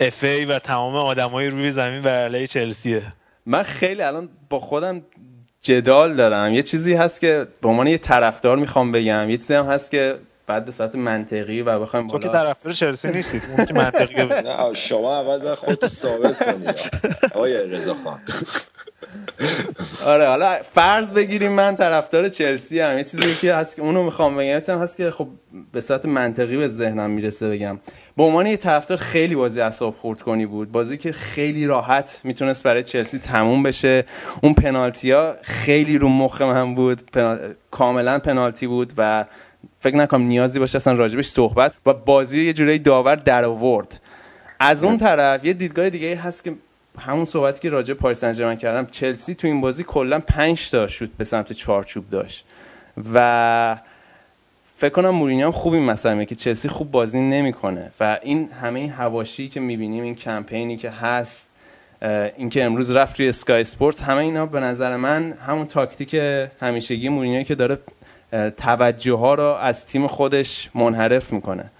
اف 0.00 0.24
ای 0.24 0.44
و 0.44 0.58
تمام 0.58 0.96
آدمای 0.96 1.50
روی 1.50 1.70
زمین 1.70 2.02
بر 2.02 2.24
علیه 2.24 2.46
چلسیه. 2.46 3.02
من 3.48 3.62
خیلی 3.62 4.02
الان 4.02 4.28
با 4.50 4.58
خودم 4.58 5.02
جدال 5.62 6.16
دارم. 6.16 6.52
یه 6.52 6.62
چیزی 6.62 6.94
هست 6.94 7.20
که 7.20 7.46
به 7.62 7.68
عنوان 7.68 7.86
یه 7.86 7.98
طرفدار 7.98 8.56
می‌خوام 8.56 8.92
بگم. 8.92 9.30
یه 9.30 9.36
چیزی 9.36 9.54
هم 9.54 9.66
هست 9.66 9.90
که 9.90 10.18
بعد 10.46 10.64
به 10.64 10.72
صورت 10.72 10.94
منطقی 10.94 11.62
و 11.62 11.78
بخوایم 11.78 12.06
تو 12.06 12.18
که 12.18 12.28
طرفدار 12.28 12.72
چلسی 12.72 13.08
نیستید 13.08 13.42
اون 13.56 13.66
که 13.66 13.74
منطقیه 13.74 14.24
نه 14.24 14.74
شما 14.74 15.20
اول 15.20 15.38
باید 15.38 15.54
خودتو 15.54 15.88
ثابت 15.88 16.44
کنی. 16.44 16.66
آقای 17.34 17.52
رضا 17.52 17.94
خان. 18.04 18.20
آره 20.04 20.26
حالا 20.26 20.56
فرض 20.72 21.14
بگیریم 21.14 21.52
من 21.52 21.74
طرفدار 21.74 22.28
چلسی 22.28 22.80
هم 22.80 22.98
یه 22.98 23.04
چیزی 23.04 23.34
که 23.34 23.54
هست 23.54 23.76
که 23.76 23.82
اونو 23.82 24.02
می‌خوام 24.02 24.36
بگم 24.36 24.80
هست 24.80 24.96
که 24.96 25.10
خب 25.10 25.28
به 25.72 25.80
صورت 25.80 26.06
منطقی 26.06 26.56
به 26.56 26.68
ذهنم 26.68 27.10
می‌رسه 27.10 27.50
بگم. 27.50 27.78
به 28.16 28.22
عنوان 28.22 28.46
یه 28.46 28.56
طرفدار 28.56 28.98
خیلی 28.98 29.34
بازی 29.34 29.60
اعصاب 29.60 29.94
خورد 29.94 30.22
کنی 30.22 30.46
بود. 30.46 30.72
بازی 30.72 30.96
که 30.96 31.12
خیلی 31.12 31.66
راحت 31.66 32.20
می‌تونست 32.24 32.62
برای 32.62 32.82
چلسی 32.82 33.18
تموم 33.18 33.62
بشه. 33.62 34.04
اون 34.42 34.54
پنالتی 34.54 35.12
ها 35.12 35.34
خیلی 35.42 35.98
رو 35.98 36.08
مخ 36.08 36.42
من 36.42 36.74
بود. 36.74 37.10
پنال... 37.12 37.54
کاملا 37.70 38.18
پنالتی 38.18 38.66
بود 38.66 38.92
و 38.96 39.24
فکر 39.80 39.96
نکنم 39.96 40.22
نیازی 40.22 40.58
باشه 40.58 40.76
اصلا 40.76 40.92
راجبش 40.92 41.26
صحبت. 41.26 41.72
و 41.86 41.94
بازی 41.94 42.44
یه 42.44 42.52
جورایی 42.52 42.78
داور 42.78 43.16
در 43.16 43.44
آورد. 43.44 44.00
از 44.60 44.84
اون 44.84 44.96
طرف 44.96 45.44
یه 45.44 45.52
دیدگاه 45.52 45.90
دیگه 45.90 46.16
هست 46.16 46.44
که 46.44 46.54
همون 46.98 47.24
صحبتی 47.24 47.60
که 47.60 47.70
راجع 47.70 47.94
پاریس 47.94 48.24
سن 48.24 48.54
کردم 48.54 48.86
چلسی 48.86 49.34
تو 49.34 49.46
این 49.46 49.60
بازی 49.60 49.84
کلا 49.84 50.20
5 50.20 50.70
تا 50.70 50.86
شوت 50.86 51.10
به 51.18 51.24
سمت 51.24 51.52
چارچوب 51.52 52.10
داشت. 52.10 52.44
و 53.14 53.78
فکر 54.76 54.92
کنم 54.92 55.10
مورینیو 55.10 55.46
هم 55.46 55.52
خوب 55.52 55.72
این 55.72 55.84
مسئله 55.84 56.24
که 56.24 56.34
چلسی 56.34 56.68
خوب 56.68 56.90
بازی 56.90 57.20
نمی‌کنه. 57.20 57.90
و 58.00 58.18
این 58.22 58.52
همه 58.52 58.80
این 58.80 58.90
حواشی 58.90 59.48
که 59.48 59.60
می‌بینیم 59.60 60.04
این 60.04 60.14
کمپینی 60.14 60.76
که 60.76 60.90
هست 60.90 61.48
این 62.36 62.50
که 62.50 62.64
امروز 62.64 62.90
رفت 62.90 63.20
روی 63.20 63.28
اسکای 63.28 63.60
اسپورتس 63.60 64.02
همه 64.02 64.18
اینا 64.18 64.46
به 64.46 64.60
نظر 64.60 64.96
من 64.96 65.32
همون 65.32 65.66
تاکتیک 65.66 66.14
همیشگی 66.60 67.08
مورینیو 67.08 67.42
که 67.42 67.54
داره 67.54 67.78
توجه 68.56 69.14
ها 69.14 69.34
رو 69.34 69.44
از 69.44 69.86
تیم 69.86 70.06
خودش 70.06 70.70
منحرف 70.74 71.32
می‌کنه. 71.32 71.70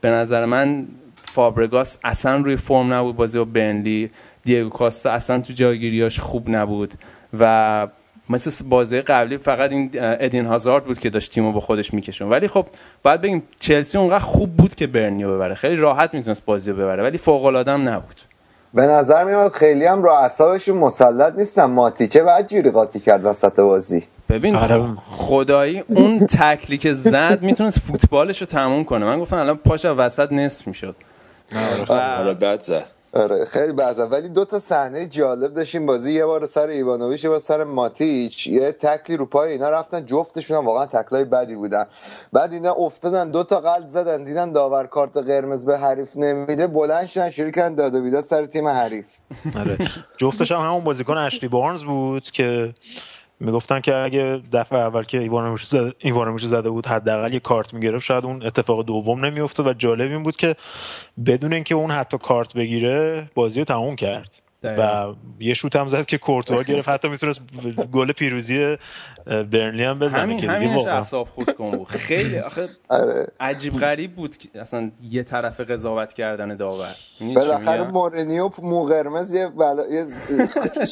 به 0.00 0.10
نظر 0.10 0.44
من 0.44 0.86
فابرگاس 1.24 1.98
اصلا 2.04 2.36
روی 2.36 2.56
فرم 2.56 2.92
نبود 2.92 3.16
بازی 3.16 3.38
با 3.38 3.44
برنلی. 3.44 4.10
دیگو 4.44 4.68
کاستا 4.68 5.10
اصلا 5.10 5.40
تو 5.40 5.52
جایگیریاش 5.52 6.20
خوب 6.20 6.50
نبود 6.50 6.92
و 7.38 7.88
مثل 8.30 8.64
بازی 8.68 9.00
قبلی 9.00 9.36
فقط 9.36 9.72
این 9.72 9.90
ادین 9.94 10.46
هازارد 10.46 10.84
بود 10.84 10.98
که 10.98 11.10
داشت 11.10 11.32
تیمو 11.32 11.52
با 11.52 11.60
خودش 11.60 11.94
میکشون. 11.94 12.30
ولی 12.30 12.48
خب 12.48 12.66
باید 13.02 13.20
بگیم 13.20 13.42
چلسی 13.60 13.98
اونقدر 13.98 14.24
خوب 14.24 14.56
بود 14.56 14.74
که 14.74 14.86
برنیو 14.86 15.34
ببره. 15.34 15.54
خیلی 15.54 15.76
راحت 15.76 16.14
می‌تونست 16.14 16.44
بازی 16.44 16.70
رو 16.70 16.76
ببره 16.76 17.02
ولی 17.02 17.18
فوق 17.18 17.44
العاده 17.44 17.76
نبود. 17.76 18.16
به 18.74 18.82
نظر 18.82 19.24
میاد 19.24 19.52
خیلی 19.52 19.86
هم 19.86 20.02
رو 20.02 20.10
اعصابشون 20.10 20.78
مسلط 20.78 21.34
نیستن. 21.36 21.64
ماتیچه 21.64 22.22
بعد 22.22 22.48
جوری 22.48 22.70
قاطی 22.70 23.00
کرد 23.00 23.24
وسط 23.24 23.60
بازی. 23.60 24.04
ببین 24.28 24.56
آره. 24.56 24.82
خدایی 25.06 25.84
اون 25.88 26.26
تکلی 26.26 26.78
که 26.78 26.92
زد 26.92 27.42
می‌تونست 27.42 27.78
فوتبالش 27.78 28.40
رو 28.40 28.46
تموم 28.46 28.84
کنه. 28.84 29.04
من 29.04 29.20
گفتم 29.20 29.36
الان 29.36 29.56
پاش 29.56 29.84
از 29.84 29.96
وسط 29.96 30.32
نصف 30.32 30.66
می‌شد. 30.66 30.96
آره 31.88 32.34
بد 32.34 32.60
زد. 32.60 32.84
آره 33.14 33.44
خیلی 33.44 33.72
بعضا 33.72 34.06
ولی 34.06 34.28
دو 34.28 34.44
تا 34.44 34.60
صحنه 34.60 35.06
جالب 35.06 35.54
داشتیم. 35.54 35.86
بازی 35.86 36.12
یه 36.12 36.26
بار 36.26 36.46
سر 36.46 36.66
ایوانوویچ 36.66 37.24
یه 37.24 37.30
بار 37.30 37.38
سر 37.38 37.64
ماتیچ. 37.64 38.46
یه 38.46 38.72
تکلی 38.72 39.16
رو 39.16 39.26
پای 39.26 39.52
اینا 39.52 39.70
رفتن 39.70 40.06
جفتشون 40.06 40.56
هم 40.56 40.66
واقعا 40.66 40.86
تکلای 40.86 41.24
بدی 41.24 41.54
بودن. 41.54 41.86
بعد 42.32 42.52
اینا 42.52 42.72
افتادن 42.72 43.30
دو 43.30 43.44
تا 43.44 43.60
قلب 43.60 43.88
زدن 43.88 44.24
دیدن 44.24 44.52
داور 44.52 44.86
کارت 44.86 45.16
قرمز 45.16 45.64
به 45.64 45.78
حریف 45.78 46.16
نمیده. 46.16 46.66
بلند 46.66 47.06
شدن 47.06 47.30
شروع 47.30 47.50
کردن 47.50 47.74
داد 47.74 47.94
و 47.94 48.00
بیداد 48.00 48.24
سر 48.24 48.46
تیم 48.46 48.68
حریف. 48.68 49.06
آره. 49.58 49.78
جفتش 50.18 50.52
هم 50.52 50.60
همون 50.60 50.84
بازیکن 50.84 51.16
اشلی 51.16 51.48
بارنز 51.48 51.82
بود 51.82 52.22
که 52.22 52.74
می‌گفتن 53.42 53.80
که 53.80 53.96
اگه 53.96 54.40
دفعه 54.52 54.78
اول 54.78 55.02
که 55.02 55.18
ایوانومیچ 55.18 55.64
زده, 55.64 55.92
زده 56.38 56.70
بود 56.70 56.86
حداقل 56.86 57.32
یه 57.32 57.40
کارت 57.40 57.74
می‌گرفت 57.74 58.04
شاید 58.04 58.24
اون 58.24 58.42
اتفاق 58.46 58.84
دوم 58.84 59.24
نمیافتاد 59.24 59.66
و 59.66 59.72
جالب 59.72 60.10
این 60.10 60.22
بود 60.22 60.36
که 60.36 60.56
بدون 61.26 61.52
اینکه 61.52 61.74
اون 61.74 61.90
حتی 61.90 62.18
کارت 62.18 62.54
بگیره 62.54 63.30
بازی 63.34 63.60
رو 63.60 63.64
تموم 63.64 63.96
کرد. 63.96 64.42
و 64.64 65.14
یه 65.40 65.54
شوت 65.54 65.76
هم 65.76 65.88
زد 65.88 66.04
که 66.06 66.18
کورتوا 66.18 66.62
گرفت. 66.62 66.88
حتی 66.88 67.08
می‌تونست 67.08 67.40
گل 67.92 68.12
پیروزی 68.12 68.76
برنلی 69.26 69.84
هم 69.84 69.98
بزنه 69.98 70.20
همین 70.20 70.36
که 70.36 70.42
دیگه 70.42 70.52
همینش 70.52 70.76
واقعا. 70.76 70.94
اعصاب 70.94 71.28
خورد 71.28 71.54
کن 71.54 71.70
بود. 71.70 71.88
خیلی 71.88 72.38
آخه 72.38 72.66
آره. 72.88 73.26
عجیب 73.40 73.80
غریب 73.80 74.14
بود 74.14 74.36
که 74.36 74.48
اصلا 74.60 74.90
یه 75.10 75.22
طرف 75.22 75.60
قضاوت 75.60 76.12
کردن 76.12 76.56
داور. 76.56 76.94
چی 77.18 77.34
بالاخره؟ 77.34 77.82
مورینیو 77.82 78.50
مو 78.62 78.84
قرمز 78.84 79.34
یه 79.34 79.48
بلا... 79.48 79.86
یه 79.90 80.06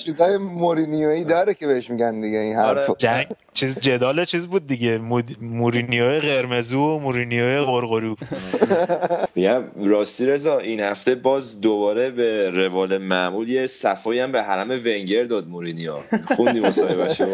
چیزای 0.05 0.37
مورینیویی 0.37 1.25
داره 1.25 1.55
که 1.55 1.67
بهش 1.67 1.91
میگن 1.91 2.21
دیگه 2.21 2.39
این 2.39 2.57
آره. 2.57 2.81
حرف 2.81 2.91
جنگ 2.99 3.27
چیز 3.55 3.79
جدال 3.79 4.25
چیز 4.25 4.47
بود 4.47 4.67
دیگه. 4.67 4.99
مود- 4.99 5.37
مورینیو 5.41 6.21
قرمزو 6.21 6.79
و 6.79 6.99
مورینیو 6.99 7.65
قرقرو 7.65 8.17
میگم 9.35 9.65
راستی 9.85 10.27
رضا 10.27 10.59
این 10.59 10.81
هفته 10.81 11.15
باز 11.15 11.61
دوباره 11.61 12.11
به 12.11 12.51
روال 12.51 12.99
معمول 12.99 13.49
صفایی 13.67 14.21
هم 14.21 14.33
به 14.33 14.43
حرم 14.43 14.71
ونگر 14.71 15.25
داد 15.25 15.49
مورینیو. 15.49 15.97
خوندی 16.37 16.61
مصاحبهشو؟ 16.61 17.27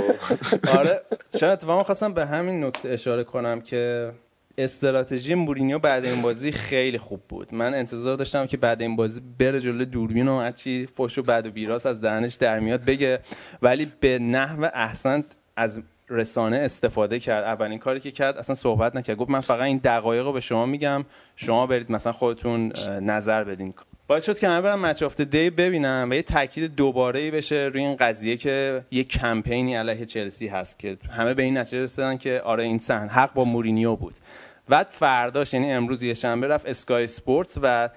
آره 0.79 1.01
شاید 1.41 1.53
اتفاقا 1.53 1.83
خواستم 1.83 2.13
به 2.13 2.27
همین 2.27 2.65
نکته 2.65 2.89
اشاره 2.89 3.25
کنم 3.25 3.61
که 3.61 4.13
استراتژی 4.59 5.35
مورینیو 5.35 5.79
بعد 5.79 6.05
این 6.05 6.23
بازی 6.23 6.53
خیلی 6.53 6.99
خوب 6.99 7.21
بود. 7.29 7.55
من 7.55 7.75
انتظار 7.75 8.17
داشتم 8.17 8.47
که 8.47 8.57
بعد 8.57 8.83
این 8.83 8.97
بازی 8.97 9.21
بره 9.39 9.61
جلو 9.61 9.85
دوربین 9.85 10.29
و 10.29 10.41
هرچی 10.41 10.87
فش 10.87 11.19
و 11.19 11.23
بد 11.23 11.47
و 11.47 11.51
بیراس 11.51 11.87
از 11.87 12.01
دهنش 12.01 12.35
در 12.35 12.61
میاد 12.61 12.85
بگه. 12.85 13.19
ولی 13.63 13.93
به 14.01 14.19
نحو 14.19 14.71
احسن 14.75 15.25
از 15.57 15.83
رسانه 16.09 16.57
استفاده 16.57 17.21
کرد. 17.21 17.45
اولین 17.45 17.79
کاری 17.79 18.01
که 18.01 18.11
کرد 18.11 18.39
اصلا 18.39 18.55
صحبت 18.55 18.97
نکرد. 18.97 19.17
گفت 19.17 19.31
من 19.31 19.41
فقط 19.41 19.61
این 19.61 19.81
دقایق 19.85 20.27
رو 20.27 20.33
به 20.33 20.41
شما 20.41 20.67
میگم 20.67 21.05
شما 21.37 21.67
برید 21.67 21.93
مثلا 21.93 22.13
خودتون 22.13 22.73
نظر 23.01 23.45
بدین. 23.45 23.75
باعث 24.09 24.27
شد 24.27 24.39
که 24.39 24.49
من 24.49 24.61
برم 24.61 24.87
Match 24.87 25.03
of 25.03 25.21
the 25.21 25.36
Day 25.36 25.51
ببینم 25.51 26.09
و 26.11 26.15
یه 26.15 26.23
تاکید 26.23 26.75
دوباره 26.75 27.21
ای 27.21 27.31
بشه 27.31 27.71
روی 27.73 27.81
این 27.81 27.97
قضیه 27.97 28.37
که 28.37 28.85
یه 28.91 29.05
کمپینی 29.05 29.75
علیه 29.75 30.07
چلسی 30.07 30.49
هست 30.49 30.79
که 30.79 30.97
همه 31.11 31.35
به 31.35 31.43
این 31.43 31.59
نتیجه 31.59 31.83
رسیدن 31.83 32.17
که 32.17 32.41
آره 32.45 32.65
این 32.65 32.79
سن 32.79 33.09
حق 33.09 33.35
با 33.35 33.45
مورینیو 33.45 33.97
بود. 33.97 34.15
بعد 34.69 34.87
فرداش 34.87 35.55
یعنی 35.55 35.73
امروز 35.73 36.03
یه 36.03 36.15
شنبه 36.15 36.49
رفت 36.49 36.67
اسکای 36.67 37.07
سپورتس 37.07 37.59
و 37.63 37.89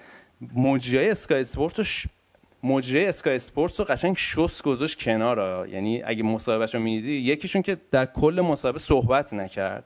مجریای 0.54 1.10
اسکای 1.10 1.44
سپورت 1.44 1.78
رو 1.78 1.84
ش... 1.84 2.06
مجری 2.62 3.06
اسکای 3.06 3.38
سپورتس 3.38 3.80
رو 3.80 3.86
قشنگ 3.86 4.16
شست 4.16 4.62
گذاشت 4.62 5.02
کنار 5.02 5.68
یعنی 5.68 6.02
اگه 6.02 6.22
مصاحبهش 6.22 6.74
رو 6.74 6.80
می‌دیدی 6.80 7.12
یکیشون 7.32 7.62
که 7.62 7.76
در 7.90 8.06
کل 8.06 8.40
مصاحبه 8.44 8.78
صحبت 8.78 9.34
نکرد 9.34 9.84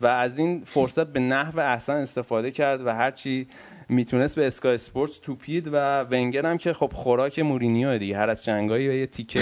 و 0.00 0.06
از 0.06 0.38
این 0.38 0.62
فرصت 0.64 1.06
به 1.06 1.20
نحو 1.20 1.60
احسن 1.60 1.96
استفاده 1.96 2.50
کرد 2.50 2.86
و 2.86 2.90
هرچی 2.90 3.46
میتونست 3.89 4.35
به 4.35 4.47
اسکای 4.47 4.77
سپورتس 4.77 5.17
توپید 5.17 5.69
و 5.73 6.01
ونگر 6.03 6.45
هم 6.45 6.57
که 6.57 6.73
خب 6.73 6.91
خوراک 6.93 7.39
مورینیو 7.39 7.97
دیگه 7.97 8.17
هر 8.17 8.29
از 8.29 8.43
چنگایی 8.43 8.89
و 8.89 8.93
یه 8.93 9.05
تیکه 9.07 9.39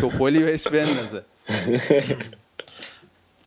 توپولی 0.00 0.42
بهش 0.42 0.66
بندازه 0.68 1.22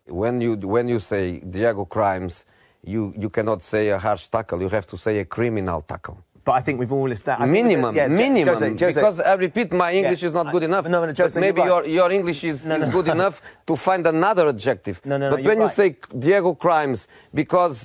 when 0.07 0.39
you 0.41 0.55
when 0.75 0.87
you 0.87 0.99
say 0.99 1.39
Diego 1.55 1.85
crimes, 1.85 2.45
you 2.93 3.13
you 3.23 3.29
cannot 3.29 3.61
say 3.63 3.89
a 3.89 3.99
harsh 3.99 4.27
tackle. 4.35 4.61
You 4.61 4.69
have 4.69 4.87
to 4.87 4.97
say 4.97 5.19
a 5.19 5.25
criminal 5.25 5.81
tackle. 5.81 6.17
But 6.45 6.53
I 6.53 6.61
think 6.61 6.79
we've 6.79 6.93
all 6.99 7.11
established 7.11 7.51
minimum, 7.51 7.93
yeah, 7.93 8.07
Jo- 8.07 8.13
minimum. 8.25 8.53
Jose, 8.53 8.69
Jose, 8.69 8.87
because 9.01 9.19
I 9.19 9.33
repeat, 9.47 9.67
my 9.73 9.91
English 10.01 10.21
Yeah. 10.21 10.29
is 10.29 10.33
not 10.39 10.45
good 10.53 10.63
I- 10.63 10.69
enough. 10.71 10.85
no, 10.87 11.01
no, 11.01 11.07
but 11.07 11.17
Jose, 11.19 11.37
maybe 11.45 11.59
you're 11.61 11.67
your 11.67 11.81
right. 11.81 11.99
your 11.99 12.09
English 12.19 12.41
is, 12.51 12.57
No, 12.65 12.77
no, 12.77 12.85
is 12.85 12.89
good 12.97 13.09
enough 13.17 13.35
to 13.69 13.73
find 13.75 14.03
another 14.15 14.45
adjective. 14.55 14.97
No, 15.03 15.17
no, 15.17 15.25
no, 15.25 15.31
but 15.33 15.39
you're 15.41 15.49
when 15.49 15.57
you 15.65 15.69
right. 15.71 15.79
say 15.81 15.87
Diego 16.25 16.51
crimes, 16.65 16.99
because 17.41 17.75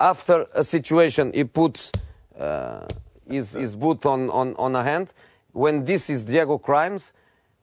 after 0.00 0.46
a 0.54 0.64
situation 0.64 1.32
he 1.32 1.44
puts. 1.44 1.92
Uh, 2.38 2.86
his, 3.30 3.52
his 3.52 3.76
boot 3.76 4.04
on, 4.06 4.28
on, 4.30 4.54
on 4.56 4.74
a 4.74 4.82
hand, 4.82 5.08
when 5.52 5.84
this 5.84 6.10
is 6.10 6.24
Diego 6.24 6.58
crimes, 6.58 7.12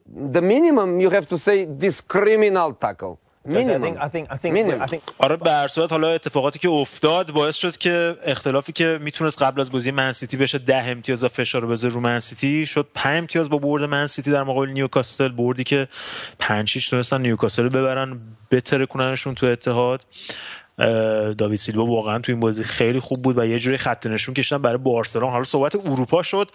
the 0.05 0.41
minimum 0.41 0.99
you 0.99 1.09
have 1.09 1.27
to 1.27 1.37
say 1.37 1.65
this 1.65 1.99
criminal 2.01 2.73
tackle. 2.73 3.19
Guys, 3.45 3.55
I 3.55 3.59
Minimum. 3.59 3.81
think 3.81 3.97
I 3.97 4.09
think 4.09 4.27
I 4.29 4.37
think 4.37 4.53
Minimum. 4.53 4.81
I 4.81 4.87
think 4.87 5.03
آره 5.17 5.35
به 5.35 5.51
هر 5.51 5.67
صورت 5.67 5.91
حالا 5.91 6.09
اتفاقاتی 6.09 6.59
که 6.59 6.69
افتاد 6.69 7.31
باعث 7.31 7.55
شد 7.55 7.77
که 7.77 8.15
اختلافی 8.25 8.71
که 8.71 8.99
می‌تونست 9.01 9.41
قبل 9.43 9.61
از 9.61 9.71
بازی 9.71 9.91
منسیتی 9.91 10.37
بشه 10.37 10.57
ده 10.57 10.83
امتیاز 10.83 11.23
و 11.23 11.27
فشار 11.27 11.61
رو 11.61 11.67
بذاره 11.67 11.93
رو 11.93 11.99
منسیتی 11.99 12.65
شد 12.65 12.87
5 12.93 13.17
امتیاز 13.17 13.49
با 13.49 13.57
برد 13.57 13.83
منسیتی 13.83 14.31
در 14.31 14.43
مقابل 14.43 14.69
نیوکاسل 14.69 15.27
بردی 15.27 15.63
که 15.63 15.87
5 16.39 16.69
6 16.69 16.89
تونستن 16.89 17.21
نیوکاسل 17.21 17.63
رو 17.63 17.69
ببرن 17.69 18.19
بتره 18.51 18.85
کننشون 18.85 19.35
تو 19.35 19.45
اتحاد 19.45 20.01
داوید 21.37 21.59
سیلوا 21.59 21.85
واقعا 21.85 22.19
تو 22.19 22.31
این 22.31 22.39
بازی 22.39 22.63
خیلی 22.63 22.99
خوب 22.99 23.21
بود 23.21 23.37
و 23.37 23.45
یه 23.45 23.59
جوری 23.59 23.77
خط 23.77 24.07
نشون 24.07 24.33
کشیدن 24.33 24.61
برای 24.61 24.77
بارسلون. 24.77 25.29
حالا 25.29 25.43
صحبت 25.43 25.75
اروپا 25.75 26.23
شد. 26.23 26.51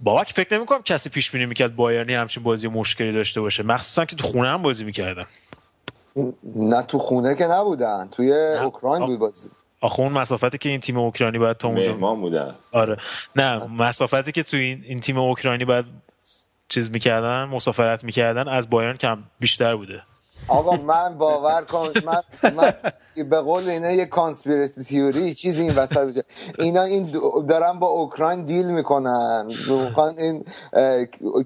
بابک 0.00 0.32
فکر 0.32 0.54
نمی‌کنم 0.54 0.82
کسی 0.82 1.10
پیش 1.10 1.30
بینی 1.30 1.46
می‌کرد 1.46 1.76
بایرنی 1.76 2.14
همچین 2.14 2.42
بازی 2.42 2.68
مشکلی 2.68 3.12
داشته 3.12 3.40
باشه. 3.40 3.62
مخصوصا 3.62 4.04
که 4.04 4.16
تو 4.16 4.28
خونه 4.28 4.48
هم 4.48 4.62
بازی 4.62 4.84
می‌کردن. 4.84 5.24
نه 6.56 6.82
تو 6.82 6.98
خونه 6.98 7.34
که 7.34 7.46
نبودن 7.46 8.08
توی 8.12 8.32
اوکراین 8.32 9.06
بود 9.06 9.18
بازی. 9.18 9.48
آخه 9.80 10.00
اون 10.00 10.12
مسافتی 10.12 10.58
که 10.58 10.68
این 10.68 10.80
تیم 10.80 10.98
اوکراینی 10.98 11.38
باید 11.38 11.56
تا 11.56 11.68
اونجا 11.68 11.92
مهمان 11.92 12.20
بودن. 12.20 12.54
آره. 12.72 12.96
نه 13.36 13.66
مسافتی 13.66 14.32
که 14.32 14.42
تو 14.42 14.56
این, 14.56 14.82
این 14.84 15.00
تیم 15.00 15.18
اوکراینی 15.18 15.64
باید 15.64 15.84
چیز 16.68 16.90
می‌کردن 16.90 17.44
مسافرت 17.44 18.04
می‌کردن 18.04 18.48
از 18.48 18.70
بایرن 18.70 18.96
کم 18.96 19.22
بیشتر 19.40 19.76
بوده. 19.76 20.02
آقا 20.48 20.76
من 20.76 21.18
باور 21.18 21.62
کن 21.62 21.88
من, 22.06 22.22
من 22.56 22.72
به 23.30 23.40
قول 23.40 23.68
اینا 23.68 23.90
یه 23.90 24.06
کانسپیرسی 24.06 24.84
تیوری 24.84 25.34
چیزی 25.34 25.62
این 25.62 25.74
وسط 25.74 25.98
بشه 25.98 26.24
اینا 26.58 26.82
این 26.82 27.10
دارن 27.48 27.78
با 27.78 27.86
اوکراین 27.86 28.44
دیل 28.44 28.66
می‌کنن. 28.66 29.46
می‌خوان 29.68 30.18
این 30.18 30.44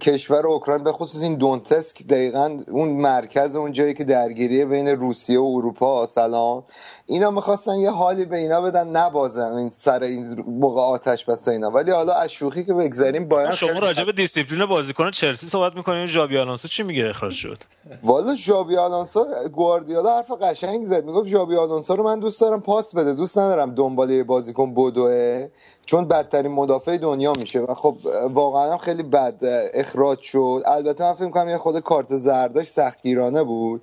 کشور 0.00 0.46
اوکراین 0.46 0.84
به 0.84 0.92
خصوص 0.92 1.22
این 1.22 1.34
دونتسک 1.34 2.06
دقیقا 2.06 2.58
اون 2.70 2.88
مرکز 2.88 3.56
اون 3.56 3.72
جایی 3.72 3.94
که 3.94 4.04
درگیری 4.04 4.64
بین 4.64 4.88
روسیه 4.88 5.40
و 5.40 5.52
اروپا 5.56 6.06
سلام. 6.06 6.64
اینا 7.06 7.30
می‌خواستن 7.30 7.74
یه 7.74 7.90
حالی 7.90 8.24
به 8.24 8.38
اینا 8.38 8.60
بدن 8.60 8.88
نبازن 8.88 9.56
این 9.56 9.70
سر 9.74 10.02
این 10.02 10.44
موقع 10.46 10.82
آتش 10.82 11.24
بس 11.24 11.48
اینا. 11.48 11.70
ولی 11.70 11.90
حالا 11.90 12.12
از 12.12 12.32
شوخی 12.32 12.64
که 12.64 12.74
بگذریم 12.74 13.28
باید 13.28 13.50
شما 13.50 13.78
راجع 13.78 14.04
به 14.04 14.12
دیسیپلین 14.12 14.66
بازیکن 14.66 15.10
چلسی 15.10 15.46
صحبت 15.46 15.76
می‌کنین 15.76 16.06
ژابی 16.06 16.38
آلونسو 16.38 16.68
چی 16.68 16.82
میگه؟ 16.82 17.08
اخراج 17.08 17.32
شد. 17.32 17.58
والا 18.02 18.34
ژابی 18.34 18.76
آلونسو 18.92 19.24
گواردیولا 19.52 20.16
حرف 20.16 20.30
قشنگ 20.30 20.84
زد. 20.84 21.04
می‌گفت 21.04 21.28
ژابی 21.28 21.56
آلونسو 21.56 21.96
رو 21.96 22.04
من 22.04 22.18
دوست 22.18 22.40
دارم 22.40 22.60
پاس 22.60 22.94
بده. 22.94 23.14
دوست 23.14 23.38
ندارم 23.38 23.74
دنبال 23.74 24.14
یه 24.14 24.24
بازیکن 24.24 24.74
بدوه 24.74 25.48
چون 25.86 26.04
بدترین 26.04 26.52
مدافع 26.52 26.96
دنیا 26.96 27.32
میشه. 27.32 27.60
و 27.60 27.74
خب 27.74 27.96
واقعا 28.34 28.78
خیلی 28.78 29.02
بد 29.02 29.34
اخراج 29.74 30.20
شد. 30.20 30.62
البته 30.66 31.04
من 31.04 31.12
فکر 31.12 31.28
کنم 31.28 31.48
یه 31.48 31.58
خود 31.58 31.78
کارت 31.78 32.16
زرداش 32.16 32.68
سختگیرانه 32.68 33.42
بود. 33.42 33.82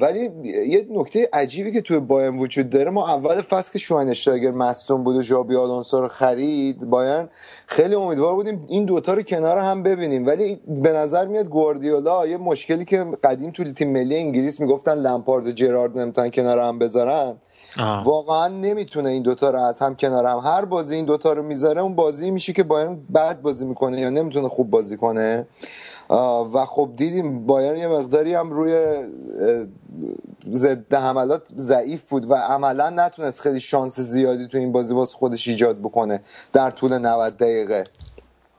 ولی 0.00 0.30
یه 0.68 0.86
نکته 0.90 1.28
عجیبی 1.32 1.72
که 1.72 1.80
توی 1.80 1.98
بایرن 1.98 2.38
وجود 2.38 2.70
داره 2.70 2.90
ما 2.90 3.08
اول 3.08 3.40
فصل 3.40 3.72
که 3.72 3.78
شواینشتایگر 3.78 4.50
مصدوم 4.50 5.04
بود 5.04 5.16
و 5.16 5.22
ژابی 5.22 5.56
آلونسو 5.56 6.00
رو 6.00 6.08
خرید 6.08 6.90
بایرن 6.90 7.28
خیلی 7.66 7.94
امیدوار 7.94 8.34
بودیم 8.34 8.66
این 8.68 8.84
دوتا 8.84 9.14
رو 9.14 9.22
کنار 9.22 9.58
هم 9.58 9.82
ببینیم. 9.82 10.26
ولی 10.26 10.60
به 10.66 10.92
نظر 10.92 11.26
میاد 11.26 11.48
گواردیولا 11.48 12.26
یه 12.26 12.36
مشکلی 12.36 12.84
که 12.84 13.06
قدیم 13.24 13.50
توی 13.50 13.72
تیم 13.72 13.88
ملی 13.96 14.16
انگلیس 14.16 14.60
می‌گفتن 14.60 14.94
لمپارد 14.94 15.46
و 15.46 15.52
جرارد 15.52 15.98
نمی‌تونن 15.98 16.30
کنار 16.30 16.58
هم 16.58 16.78
بذارن. 16.78 17.36
آها. 17.78 18.02
واقعا 18.02 18.48
نمی‌تونه 18.48 19.08
این 19.10 19.22
دوتا 19.22 19.50
رو 19.50 19.62
از 19.62 19.80
هم 19.80 19.96
کنار 19.96 20.26
هم 20.26 20.38
هر 20.38 20.64
بازی 20.64 20.94
این 20.94 21.04
دوتا 21.04 21.32
رو 21.32 21.42
می‌ذاره 21.42 21.80
اون 21.80 21.94
بازی 21.94 22.30
میشه 22.30 22.52
که 22.52 22.62
بایرن 22.62 22.98
بد 23.14 23.40
بازی 23.40 23.66
می‌کنه 23.66 24.00
یا 24.00 24.10
نمی‌تونه 24.10 24.48
خوب 24.48 24.70
بازی 24.70 24.96
کنه. 24.96 25.46
آه، 26.08 26.52
و 26.52 26.64
خب 26.64 26.90
دیدیم 26.96 27.46
بایرن 27.46 27.76
یه 27.76 27.88
مقداری 27.88 28.34
هم 28.34 28.50
روی 28.50 28.96
ضد 30.52 30.94
حملات 30.94 31.42
ضعیف 31.56 32.02
بود 32.02 32.30
و 32.30 32.34
عملا 32.34 32.90
نتونست 32.90 33.40
خیلی 33.40 33.60
شانس 33.60 34.00
زیادی 34.00 34.48
تو 34.48 34.58
این 34.58 34.72
بازی 34.72 34.94
واسه 34.94 35.16
خودش 35.16 35.48
ایجاد 35.48 35.78
بکنه 35.78 36.20
در 36.52 36.70
طول 36.70 36.98
90 36.98 37.36
دقیقه. 37.36 37.84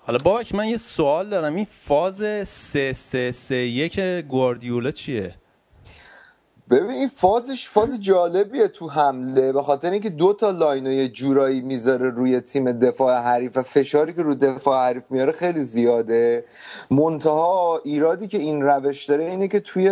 حالا 0.08 0.20
بابک 0.24 0.56
من 0.56 0.68
یه 0.68 0.78
سوال 0.78 1.30
دارم. 1.30 1.56
این 1.56 1.68
فاز 1.72 2.48
3 2.48 2.94
3 2.94 3.32
3 3.32 3.56
1 3.56 4.00
گواردیولا 4.00 4.92
چیه؟ 4.92 5.36
ببین 6.70 6.92
این 6.92 7.08
فازش 7.08 7.70
فاز 7.70 8.02
جالبیه 8.02 8.68
تو 8.68 8.90
حمله. 8.90 9.52
به 9.52 9.62
خاطر 9.62 9.90
اینکه 9.90 10.10
دو 10.10 10.34
تا 10.34 10.52
line 10.52 10.84
و 10.84 10.92
یه 10.92 11.08
جورایی 11.08 11.62
می‌ذاره 11.62 12.10
روی 12.10 12.40
تیم 12.40 12.72
دفاع 12.72 13.22
حریف 13.22 13.58
و 13.58 13.62
فشاری 13.62 14.14
که 14.14 14.22
رو 14.22 14.36
دفاع 14.36 14.90
حریف 14.90 15.04
میاره 15.10 15.32
خیلی 15.32 15.62
زیاده. 15.62 16.46
منتها 16.92 17.82
ایرادی 17.84 18.28
که 18.28 18.38
این 18.38 18.62
روش 18.62 19.06
داره 19.06 19.24
اینه 19.24 19.48
که 19.48 19.60
توی 19.60 19.90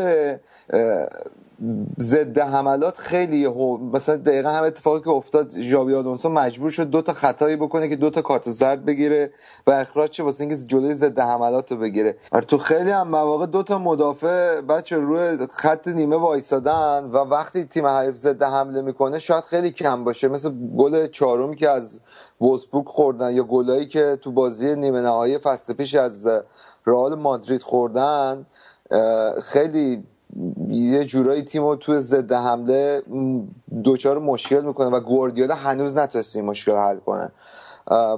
ضد 1.99 2.39
حملات 2.39 2.97
خیلی 2.97 3.37
یهو 3.37 3.77
مثلا 3.77 4.15
دقیقا 4.15 4.49
همین 4.49 4.63
اتفاقی 4.63 5.01
که 5.01 5.09
افتاد 5.09 5.59
ژاوی 5.59 5.95
آلونسو 5.95 6.29
مجبور 6.29 6.69
شد 6.69 6.83
دو 6.83 7.01
تا 7.01 7.13
خطایی 7.13 7.55
بکنه 7.55 7.89
که 7.89 7.95
دو 7.95 8.09
تا 8.09 8.21
کارت 8.21 8.51
زرد 8.51 8.85
بگیره 8.85 9.31
و 9.67 9.71
اخراج 9.71 10.13
شه 10.13 10.23
واسه 10.23 10.41
اینکه 10.41 10.55
جلوی 10.55 10.93
ضد 10.93 11.19
حملات 11.19 11.71
رو 11.71 11.77
بگیره. 11.77 12.17
آره 12.31 12.45
تو 12.45 12.57
خیلی 12.57 12.89
هم 12.89 13.07
مواقع 13.07 13.45
دو 13.45 13.63
تا 13.63 13.79
مدافع 13.79 14.61
بچه 14.61 14.97
روی 14.97 15.47
خط 15.51 15.87
نیمه 15.87 16.15
وایسادن 16.15 17.09
و 17.13 17.17
وقتی 17.17 17.65
تیم 17.65 17.85
حریف 17.85 18.15
ضد 18.15 18.43
حمله 18.43 18.81
می‌کنه 18.81 19.19
شاید 19.19 19.43
خیلی 19.43 19.71
کم 19.71 20.03
باشه. 20.03 20.27
مثل 20.27 20.51
گل 20.77 21.07
چهارمی 21.07 21.55
که 21.55 21.69
از 21.69 21.99
وولسبورگ 22.41 22.87
خوردن 22.87 23.35
یا 23.35 23.43
گلایی 23.43 23.85
که 23.85 24.17
تو 24.21 24.31
بازی 24.31 24.75
نیمه 24.75 25.01
نهایی 25.01 25.37
فصل 25.37 25.73
پیش 25.73 25.95
از 25.95 26.29
رئال 26.85 27.15
مادرید 27.15 27.63
خوردن 27.63 28.45
خیلی 29.43 30.03
یه 30.69 31.05
جورایی 31.05 31.41
تیم 31.41 31.63
رو 31.63 31.75
توی 31.75 31.99
ضد 31.99 32.33
حمله 32.33 33.03
دوچار 33.83 34.19
مشکل 34.19 34.65
می‌کنه 34.65 34.87
و 34.87 34.99
گواردیولا 34.99 35.55
هنوز 35.55 35.97
نتونسته 35.97 36.39
این 36.39 36.49
مشکل 36.49 36.75
حل 36.75 36.97
کنه. 36.97 37.31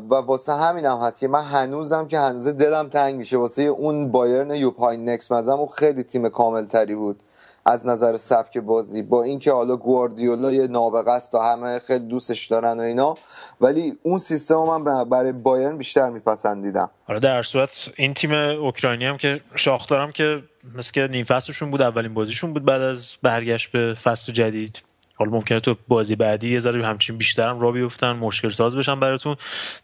و 0.10 0.16
واسه 0.16 0.54
همین 0.54 0.86
هم 0.86 0.98
هست 0.98 1.20
که 1.20 1.28
من 1.28 1.44
هنوزم 1.44 2.08
که 2.08 2.20
هنوز 2.20 2.48
دلم 2.48 2.90
تنگ 2.90 3.16
میشه. 3.16 3.38
واسه 3.38 3.62
اون 3.62 4.12
بایرن 4.12 4.52
یوپای 4.52 4.98
نکس 4.98 5.32
مزم 5.32 5.60
اون 5.60 5.68
خیلی 5.68 6.04
تیم 6.04 6.30
کامل 6.30 6.66
تری 6.66 6.96
بود 6.96 7.20
از 7.66 7.86
نظر 7.86 8.18
سبک 8.18 8.58
بازی. 8.58 9.02
با 9.02 9.24
اینکه 9.24 9.52
حالا 9.52 9.76
گواردیولا 9.76 10.52
یه 10.52 10.68
نابغه 10.68 11.12
است 11.12 11.36
و 11.36 11.38
همه 11.40 11.80
خیلی 11.80 12.06
دوستش 12.06 12.48
دارن 12.48 12.80
و 12.80 12.82
اینا 12.82 13.16
ولی 13.62 13.98
اون 14.04 14.18
سیستم 14.18 14.56
من 14.56 15.04
برای 15.10 15.32
بایرن 15.32 15.78
بیشتر 15.78 16.10
میپسندیدم. 16.10 16.90
حالا 17.08 17.20
در 17.20 17.44
صورت 17.44 17.90
این 17.96 18.14
تیم 18.14 18.32
اوکراینی 18.32 19.06
هم 19.06 19.18
که 19.18 19.42
شاخدارم 19.56 20.12
که 20.12 20.44
مثل 20.76 20.92
که 20.92 21.08
نیم 21.12 21.24
فصلشون 21.24 21.72
بود 21.72 21.82
اولین 21.82 22.14
بازیشون 22.14 22.54
بود 22.54 22.66
بعد 22.66 22.82
از 22.82 23.18
برگشت 23.22 23.72
به 23.72 23.94
فصل 23.94 24.32
جدید. 24.32 24.82
حالا 25.16 25.32
ممکنه 25.32 25.60
تو 25.60 25.76
بازی 25.88 26.16
بعدی 26.16 26.54
یه 26.54 26.60
ذره 26.60 26.86
همچین 26.86 27.18
بیشتر 27.18 27.50
هم 27.50 27.60
را 27.60 27.72
بیفتن 27.72 28.12
مشکل 28.12 28.50
ساز 28.50 28.76
بشن 28.76 29.00
براتون. 29.00 29.36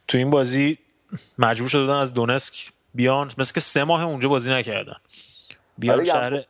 تو 0.08 0.18
این 0.18 0.30
بازی 0.30 0.78
مجبور 1.38 1.70
شده 1.70 1.82
بودن 1.82 1.94
از 1.94 2.14
دونسک 2.14 2.72
بیان 2.96 3.32
مثل 3.38 3.54
که 3.54 3.60
سه 3.60 3.84
ماه 3.84 4.06
اونجا 4.06 4.30
بازی 4.30 4.52
نکردن. 4.52 4.96
بیان 5.78 6.06
شهر 6.06 6.44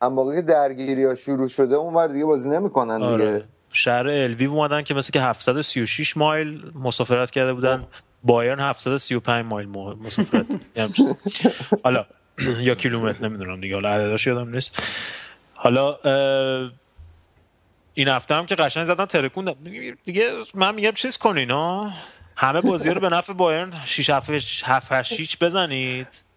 اما 0.00 0.14
موقعی 0.14 0.36
که 0.36 0.42
درگیری 0.42 1.04
ها 1.04 1.14
شروع 1.14 1.48
شده 1.48 1.74
اون 1.74 1.94
ور 1.94 2.06
دیگه 2.06 2.24
بازی 2.24 2.48
نمی‌کنن 2.50 2.96
دیگه. 2.96 3.08
آره. 3.08 3.44
شهر 3.72 4.08
الویو 4.08 4.50
اومدن 4.52 4.82
که 4.82 4.94
مثل 4.94 5.12
که 5.12 5.20
736 5.20 6.16
مایل 6.16 6.72
مسافرت 6.74 7.30
کرده 7.30 7.52
بودن. 7.52 7.86
بایرن 8.22 8.60
735 8.60 9.44
مایل 9.46 9.68
مسافرت. 9.68 10.46
حالا 11.84 12.06
یا 12.60 12.74
کیلومتر 12.74 13.28
نمی‌دونم 13.28 13.60
دیگه 13.60 13.74
حالا 13.74 13.88
عدداش 13.88 14.26
یادم 14.26 14.54
نیست. 14.54 14.82
حالا 15.54 15.96
این 17.94 18.08
هفته 18.08 18.34
هم 18.34 18.46
که 18.46 18.54
قشنگ 18.54 18.84
زدن 18.84 19.04
ترکون 19.04 19.54
دیگه 20.04 20.32
من 20.54 20.74
میگم 20.74 20.90
چیز 20.90 21.18
کنین 21.18 21.50
ها؟ 21.50 21.92
همه 22.36 22.60
بازی 22.60 22.90
رو 22.90 23.00
به 23.00 23.08
نفع 23.08 23.32
بایرن 23.32 23.72
6 23.84 24.10
7 24.10 24.92
8 24.92 25.12
هیچ 25.12 25.38
بزنید. 25.38 26.29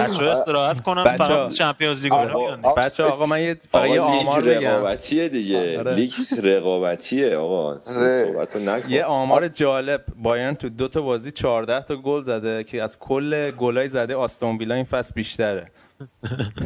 بچه‌ها 0.00 0.32
استراحت 0.32 0.80
کنن. 0.80 1.16
فقط 1.16 1.52
چمپیونز 1.52 2.02
لیگ 2.02 2.12
رو 2.12 2.56
دیگه. 2.56 2.74
بچه 2.76 3.04
آقا 3.04 3.26
من 3.26 3.40
یه 3.40 3.56
فقط 3.70 3.88
یه 3.88 4.00
آمار 4.00 4.40
بگم 4.40 4.68
رقابتیه 4.68 5.28
دیگه 5.28 5.78
آره. 5.78 5.94
لیگ 5.94 6.12
رقابتیه 6.42 7.36
آقا 7.36 7.68
آره. 7.68 7.78
صحبتو 7.82 8.58
نکن 8.58 8.90
یه 8.90 9.04
آمار 9.04 9.48
جالب 9.48 10.04
بایرن 10.16 10.54
تو 10.54 10.68
دو 10.68 10.88
تا 10.88 11.00
بازی 11.02 11.30
14 11.30 11.86
تا 11.86 11.96
گل 11.96 12.22
زده 12.22 12.64
که 12.64 12.82
از 12.82 12.98
کل 12.98 13.50
گلای 13.50 13.88
زده 13.88 14.16
آستون 14.16 14.58
ویلا 14.58 14.74
این 14.74 14.84
فصل 14.84 15.12
بیشتره 15.14 15.70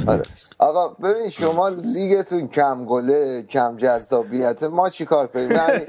آره. 0.07 0.23
آقا 0.59 0.89
ببین 0.89 1.29
شما 1.29 1.69
لیگتون 1.69 2.49
کم 2.49 2.85
گله 2.85 3.43
کم 3.43 3.77
جذابیت 3.77 4.63
ما 4.63 4.91
چیکار 4.91 5.27
کنیم؟ 5.27 5.51
یعنی 5.51 5.87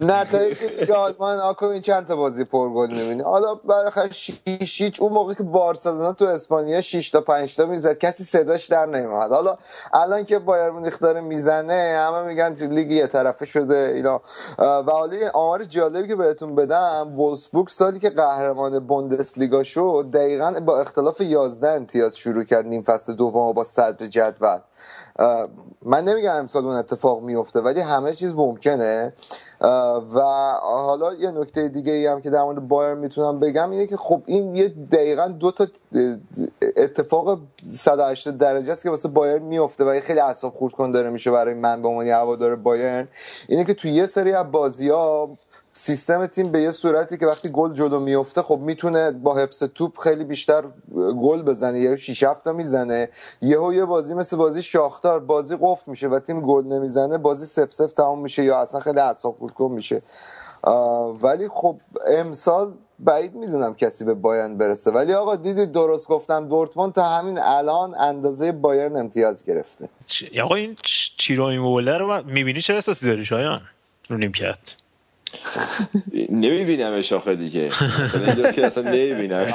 نتایج 0.00 0.90
آلمان 0.90 1.38
آکو 1.38 1.66
این 1.66 1.82
چند 1.82 2.06
تا 2.06 2.16
بازی 2.16 2.44
پرگل 2.44 2.94
می‌بینی؟ 2.94 3.22
حالا 3.22 3.54
بالاخره 3.54 4.10
شیش 4.12 5.00
اون 5.00 5.12
موقع 5.12 5.34
که 5.34 5.42
بارسلونا 5.42 6.12
تو 6.12 6.24
اسپانیا 6.24 6.80
6 6.80 7.10
تا 7.10 7.20
5 7.20 7.56
تا 7.56 7.66
می‌زد 7.66 7.98
کسی 7.98 8.24
صداش 8.24 8.66
در 8.66 8.86
نمیاد 8.86 9.30
حالا 9.30 9.58
الان 9.92 10.24
که 10.24 10.38
بایر 10.38 10.70
مونیخ 10.70 10.98
داره 10.98 11.20
می‌زنه 11.20 11.96
همه 11.98 12.22
میگن 12.22 12.54
تو 12.54 12.66
لیگ 12.66 12.92
یه 12.92 13.06
طرفه 13.06 13.46
شده 13.46 13.92
اینا. 13.94 14.20
و 14.58 14.82
حالا 14.92 15.30
آمار 15.34 15.64
جالبی 15.64 16.08
که 16.08 16.16
بهتون 16.16 16.54
بدم 16.54 17.12
وولسبورگ 17.16 17.68
سالی 17.68 17.98
که 17.98 18.10
قهرمان 18.10 18.78
بوندسلیگا 18.78 19.64
شد 19.64 20.10
دقیقا 20.12 20.54
با 20.66 20.80
اختلاف 20.80 21.20
11 21.20 21.70
امتیاز 21.70 22.16
شروع 22.16 22.44
کرد. 22.44 22.59
نیم 22.62 22.82
فصل 22.82 23.12
دوم 23.14 23.52
با 23.52 23.64
صدر 23.64 24.06
جدول. 24.06 24.58
من 25.82 26.04
نمیگم 26.04 26.36
امسال 26.36 26.66
اون 26.66 26.76
اتفاق 26.76 27.22
میفته 27.22 27.60
ولی 27.60 27.80
همه 27.80 28.14
چیز 28.14 28.34
ممکنه. 28.34 29.12
و 30.14 30.20
حالا 30.62 31.14
یه 31.14 31.30
نکته 31.30 31.68
دیگه 31.68 31.92
ای 31.92 32.06
هم 32.06 32.20
که 32.20 32.30
در 32.30 32.42
مورد 32.42 32.68
بایر 32.68 32.94
می‌تونم 32.94 33.40
بگم 33.40 33.70
اینه 33.70 33.86
که 33.86 33.96
خب 33.96 34.22
این 34.26 34.56
یه 34.56 34.68
دقیقا 34.68 35.28
دو 35.28 35.50
تا 35.50 35.66
اتفاق 36.76 37.38
180 37.64 38.38
درجه 38.38 38.72
است 38.72 38.82
که 38.82 38.90
واسه 38.90 39.08
بایر 39.08 39.38
میفته 39.38 39.84
و 39.84 39.94
یه 39.94 40.00
خیلی 40.00 40.20
اعصاب 40.20 40.52
خورد 40.52 40.74
کن 40.74 40.92
داره 40.92 41.10
میشه 41.10 41.30
برای 41.30 41.54
من 41.54 41.82
به 41.82 41.88
عنوان 41.88 42.06
هوادار 42.06 42.56
بایر 42.56 43.08
اینه 43.48 43.64
که 43.64 43.74
تو 43.74 43.88
یه 43.88 44.06
سری 44.06 44.32
از 44.32 44.50
بازی 44.50 44.88
ها 44.88 45.30
سیستم 45.80 46.26
تیم 46.26 46.52
به 46.52 46.62
یه 46.62 46.70
صورتی 46.70 47.18
که 47.18 47.26
وقتی 47.26 47.48
گل 47.48 47.72
جلو 47.72 48.00
میفته 48.00 48.42
خب 48.42 48.58
می‌تونه 48.58 49.10
با 49.10 49.36
حفظ 49.36 49.62
توپ 49.62 49.98
خیلی 49.98 50.24
بیشتر 50.24 50.64
گل 51.22 51.42
بزنه. 51.42 51.78
یه 51.78 51.96
6 51.96 52.22
7 52.22 52.44
تا 52.44 52.52
می‌زنه. 52.52 53.08
یهو 53.42 53.74
یه 53.74 53.84
بازی 53.84 54.14
مثل 54.14 54.36
بازی 54.36 54.62
شاختار 54.62 55.20
بازی 55.20 55.56
قفل 55.60 55.90
میشه 55.90 56.08
و 56.08 56.18
تیم 56.18 56.40
گل 56.40 56.66
نمی‌زنه. 56.66 57.18
بازی 57.18 57.46
سف 57.46 57.72
سف 57.72 57.92
تمام 57.92 58.20
میشه 58.20 58.44
یا 58.44 58.60
اصلا 58.60 58.80
خیلی 58.80 58.98
اعصاب 58.98 59.36
خورد 59.36 59.52
کن 59.52 59.72
میشه 59.72 60.02
ولی 61.22 61.48
خب 61.48 61.76
امسال 62.06 62.72
بعید 62.98 63.34
می‌دونم 63.34 63.74
کسی 63.74 64.04
به 64.04 64.14
بایرن 64.14 64.56
برسه. 64.56 64.90
ولی 64.90 65.14
آقا 65.14 65.36
دیدید 65.36 65.72
درست 65.72 66.08
گفتم 66.08 66.48
دورتموند 66.48 66.92
تا 66.92 67.04
همین 67.04 67.38
الان 67.38 67.94
اندازه 67.94 68.52
بایرن 68.52 68.96
امتیاز 68.96 69.44
گرفته. 69.44 69.88
آقا 70.42 70.54
این 70.54 70.76
چیرو 71.16 71.44
ایموبیله 71.44 71.98
رو 71.98 72.22
می‌بینی 72.26 72.60
چه 72.60 72.74
احساسی 72.74 73.06
داری 73.06 73.24
شایان؟ 73.24 73.60
رو 74.08 74.16
نیمکت. 74.16 74.79
نمیبینمش 76.30 77.12
آخه 77.12 77.36
دیگه. 77.36 77.68
اینجاست 78.14 78.54
که 78.54 78.66
اصلا 78.66 78.82
نمیبینمش 78.90 79.54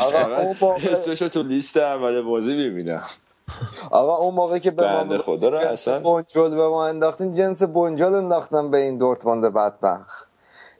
اسمش 0.91 1.19
تو 1.19 1.43
لیست 1.43 1.77
اول 1.77 2.21
بازی 2.21 2.53
می‌بینم. 2.55 3.03
آقا 3.91 4.15
اون 4.15 4.35
موقع 4.35 4.57
که 4.57 4.71
به 4.71 5.03
ما 5.03 5.17
خدا 5.17 5.49
رو 5.49 5.59
جنس 5.59 5.71
اصلا- 5.71 5.99
بنجل 5.99 6.49
به 6.49 6.67
ما 6.67 6.87
انداختین 6.87 7.35
جنس 7.35 7.63
بنجل 7.63 8.15
انداختن 8.15 8.71
به 8.71 8.77
این 8.77 8.97
دورتموند 8.97 9.53
بدبخت. 9.53 10.24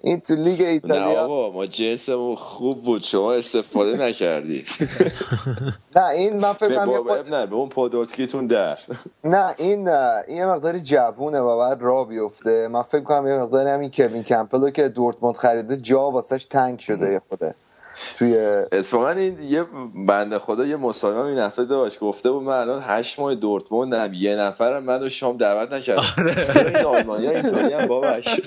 این 0.06 0.22
تو 0.22 0.36
لیگ 0.36 0.62
نه 0.62 0.68
ایتالیا 0.68 1.22
آقا 1.26 1.52
ما 1.52 1.68
جنسمون 1.68 2.36
خوب 2.36 2.84
بود. 2.84 3.04
شما 3.04 3.34
استفاده 3.34 3.98
نکردید 3.98 4.68
نه 5.98 6.06
این 6.08 6.38
من 6.38 6.54
فکر 6.54 6.70
به 6.70 6.76
کنم 6.76 7.04
خود- 7.04 7.34
نه 7.36 7.48
به 7.48 7.56
اون 7.56 7.70
پادوسکیتون 7.70 8.48
در. 8.48 8.80
نه 9.26 9.56
این 9.60 9.90
این 9.90 10.38
یه 10.38 10.48
مقداری 10.48 10.82
جوونه 10.82 11.40
و 11.40 11.60
بعد 11.60 11.82
را 11.82 12.06
بیفته. 12.06 12.70
من 12.70 12.84
فکر 12.84 13.02
کنم 13.04 13.28
یه 13.28 13.36
مقداری 13.36 13.72
همین 13.72 13.92
کوین 13.92 14.24
کمپلو 14.24 14.72
که 14.72 14.90
دورتموند 14.90 15.36
خریده 15.38 15.78
جا 15.78 16.12
واسش 16.12 16.46
تنگ 16.46 16.80
شده 16.80 17.22
خوده 17.30 17.56
توی 18.18 18.38
اتفاقا 18.72 19.10
این 19.10 19.40
یه 19.40 19.66
بنده 20.08 20.40
خدا 20.40 20.66
یه 20.66 20.76
مصاحبه 20.76 21.20
این 21.20 21.40
هفته 21.40 21.66
داشت 21.66 22.00
گفته 22.00 22.32
بود 22.32 22.44
من 22.44 22.54
الان 22.54 22.82
هشت 22.86 23.20
ماه 23.20 23.36
دورتموندم 23.36 24.14
یه 24.14 24.36
نفرم 24.36 24.84
منو 24.84 25.10
شام 25.10 25.38
دعوت 25.38 25.74
نکرد 25.74 26.04
این 26.68 26.86
آلمانی 26.86 27.28
اینطوری 27.28 27.74
هم 27.74 27.86
بابش. 27.86 28.42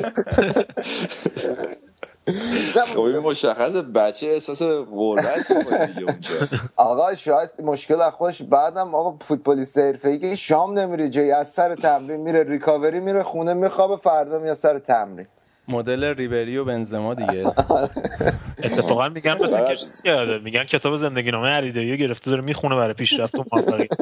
خب 2.95 3.01
این 3.01 3.19
مشخص 3.19 3.73
بچه 3.73 4.27
احساس 4.27 4.63
غربت 4.63 5.51
می‌کنه 5.51 5.87
دیگه 5.87 6.03
اونجا. 6.03 6.31
آقا 6.77 7.15
شاید 7.15 7.51
مشکل 7.63 8.01
از 8.01 8.13
خودش 8.13 8.43
بعدم 8.43 8.95
آقا 8.95 9.19
فوتبالیست 9.21 9.79
حرفه‌ای 9.79 10.19
که 10.19 10.37
شام 10.37 10.79
نمیره 10.79 11.09
جایی 11.09 11.31
از 11.31 11.49
سر 11.49 11.75
تمرین 11.75 12.21
میره 12.21 12.45
ریکاوری 12.45 13.01
میره 13.01 13.23
خونه 13.23 13.55
میخوابه 13.55 13.97
فردا 13.97 14.39
میاد 14.39 14.57
سر 14.57 14.79
تمرین. 14.79 15.27
مدل 15.69 16.05
ریبری 16.05 16.57
و 16.57 16.65
بنزما 16.65 17.15
دیگه. 17.15 17.47
اتفاقا 18.65 19.09
میگن 19.09 19.43
مثلا 19.43 19.69
که 19.69 19.77
چیز 19.77 20.01
کرده 20.03 20.39
میگن 20.39 20.65
کتاب 20.65 20.97
زندگی 20.97 21.31
نامه 21.31 21.49
علیدایی 21.49 21.97
گرفته 21.97 22.31
داره 22.31 22.43
می‌خونه 22.43 22.77
برای 22.77 22.95
پیشرفت 22.95 23.35
و 23.35 23.45
موفقیت. 23.53 23.89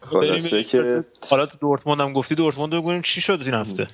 خلاصه 0.00 0.62
که 0.62 1.04
حالا 1.30 1.46
تو 1.46 1.58
دورتموند 1.60 2.00
هم 2.00 2.12
گفتی 2.12 2.34
دورتموند 2.34 2.74
رو 2.74 2.80
بگویم 2.80 3.02
چی 3.02 3.20
شد 3.20 3.42
این 3.44 3.54
هفته. 3.54 3.86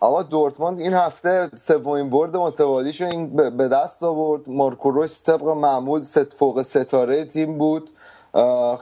آقا 0.00 0.22
دورتموند 0.22 0.80
این 0.80 0.92
هفته 0.92 1.50
سومین 1.56 2.10
برد 2.10 2.36
متوالیشو 2.36 3.04
این 3.04 3.36
به 3.36 3.68
دست 3.68 4.02
آورد. 4.02 4.42
مارکو 4.46 4.90
رویس 4.90 5.22
طبق 5.22 5.42
معمول 5.42 6.02
ست 6.02 6.32
فوق 6.34 6.62
ستاره 6.62 7.24
تیم 7.24 7.58
بود. 7.58 7.90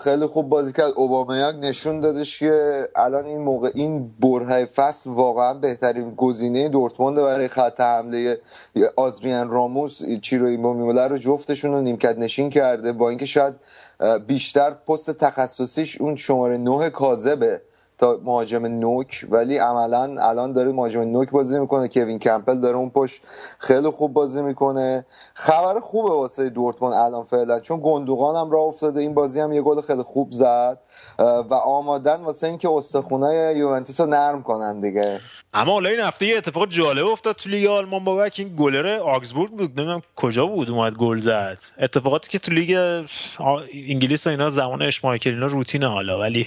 خیلی 0.04 0.26
خوب 0.26 0.48
بازی 0.48 0.72
کرد. 0.72 0.92
اوبامیانگ 0.96 1.64
نشون 1.64 2.00
دادش 2.00 2.38
که 2.38 2.88
الان 2.96 3.24
این 3.24 3.40
موقع 3.40 3.70
این 3.74 4.08
برهه 4.20 4.64
فصل 4.64 5.10
واقعا 5.10 5.54
بهترین 5.54 6.14
گزینه 6.14 6.68
دورتموند 6.68 7.16
برای 7.16 7.48
خط 7.48 7.80
حمله 7.80 8.40
آدریان 8.96 9.50
راموس. 9.50 10.02
چیرو 10.22 10.46
ایمومیولا 10.46 11.06
رو 11.06 11.18
جفتشون 11.18 11.70
رو 11.70 11.80
نیمکت 11.80 12.18
نشین 12.18 12.50
کرده. 12.50 12.92
با 12.92 13.08
اینکه 13.08 13.26
شاید 13.26 13.54
بیشتر 14.26 14.70
پست 14.70 15.10
تخصصیش 15.10 16.00
اون 16.00 16.16
شماره 16.16 16.56
نه 16.56 16.90
کاذبه. 16.90 17.62
تا 17.98 18.20
مهاجم 18.24 18.66
نوک 18.66 19.26
ولی 19.30 19.58
عملا 19.58 20.16
الان 20.28 20.52
داره 20.52 20.72
مهاجم 20.72 21.00
نوک 21.00 21.30
بازی 21.30 21.60
می‌کنه 21.60 21.88
کوین 21.88 22.18
کمپل 22.18 22.60
داره 22.60 22.76
اون 22.76 22.90
پشت 22.90 23.22
خیلی 23.58 23.90
خوب 23.90 24.12
بازی 24.12 24.42
می‌کنه. 24.42 25.06
خبر 25.34 25.80
خوبه 25.80 26.10
واسه 26.10 26.50
دورتموند 26.50 26.94
الان 26.94 27.24
فعلا 27.24 27.60
چون 27.60 27.80
گندوقان 27.82 28.36
هم 28.36 28.50
راه 28.50 28.62
افتاده. 28.62 29.00
این 29.00 29.14
بازی 29.14 29.40
هم 29.40 29.52
یه 29.52 29.62
گل 29.62 29.80
خیلی 29.80 30.02
خوب 30.02 30.28
زد. 30.30 30.78
و 31.18 31.54
آمادن 31.54 32.16
واسه 32.16 32.46
اینکه 32.46 32.70
استخونه 32.70 33.54
یوونتوس 33.56 34.00
رو 34.00 34.06
نرم 34.06 34.42
کنن 34.42 34.80
دیگه. 34.80 35.20
اما 35.54 35.72
حالا 35.72 35.90
این 35.90 36.00
هفته 36.00 36.26
یه 36.26 36.36
اتفاق 36.36 36.68
جالب 36.68 37.06
افتاد 37.06 37.36
تو 37.36 37.50
لیگ 37.50 37.66
آلمان 37.66 38.04
بابک 38.04 38.34
این 38.38 38.56
گلر 38.56 38.98
آگزبورگ 38.98 39.50
بود 39.50 39.80
نمی‌دونم 39.80 40.02
کجا 40.16 40.46
بود 40.46 40.70
اومد 40.70 40.94
گل 40.94 41.18
زد. 41.18 41.58
اتفاقاتی 41.78 42.30
که 42.30 42.38
تو 42.38 42.52
لیگ 42.52 43.02
انگلیس 43.88 44.26
و 44.26 44.30
اینا 44.30 44.50
زمان 44.50 44.82
اشمایکل 44.82 45.30
اینا 45.30 45.46
روتینه 45.46 45.88
حالا 45.88 46.18
ولی 46.18 46.46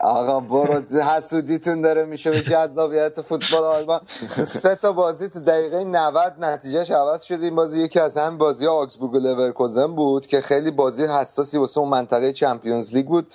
آقا 0.00 0.40
برو 0.40 0.82
حسودیتون 1.02 1.82
داره 1.82 2.04
میشه 2.04 2.30
به 2.30 2.40
جذابیت 2.40 3.20
فوتبال 3.20 3.64
آلمان. 3.64 4.00
تو 4.36 4.44
سه 4.44 4.74
تا 4.74 4.92
بازی 4.92 5.28
تو 5.28 5.40
دقیقه 5.40 5.84
90 5.84 6.32
نتیجهش 6.40 6.90
عوض 6.90 7.22
شد. 7.22 7.42
این 7.42 7.54
بازی 7.54 7.80
یکی 7.80 8.00
از 8.00 8.16
همین 8.16 8.38
بازی 8.38 8.66
آکسبورگ 8.66 9.14
و 9.14 9.18
لورکوزن 9.18 9.86
بود 9.86 10.26
که 10.26 10.40
خیلی 10.40 10.70
بازی 10.70 11.04
حساسی 11.04 11.58
واسه 11.58 11.80
اون 11.80 11.88
منطقه 11.88 12.32
Champions 12.32 12.94
League 12.94 13.06
بود. 13.06 13.26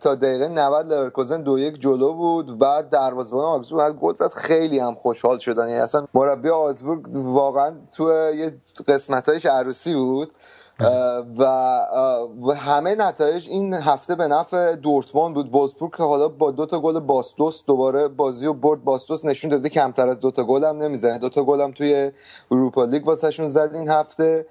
تا 0.00 0.14
دقیقه 0.14 0.48
90 0.48 0.92
لورکوزن 0.92 1.42
دو 1.42 1.58
یک 1.58 1.80
جلو 1.80 2.12
بود. 2.12 2.58
بعد 2.58 2.90
دروازه‌بان 2.90 3.44
آکسبورگ 3.44 3.82
بعد 3.82 4.00
گل 4.00 4.14
زد. 4.14 4.32
خیلی 4.32 4.78
هم 4.78 4.94
خوشحال 4.94 5.38
شدن. 5.38 5.68
یعنی 5.68 5.80
اصلا 5.80 6.06
مربی 6.14 6.48
آکسبورگ 6.48 7.16
واقعا 7.16 7.72
تو 7.92 8.12
یه 8.34 8.54
قسمتایش 8.88 9.46
عروسی 9.46 9.94
بود. 9.94 10.32
و 10.78 12.54
همه 12.56 12.94
نتایج 12.94 13.48
این 13.48 13.74
هفته 13.74 14.14
به 14.14 14.28
نفع 14.28 14.74
دورتموند 14.74 15.34
بود. 15.34 15.54
وولسبورگ 15.54 15.96
که 15.96 16.02
حالا 16.02 16.28
با 16.28 16.50
دو 16.50 16.66
تا 16.66 16.80
گل 16.80 17.00
باس 17.00 17.21
دوست 17.21 17.62
دوباره 17.66 18.08
بازی 18.08 18.46
و 18.46 18.52
برد. 18.52 18.84
باس 18.84 18.97
دوست 18.97 19.24
نشون 19.24 19.50
داده 19.50 19.68
کمتر 19.68 20.08
از 20.08 20.20
دو 20.20 20.30
تا 20.30 20.44
گل 20.44 20.64
هم 20.64 20.82
نمی‌زنه. 20.82 21.18
دو 21.18 21.28
تا 21.28 21.42
گل 21.44 21.60
هم 21.60 21.72
توی 21.72 22.10
اروپا 22.50 22.84
لیگ 22.84 23.06
واسهشون 23.06 23.46
زد 23.46 23.70
این 23.74 23.88
هفته. 23.88 24.46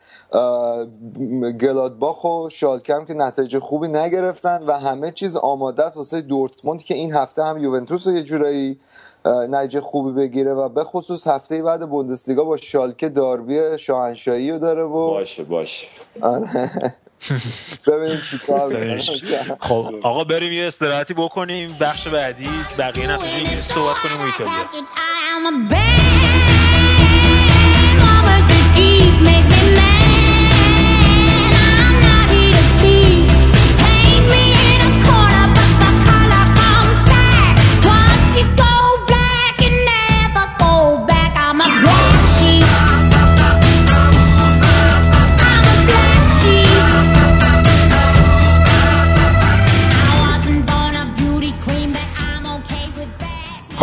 گلادباخ 1.62 2.24
و 2.24 2.50
شالکم 2.50 3.06
که 3.06 3.14
نتایج 3.14 3.58
خوبی 3.58 3.88
نگرفتن 3.88 4.64
و 4.64 4.72
همه 4.72 5.12
چیز 5.12 5.36
آماده 5.36 5.86
است 5.86 5.98
واسه 5.98 6.22
دورتموند 6.22 6.84
که 6.84 6.94
این 6.94 7.14
هفته 7.14 7.44
هم 7.44 7.58
یوونتوس 7.58 8.08
رو 8.08 8.14
یه 8.14 8.24
جورایی 8.24 8.80
نتیجه 9.26 9.82
خوبی 9.82 10.12
بگیره 10.12 10.54
و 10.54 10.70
به 10.70 10.84
خصوص 10.84 11.28
هفته 11.28 11.64
بعد 11.64 11.90
بوندسلیگا 11.90 12.44
با 12.44 12.58
شالکه 12.58 13.10
داربی 13.10 13.78
شاهنشاهی 13.78 14.52
رو 14.52 14.60
داره 14.60 14.84
و 14.84 15.08
باشه 15.08 15.44
باشه. 15.44 15.88
آره. 16.22 16.72
ببینیم 17.88 18.22
چی 18.30 18.38
کار 18.38 18.70
ببینیم. 18.70 19.00
خب 19.60 19.94
آقا 20.04 20.24
بریم 20.24 20.52
یه 20.52 20.68
استراحتی 20.68 21.14
بکنیم 21.14 21.78
بخش 21.80 22.08
بعدی 22.08 22.50
بقیه 22.78 23.12
نتایج 23.12 23.34
انگلیس 23.34 23.64
صحبت 23.64 23.96
کنیم 24.04 24.18
و 24.18 24.22
ایتالیا. 24.22 24.52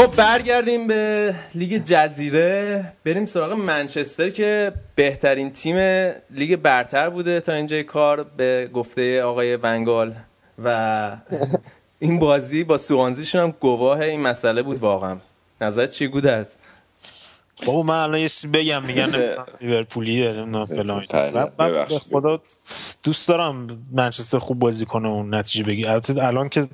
برگردیم 0.07 0.87
به 0.87 1.35
لیگ 1.55 1.83
جزیره. 1.85 2.93
بریم 3.05 3.27
سراغ 3.27 3.53
منچستر 3.53 4.31
که 4.31 4.73
بهترین 4.95 5.53
تیم 5.53 5.77
لیگ 6.31 6.57
برتر 6.57 7.11
بوده 7.11 7.41
تا 7.41 7.53
اینجای 7.53 7.83
کار 7.85 8.25
به 8.37 8.71
گفته 8.75 9.23
آقای 9.23 9.57
ونگال. 9.57 10.15
و 10.65 11.17
این 11.99 12.19
بازی 12.19 12.65
با 12.65 12.79
سوانزیشون 12.79 13.43
هم 13.43 13.55
گواه 13.61 14.01
این 14.01 14.21
مسئله 14.21 14.63
بود 14.63 14.79
واقعا. 14.79 15.19
نظرت 15.61 15.91
چی 15.91 16.07
گودرز 16.07 16.49
بابا 17.67 17.83
من 17.83 17.95
الان 17.95 18.21
یه 18.21 18.29
چیزی 18.29 18.49
بگم 18.49 18.83
میگن 18.83 19.07
لیورپولی 19.61 20.33
نمی‌دونم 20.33 20.67
فلان. 20.67 21.05
بله، 21.59 21.85
به. 21.85 21.99
خدا 21.99 22.41
دوست 23.03 23.29
دارم 23.29 23.67
منچستر 23.93 24.39
خوب 24.39 24.59
بازی 24.59 24.85
کنه 24.85 25.09
و 25.09 25.23
نتیجه 25.23 25.65
بگیر 25.65 25.89
البته 25.89 26.25
الان 26.25 26.49
که 26.49 26.69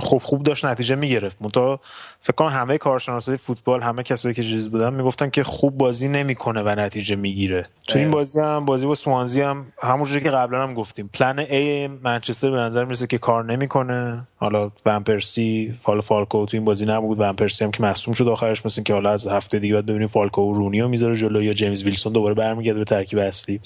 خوب 0.00 0.22
خوب 0.22 0.42
داشت 0.42 0.64
نتیجه 0.64 0.94
می‌گرفت. 0.94 1.42
منتها 1.42 1.80
فکر 2.26 2.34
کنم 2.34 2.48
همه 2.48 2.78
کارشناسای 2.78 3.36
فوتبال 3.36 3.82
همه 3.82 4.02
کسایی 4.02 4.34
که 4.34 4.42
چیز 4.42 4.70
بودن 4.70 4.94
می‌گفتن 4.94 5.30
که 5.30 5.44
خوب 5.44 5.78
بازی 5.78 6.08
نمی‌کنه 6.08 6.62
و 6.62 6.68
نتیجه 6.68 7.16
می‌گیره. 7.16 7.68
تو 7.88 7.98
این. 7.98 8.10
بازی 8.10 8.40
هم 8.40 8.64
بازی 8.64 8.86
با 8.86 8.94
سوانزی 8.94 9.40
هم 9.40 9.66
همونجوری 9.82 10.20
که 10.20 10.30
قبلا 10.30 10.62
هم 10.62 10.74
گفتیم. 10.74 11.10
plan 11.12 11.44
A 11.44 11.90
منچستر 12.02 12.50
به 12.50 12.56
نظر 12.56 12.84
می‌رسه 12.84 13.06
که 13.06 13.18
کار 13.18 13.44
نمی‌کنه. 13.44 14.26
حالا 14.36 14.70
ون 14.86 15.02
پرسی 15.02 15.74
فال 15.82 16.00
فالکائو 16.00 16.46
تو 16.46 16.56
این 16.56 16.64
بازی 16.64 16.86
نبود. 16.86 17.20
ون 17.20 17.32
پرسی 17.32 17.64
هم 17.64 17.70
که 17.70 17.82
مصدوم 17.82 18.14
شد 18.14 18.28
آخرش 18.28 18.66
مثل 18.66 18.82
که 18.82 18.92
حالا 18.92 19.10
از 19.10 19.26
هفته 19.26 19.58
دیگه 19.58 19.74
باید 19.74 19.86
ببینیم 19.86 20.08
فالکائو 20.08 20.42
و 20.42 20.52
رونیو 20.52 20.88
می‌ذاره 20.88 21.16
جلو 21.16 21.42
یا 21.42 21.52
جیمز 21.52 21.82
ویلسون 21.82 22.12
دوباره 22.12 22.34
برمیگرده 22.34 22.78
به 22.78 22.84
ترکیب 22.84 23.18
اصلی. 23.18 23.60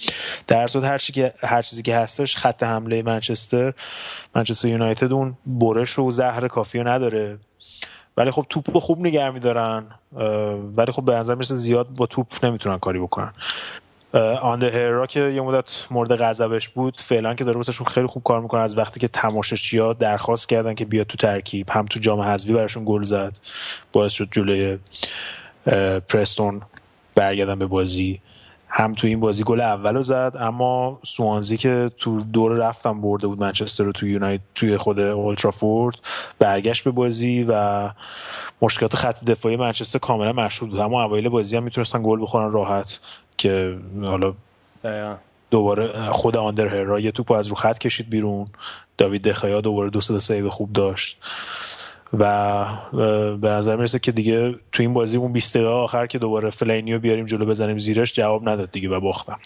در 0.47 0.66
صورت 0.66 0.85
هر 0.85 0.99
چی 0.99 1.12
که 1.12 1.33
هر 1.40 1.62
چیزی 1.62 1.83
که 1.83 1.97
هستش 1.97 2.37
خط 2.37 2.62
حمله 2.62 3.03
منچستر 3.03 3.73
منچستر 4.35 4.68
یونایتد 4.68 5.12
اون 5.12 5.35
برش 5.47 5.99
و 5.99 6.11
زهر 6.11 6.49
کافی 6.49 6.79
رو 6.79 6.88
نداره. 6.88 7.38
ولی 8.18 8.31
خب 8.31 8.46
توپ 8.48 8.70
رو 8.70 8.81
خوب 8.81 9.00
نگه 9.00 9.31
میدارن 9.31 9.85
ولی 10.76 10.92
خب 10.92 11.04
به 11.04 11.14
نظر 11.14 11.35
می‌رسه 11.35 11.54
زیاد 11.54 11.88
با 11.88 12.07
توپ 12.07 12.44
نمی‌تونن 12.44 12.78
کاری 12.78 12.98
بکنن. 12.98 13.33
آنده 14.42 14.70
هرا 14.70 15.07
که 15.07 15.20
یه 15.20 15.40
مدت 15.40 15.87
مورد 15.90 16.16
غضبش 16.16 16.68
بود 16.68 16.96
فعلا 16.96 17.35
که 17.35 17.44
داره 17.44 17.57
واسهشون 17.57 17.87
خیلی 17.87 18.07
خوب 18.07 18.22
کار 18.22 18.40
می‌کنه. 18.40 18.61
از 18.61 18.78
وقتی 18.78 19.00
که 19.00 19.09
تماشاچی‌ها 19.09 19.92
درخواست 19.92 20.48
کردن 20.48 20.74
که 20.74 20.85
بیاد 20.85 21.07
تو 21.07 21.16
ترکیب 21.16 21.70
هم 21.70 21.87
تو 21.87 21.98
جام 22.00 22.20
حذفی 22.20 22.52
براشون 22.52 22.83
گل 22.87 23.02
زد 23.02 23.38
باعث 23.92 24.12
شد 24.12 24.28
جلوی 24.31 24.78
پرستون 26.09 26.62
برگردن 27.14 27.59
به 27.59 27.66
بازی. 27.66 28.20
هم 28.68 28.92
تو 28.92 29.07
این 29.07 29.20
بازی 29.20 29.44
گل 29.44 29.61
اول 29.61 29.94
رو 29.94 30.02
زد 30.02 30.37
اما 30.40 31.00
سوانزی 31.04 31.57
که 31.57 31.90
تو 31.98 32.20
دور 32.20 32.52
رفتم 32.52 33.00
برده 33.00 33.26
بود 33.26 33.40
منچستر 33.40 33.85
رو 33.85 33.92
توی 33.92 34.12
یونایت 34.12 34.40
توی 34.54 34.76
خود 34.76 35.00
اولترافورد 35.00 35.96
برگشت 36.38 36.85
به 36.85 36.90
بازی 36.90 37.46
و 37.48 37.90
مشکلات 38.62 38.96
خط 38.96 39.24
دفاعی 39.24 39.57
منچستر 39.57 39.98
کاملا 39.98 40.33
مشهود 40.33 40.70
بود. 40.70 40.81
اما 40.81 41.02
اوایل 41.02 41.28
بازی 41.28 41.57
هم 41.57 41.62
می‌تونستن 41.62 42.00
گل 42.02 42.22
بخورن 42.22 42.52
راحت 42.52 42.98
که 43.37 43.78
حالا. 44.02 44.35
دوباره 45.50 46.11
خود 46.11 46.37
آندر 46.37 46.66
هررا 46.66 47.01
یه 47.00 47.11
توپ 47.11 47.33
از 47.33 47.46
رو 47.46 47.54
خط 47.54 47.78
کشید 47.78 48.11
بیرون. 48.11 48.46
داوید 48.98 49.28
دخیا 49.28 49.61
دوباره 49.61 49.90
دو 49.90 50.00
سه 50.00 50.18
save 50.18 50.49
خوب 50.48 50.72
داشت. 50.72 51.20
و 52.12 52.64
به 53.40 53.49
نظر 53.49 53.77
می‌رسه 53.77 53.99
که 53.99 54.12
دیگه 54.12 54.55
تو 54.73 54.83
این 54.83 54.94
بازی 54.94 55.16
اون 55.16 55.33
20 55.33 55.55
دقیقه 55.55 55.71
آخر 55.71 56.07
که 56.07 56.18
دوباره 56.18 56.51
فلینیو 56.51 56.99
بیاریم 56.99 57.25
جلو 57.25 57.47
بزنیم 57.47 57.79
زیرش 57.79 58.12
جواب 58.12 58.49
نداد 58.49 58.71
دیگه 58.71 58.88
و 58.88 59.01
باختن. 59.01 59.37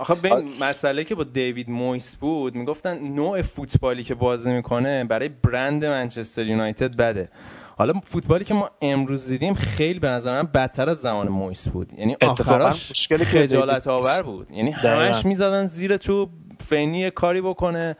آخه 0.00 0.14
به 0.14 0.34
این 0.34 0.52
مسئله 0.60 1.04
که 1.04 1.14
با 1.14 1.24
دیوید 1.24 1.70
مویس 1.70 2.16
بود 2.16 2.54
می‌گفتن 2.54 2.98
نوع 2.98 3.42
فوتبالی 3.42 4.04
که 4.04 4.14
بازی 4.14 4.52
می‌کنه 4.52 5.04
برای 5.04 5.28
برند 5.28 5.84
منچستر 5.84 6.46
یونایتد 6.46 6.96
بده. 6.96 7.28
حالا 7.76 7.92
فوتبالی 8.04 8.44
که 8.44 8.54
ما 8.54 8.70
امروز 8.82 9.28
دیدیم 9.28 9.54
خیلی 9.54 9.98
به 9.98 10.08
نظر 10.08 10.42
من 10.42 10.48
بدتر 10.54 10.90
از 10.90 10.98
زمان 10.98 11.28
مویس 11.28 11.68
بود. 11.68 11.92
یعنی 11.98 12.12
اتفاقاً 12.12 12.54
آخراش 12.54 12.90
مشکلی 12.90 13.18
که 13.18 13.24
خجالت 13.24 13.86
آور 13.86 14.22
بود. 14.22 14.50
یعنی. 14.50 14.70
همش 14.70 15.26
می‌زدن 15.26 15.66
زیر 15.66 15.96
تو 15.96 16.28
فنی 16.58 16.98
یه 16.98 17.10
کاری 17.10 17.40
بکنه. 17.40 17.96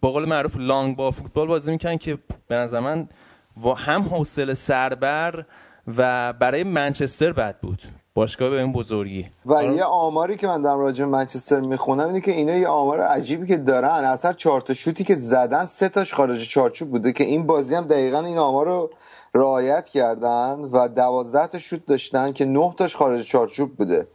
با 0.00 0.12
قول 0.12 0.24
معروف 0.24 0.56
لانگ 0.56 0.96
با 0.96 1.10
فوتبال 1.10 1.46
بازی 1.46 1.72
می‌کنن 1.72 1.98
که 1.98 2.18
به 2.48 2.54
نظر 2.54 2.80
من 2.80 3.08
و 3.64 3.68
هم 3.68 4.02
حوصله 4.02 4.54
سربر 4.54 5.44
و 5.96 6.32
برای 6.32 6.64
منچستر 6.64 7.32
بد 7.32 7.60
بود. 7.60 7.82
باشگاه 8.14 8.50
به 8.50 8.60
این 8.60 8.72
بزرگی. 8.72 9.30
و 9.46 9.62
یه 9.62 9.84
آماری 9.84 10.36
که 10.36 10.46
من 10.46 10.62
دارم 10.62 10.80
راجع 10.80 11.04
به 11.04 11.10
منچستر 11.10 11.60
می‌خونم 11.60 12.06
اینه 12.06 12.20
که 12.20 12.32
اینا 12.32 12.52
یه 12.52 12.68
آمار 12.68 13.00
عجیبی 13.00 13.46
که 13.46 13.56
دارن. 13.56 13.88
اصلا 13.88 14.32
چهار 14.32 14.60
تا 14.60 14.74
شوتی 14.74 15.04
که 15.04 15.14
زدن 15.14 15.66
سه 15.66 15.88
تاش 15.88 16.14
خارج 16.14 16.48
چارچوب 16.48 16.90
بوده 16.90 17.12
که 17.12 17.24
این 17.24 17.46
بازی 17.46 17.74
هم 17.74 17.84
دقیقا 17.84 18.18
این 18.20 18.38
آمار 18.38 18.66
رو 18.66 18.90
رعایت 19.34 19.88
کردن 19.88 20.58
و 20.72 20.88
دوازده 20.88 21.46
تا 21.46 21.58
شوت 21.58 21.86
داشتن 21.86 22.32
که 22.32 22.44
نه 22.44 22.74
تاش 22.76 22.96
خارج 22.96 23.26
چارچوب 23.26 23.76
بوده. 23.76 24.08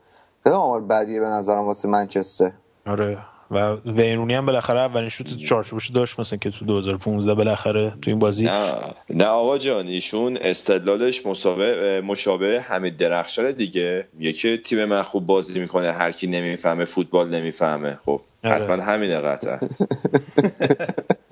خیلی 0.43 0.55
آمار 0.55 0.81
بدیه 0.81 1.19
به 1.19 1.27
نظرم 1.27 1.65
واسه 1.65 1.87
منچستر. 1.87 2.51
آره. 2.85 3.17
و 3.51 3.75
ویرونی 3.85 4.33
هم 4.33 4.45
بالاخره 4.45 4.79
اولین 4.79 5.09
شوت 5.09 5.37
چارچوبش 5.37 5.87
داشت 5.89 6.19
مثلا 6.19 6.39
که 6.39 6.49
تو 6.51 6.65
2015 6.65 7.33
بالاخره 7.33 7.93
تو 8.01 8.11
این 8.11 8.19
بازی. 8.19 8.43
نه 8.45 8.71
نه 9.09 9.25
آقا 9.25 9.57
جان 9.57 9.87
ایشون 9.87 10.37
استدلالش 10.41 11.25
مشابه 11.25 12.01
مشابه 12.01 12.61
حمید 12.61 12.97
درخشان 12.97 13.51
دیگه. 13.51 14.07
یکی 14.19 14.57
تیم 14.57 14.85
من 14.85 15.01
خوب 15.01 15.25
بازی 15.25 15.59
می‌کنه 15.59 15.91
هر 15.91 16.11
کی 16.11 16.27
نمی‌فهمه 16.27 16.85
فوتبال 16.85 17.29
نمی‌فهمه. 17.29 17.99
خب 18.05 18.21
آره. 18.43 18.55
حتما 18.55 18.83
همینه 18.83 19.17
قطعا 19.19 19.59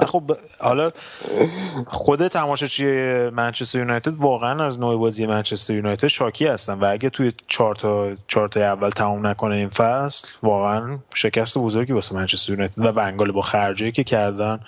خب 0.07 0.31
حالا 0.59 0.91
خود 1.87 2.27
تماشاچی 2.27 2.85
منچستر 3.29 3.79
یونایتد 3.79 4.15
واقعا 4.15 4.65
از 4.65 4.79
نوع 4.79 4.97
بازی 4.97 5.25
منچستر 5.25 5.73
یونایتد 5.73 6.07
شاکی 6.07 6.47
هستن 6.47 6.73
و 6.73 6.85
اگه 6.85 7.09
توی 7.09 7.31
تا 7.49 8.15
چهار 8.27 8.47
تا 8.47 8.61
اول 8.61 8.89
تمام 8.89 9.27
نکنه 9.27 9.55
این 9.55 9.69
فصل 9.69 10.27
واقعا 10.43 10.99
شکست 11.13 11.57
بزرگی 11.57 11.93
واسه 11.93 12.15
منچستر 12.15 12.51
یونایتد 12.51 12.85
و 12.85 12.91
ونگال 12.91 13.31
با 13.31 13.41
خرجی 13.41 13.91
که 13.91 14.03
کردن 14.03 14.59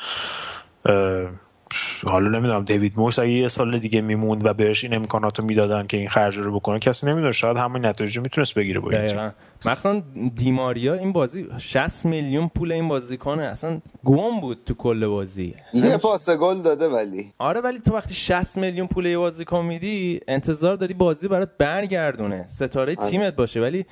حالا 2.03 2.29
نمی‌دونم 2.29 2.65
دیوید 2.65 2.93
موس 2.97 3.19
اگه 3.19 3.31
یه 3.31 3.47
سال 3.47 3.79
دیگه 3.79 4.01
میموند 4.01 4.45
و 4.45 4.53
بهش 4.53 4.83
این 4.83 4.93
امکانات 4.93 5.39
رو 5.39 5.45
می‌دادن 5.45 5.87
که 5.87 5.97
این 5.97 6.09
خرج 6.09 6.37
رو 6.37 6.59
بکنه 6.59 6.79
کسی 6.79 7.07
نمی‌دونه 7.07 7.31
شاید 7.31 7.57
همین 7.57 7.85
نتایج 7.85 8.17
رو 8.17 8.23
می‌تونست 8.23 8.53
بگیره 8.53 8.79
با 8.79 8.91
این 8.91 9.31
مخصوصا 9.65 10.01
دیماریا 10.35 10.93
این 10.93 11.11
بازی 11.11 11.47
60 11.57 12.05
میلیون 12.05 12.47
پول 12.55 12.71
این 12.71 12.87
بازی 12.87 13.17
کنه 13.17 13.43
اصلا 13.43 13.81
گم 14.05 14.39
بود 14.41 14.57
تو 14.65 14.73
کل 14.73 15.07
بازی. 15.07 15.55
یه 15.73 15.97
پاس 15.97 16.29
گل 16.29 16.61
داده 16.61 16.87
ولی. 16.87 17.31
آره 17.39 17.61
ولی 17.61 17.79
تو 17.79 17.93
وقتی 17.93 18.13
60 18.13 18.57
میلیون 18.57 18.87
پول 18.87 19.05
یه 19.05 19.17
بازیکن 19.17 19.65
میدی 19.65 20.19
انتظار 20.27 20.75
داری 20.75 20.93
بازی 20.93 21.27
برات 21.27 21.49
برگردونه. 21.57 22.45
ستاره 22.47 22.95
تیمت 22.95 23.35
باشه 23.35 23.61
ولی 23.61 23.85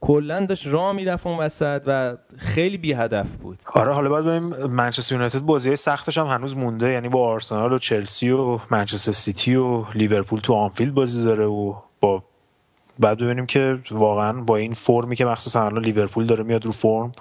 کلا 0.00 0.46
داشت 0.46 0.66
راه 0.66 0.92
می‌رفت 0.92 1.26
اون 1.26 1.38
وسط 1.38 1.82
و 1.86 2.16
خیلی 2.38 2.78
بی 2.78 2.92
هدف 2.92 3.30
بود. 3.30 3.58
آره 3.74 3.92
حالا 3.92 4.08
باید 4.08 4.26
ببینیم 4.26 4.72
منچستر 4.72 5.14
یونایتد 5.14 5.38
بازی 5.38 5.76
سختش 5.76 6.18
هم 6.18 6.26
هنوز 6.26 6.56
مونده. 6.56 6.92
یعنی 6.92 7.08
با 7.08 7.28
آرسنال 7.28 7.72
و 7.72 7.78
چلسی 7.78 8.30
و 8.30 8.58
منچستر 8.70 9.12
سیتی 9.12 9.54
و 9.54 9.84
لیورپول 9.94 10.40
تو 10.40 10.54
آنفیلد 10.54 10.94
بازی 10.94 11.24
داره 11.24 11.46
و 11.46 11.74
با 12.00 12.22
بعد 12.98 13.18
ببینیم 13.18 13.46
که 13.46 13.78
واقعا 13.90 14.32
با 14.32 14.56
این 14.56 14.74
فرمی 14.74 15.16
که 15.16 15.24
مخصوصا 15.24 15.66
الان 15.66 15.84
لیورپول 15.84 16.26
داره 16.26 16.44
میاد 16.44 16.64
رو 16.64 16.72
فرم 16.72 17.12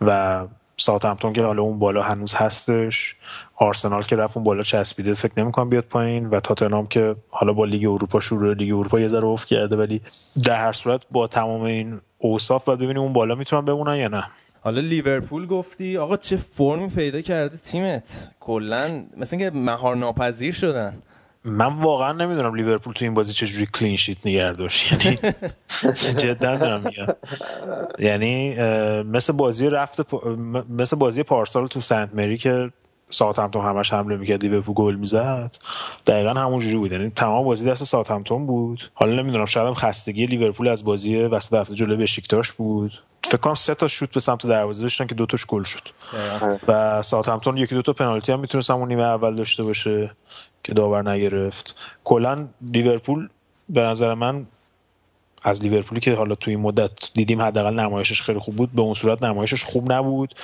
و 0.00 0.46
ساوثهمپتون 0.76 1.32
که 1.32 1.42
حالا 1.42 1.62
اون 1.62 1.78
بالا 1.78 2.02
هنوز 2.02 2.34
هستش 2.34 3.16
آرسنال 3.56 4.02
که 4.02 4.16
رفت 4.16 4.36
اون 4.36 4.44
بالا 4.44 4.62
چسبیده 4.62 5.14
فکر 5.14 5.32
نمی‌کنم 5.36 5.68
بیاد 5.68 5.84
پایین 5.84 6.26
و 6.26 6.40
تاتنهام 6.40 6.86
که 6.86 7.16
حالا 7.30 7.52
با 7.52 7.64
لیگ 7.64 7.84
اروپا 7.84 8.20
شروع 8.20 8.54
لیگ 8.54 8.74
اروپا 8.74 9.00
یه 9.00 9.08
ذره 9.08 9.26
افت 9.26 9.48
کرده 9.48 9.76
ولی 9.76 10.02
در 10.44 10.54
هر 10.54 10.72
صورت 10.72 11.02
با 11.10 11.26
تمام 11.26 11.62
این 11.62 12.00
اوصاف 12.28 12.64
باید 12.64 12.78
ببینیم 12.78 13.02
اون 13.02 13.12
بالا 13.12 13.34
می‌تونن 13.34 13.64
بمونن 13.64 13.96
یا 13.96 14.08
نه. 14.08 14.24
حالا 14.60 14.80
لیورپول 14.80 15.46
گفتی 15.46 15.96
آقا 15.98 16.16
چه 16.16 16.36
فرمی 16.36 16.88
پیدا 16.88 17.20
کرده 17.20 17.56
تیمت؟ 17.56 18.30
کلا 18.40 19.04
مثل 19.16 19.36
اینکه 19.36 19.56
مهار 19.58 19.96
ناپذیر 19.96 20.52
شدن. 20.54 21.02
من 21.44 21.66
واقعا 21.80 22.12
نمی‌دونم 22.12 22.54
لیورپول 22.54 22.92
تو 22.92 23.04
این 23.04 23.14
بازی 23.14 23.32
چجوری 23.32 23.66
clean 23.74 23.96
sheet 23.96 24.26
نگه 24.26 24.52
داشت. 24.52 24.92
یعنی 24.92 25.16
جدا 26.16 26.56
دارم 26.56 26.80
میگم. 26.80 27.06
یعنی 27.98 28.54
مثل 29.02 29.32
بازی 29.32 29.68
رفت 29.68 30.14
مثل 30.70 30.96
بازی 30.96 31.22
پارسال 31.22 31.66
تو 31.66 31.80
سنت 31.80 32.14
مری 32.14 32.38
که 32.38 32.70
ساوثهمپتون 33.14 33.64
همش 33.64 33.92
حمله 33.92 34.16
می‌کرد 34.16 34.42
لیورپول 34.42 34.74
گل 34.74 34.94
می‌زد. 34.94 35.56
دقیقا 36.06 36.30
همون 36.30 36.58
جوری 36.58 36.76
بود. 36.76 36.92
یعنی 36.92 37.10
تمام 37.10 37.44
بازی 37.44 37.66
دست 37.66 37.84
ساوثهمپتون 37.84 38.46
بود. 38.46 38.90
حالا 38.94 39.22
نمی‌دونم 39.22 39.44
شاید 39.44 39.66
هم 39.66 39.74
خستگی 39.74 40.26
لیورپول 40.26 40.68
از 40.68 40.84
بازی 40.84 41.16
وسط 41.16 41.54
هفته 41.54 41.74
جلوی 41.74 41.96
بشیکتاش 41.96 42.52
بود. 42.52 42.92
فکر 43.24 43.36
کنم 43.36 43.54
سه 43.54 43.74
تا 43.74 43.88
شوت 43.88 44.14
به 44.14 44.20
سمت 44.20 44.46
دروازه 44.46 44.82
داشتن 44.82 45.06
که 45.06 45.14
دو 45.14 45.26
تاش 45.26 45.46
گل 45.46 45.62
شد. 45.62 45.88
و 46.68 47.02
ساوثهمپتون 47.02 47.56
یکی 47.56 47.74
دو 47.74 47.82
تا 47.82 47.92
پنالتی 47.92 48.32
هم 48.32 48.40
می‌تونست 48.40 48.70
همون 48.70 48.88
نیمه 48.88 49.02
اول 49.02 49.36
داشته 49.36 49.62
باشه 49.62 50.10
که 50.64 50.74
داور 50.74 51.10
نگرفت. 51.10 51.76
کلا 52.04 52.46
لیورپول 52.60 53.28
به 53.68 53.82
نظر 53.82 54.14
من 54.14 54.46
از 55.42 55.62
لیورپولی 55.62 56.00
که 56.00 56.14
حالا 56.14 56.34
توی 56.34 56.54
این 56.54 56.62
مدت 56.62 56.90
دیدیم 57.14 57.42
حداقل 57.42 57.74
نمایشش 57.74 58.22
خیلی 58.22 58.38
خوب 58.38 58.56
بود 58.56 58.72
به 58.72 58.82
اون 58.82 58.94
صورت 58.94 59.22
نمایشش 59.22 59.64
خوب 59.64 59.92
نبود. 59.92 60.34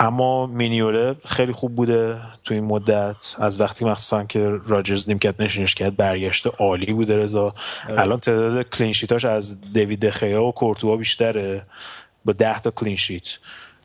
اما 0.00 0.46
مینیوله 0.46 1.16
خیلی 1.24 1.52
خوب 1.52 1.74
بوده 1.74 2.20
تو 2.44 2.54
این 2.54 2.64
مدت. 2.64 3.34
از 3.38 3.60
وقتی 3.60 3.84
مخصوصا 3.84 4.24
که 4.24 4.48
راجرز 4.66 5.08
نیمکت 5.08 5.40
نشینش 5.40 5.74
کرد 5.74 5.96
برگشته 5.96 6.50
عالی 6.50 6.92
بوده 6.92 7.16
رضا. 7.16 7.54
الان 7.88 8.20
تعداد 8.20 8.68
clean 8.68 8.91
sheet 8.91 9.15
اش 9.15 9.24
از 9.24 9.60
دیوید 9.72 10.00
دخیا 10.06 10.44
و 10.44 10.52
کورتوا 10.52 10.96
بیشتره 10.96 11.66
با 12.24 12.32
10 12.32 12.60
تا 12.60 12.70
clean 12.70 12.99
sheet 12.99 13.28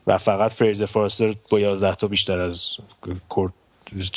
و 0.08 0.18
فقط 0.18 0.54
فریزر 0.54 0.86
فارستر 0.86 1.36
با 1.50 1.60
11 1.60 1.96
تا 1.96 2.08
بیشتر 2.08 2.40
از 2.40 2.78
کورت 3.30 3.54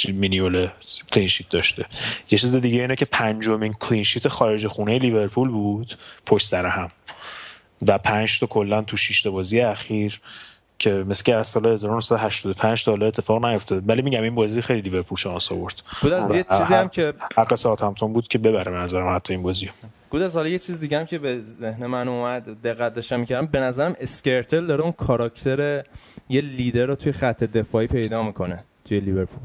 مینیوله 0.09 0.72
clean 1.12 1.30
sheet 1.30 1.49
داشته. 1.49 1.86
یه 2.30 2.38
چیز 2.38 2.55
دیگه 2.55 2.80
اینه 2.80 2.96
که 2.96 3.05
پنجمین 3.05 3.72
clean 3.72 4.01
sheet 4.01 4.28
خارج 4.28 4.66
خونه 4.66 4.99
لیورپول 4.99 5.49
بود 5.49 5.99
پشت 6.26 6.46
سر 6.46 6.66
هم. 6.66 6.90
و 7.86 7.99
پنج 7.99 8.40
تا 8.40 8.46
کلا 8.46 8.82
تو 8.82 8.96
شش 8.96 9.22
تا 9.22 9.30
بازی 9.30 9.61
اخیر. 9.61 10.20
که 10.79 10.91
مثل 10.91 11.24
که 11.24 11.35
از 11.35 11.49
سال 11.49 11.66
1985 11.66 12.85
تا 12.85 12.91
حالا 12.91 13.07
اتفاق 13.07 13.47
نیفتاده 13.47 13.87
ولی 13.87 14.03
میگم 14.03 14.22
این 14.22 14.35
بازی 14.35 14.62
خیلی 14.62 14.81
لیورپول 14.81 15.18
شانس 15.18 15.53
آورد. 15.53 15.83
بود 16.03 16.12
از 16.12 16.35
یه 16.35 16.45
چیزی 16.59 16.74
هم 16.74 16.89
که 16.89 17.14
حق 17.37 17.55
ساوثهمپتون 17.55 18.12
بود 18.12 18.29
که 18.29 18.39
ببره 18.39 18.70
به 18.70 18.79
نظر 18.79 19.03
من 19.03 19.14
حتی 19.14 19.33
این 19.33 19.43
بازی. 19.43 19.70
بود 20.11 20.22
از 20.22 20.37
حالا 20.37 20.49
یه 20.49 20.59
چیز 20.59 20.81
دیگه 20.81 20.99
هم 20.99 21.07
که 21.07 21.18
به 21.18 21.41
ذهن 21.45 21.87
من 21.87 22.09
اومد 22.09 22.62
دقت 22.62 22.95
داشتم 22.95 23.20
می‌کردم. 23.20 23.47
به 23.47 23.61
نظرم 23.61 23.97
اسکرتل 24.01 24.66
داره 24.66 24.83
اون 24.83 24.93
کاراکتر 24.93 25.85
یه 26.29 26.41
لیدر 26.41 26.87
رو 26.87 26.95
توی 26.95 27.12
خط 27.12 27.45
دفاعی 27.45 27.87
پیدا 27.87 28.22
می‌کنه 28.22 28.64
توی 28.85 29.01
لیورپول. 29.01 29.39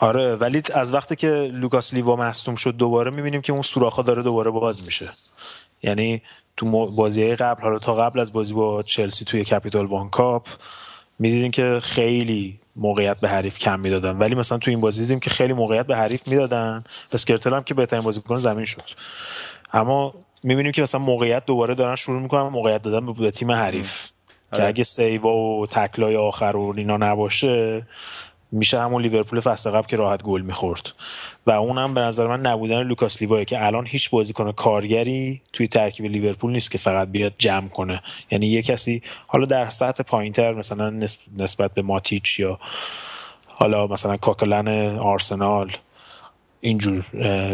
آره 0.00 0.36
ولی 0.36 0.62
از 0.74 0.94
وقتی 0.94 1.16
که 1.16 1.50
لوکاس 1.52 1.94
لیوا 1.94 2.16
مصدوم 2.16 2.54
شد 2.54 2.76
دوباره 2.76 3.10
می‌بینیم 3.10 3.40
که 3.40 3.52
اون 3.52 3.62
سوراخ‌ها 3.62 4.02
داره 4.02 4.22
دوباره 4.22 4.50
باز 4.50 4.84
میشه. 4.84 5.06
یعنی 5.82 6.22
تو 6.60 6.86
بازی 6.86 7.36
قبل 7.36 7.62
حالا 7.62 7.78
تا 7.78 7.94
قبل 7.94 8.20
از 8.20 8.32
بازی 8.32 8.54
با 8.54 8.82
چلسی 8.82 9.24
توی 9.24 9.44
Capital 9.44 9.86
One 9.86 10.08
Cup 10.08 10.46
می‌دیدیم 11.18 11.50
که 11.50 11.80
خیلی 11.82 12.60
موقعیت 12.76 13.20
به 13.20 13.28
حریف 13.28 13.58
کم 13.58 13.80
می‌دادن. 13.80 14.18
ولی 14.18 14.34
مثلا 14.34 14.58
تو 14.58 14.70
این 14.70 14.80
بازی 14.80 15.00
دیدیم 15.00 15.20
که 15.20 15.30
خیلی 15.30 15.52
موقعیت 15.52 15.86
به 15.86 15.96
حریف 15.96 16.28
می‌دادن. 16.28 16.82
اسکرتل 17.12 17.54
هم 17.54 17.62
که 17.62 17.74
بهترین 17.74 18.02
بازیکن 18.02 18.36
زمین 18.36 18.64
شد. 18.64 18.82
اما 19.72 20.14
می‌بینیم 20.42 20.72
که 20.72 20.82
مثلا 20.82 21.00
موقعیت 21.00 21.46
دوباره 21.46 21.74
دارن 21.74 21.96
شروع 21.96 22.22
می‌کنن 22.22 22.42
موقعیت 22.42 22.82
دادن 22.82 23.06
به- 23.06 23.12
به 23.12 23.30
تیم 23.30 23.50
حریف. 23.52 24.10
که 24.54 24.66
اگه 24.66 24.84
save 24.84 25.24
ا 25.24 25.34
و 25.34 25.66
tackle 25.66 26.09
ای 26.09 26.16
آخر 26.16 26.52
و 26.56 26.74
اینا 26.76 26.96
نباشه 26.96 27.86
میشه 28.52 28.80
همون 28.80 29.02
لیورپول 29.02 29.40
فصل 29.40 29.70
قبل 29.70 29.86
که 29.86 29.96
راحت 29.96 30.22
گل 30.22 30.40
می‌خورد. 30.40 30.92
و 31.46 31.50
اونم 31.50 31.94
به 31.94 32.00
نظر 32.00 32.26
من 32.26 32.40
نبودن 32.40 32.82
لوکاس 32.82 33.20
لیواه 33.22 33.44
که 33.44 33.66
الان 33.66 33.86
هیچ 33.86 34.10
بازیکن 34.10 34.52
کارگری 34.52 35.42
توی 35.52 35.68
ترکیب 35.68 36.06
لیورپول 36.06 36.52
نیست 36.52 36.70
که 36.70 36.78
فقط 36.78 37.08
بیاد 37.08 37.32
جمع 37.38 37.68
کنه. 37.68 38.02
یعنی 38.30 38.46
یه 38.46 38.62
کسی 38.62 39.02
حالا 39.26 39.46
در 39.46 39.70
سطح 39.70 40.02
پایینتر 40.02 40.54
مثلا 40.54 40.90
نس- 40.90 41.16
نسبت 41.38 41.74
به 41.74 41.82
ماتیچ 41.82 42.40
یا 42.40 42.58
حالا 43.46 43.86
مثلا 43.86 44.16
کوکلن 44.16 44.68
آرسنال 44.98 45.72
اینجور 46.60 47.04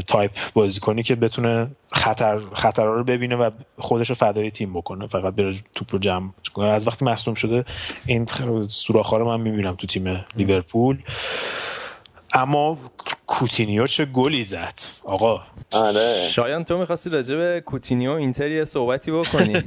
تایپ 0.07 0.31
بازیکنی 0.55 1.03
که 1.03 1.15
بتونه 1.15 1.71
خطر 1.93 2.41
خطرها 2.53 2.93
رو 2.93 3.05
ببینه 3.05 3.37
و 3.37 3.51
خودش 3.79 4.09
رو 4.09 4.15
فدای 4.15 4.51
تیم 4.51 4.73
بکنه. 4.73 5.07
فقط 5.07 5.35
بره 5.35 5.55
توپ 5.75 5.93
رو 5.93 5.99
جمع 5.99 6.31
کنه. 6.55 6.67
از 6.67 6.87
وقتی 6.87 7.05
مصدوم 7.05 7.35
شده 7.35 7.65
این 8.07 8.27
سوراخ‌ها 8.69 9.19
رو 9.19 9.27
من 9.27 9.41
می‌بینم 9.41 9.75
تو 9.75 9.87
تیم 9.87 10.27
لیورپول. 10.37 10.99
اما 12.33 12.79
کوتینیو 13.27 13.87
چه 13.87 14.05
گلی 14.05 14.45
زد؟ 14.45 14.79
آقا. 15.05 15.43
آره. 15.73 16.29
شایان 16.31 16.65
تو 16.65 16.79
می‌خواستی 16.79 17.11
راجع 17.11 17.37
به 17.37 17.63
کوتینیو 17.67 18.11
اینتر 18.11 18.49
یه 18.49 18.65
صحبتی 18.65 19.13
بکنی؟ 19.13 19.63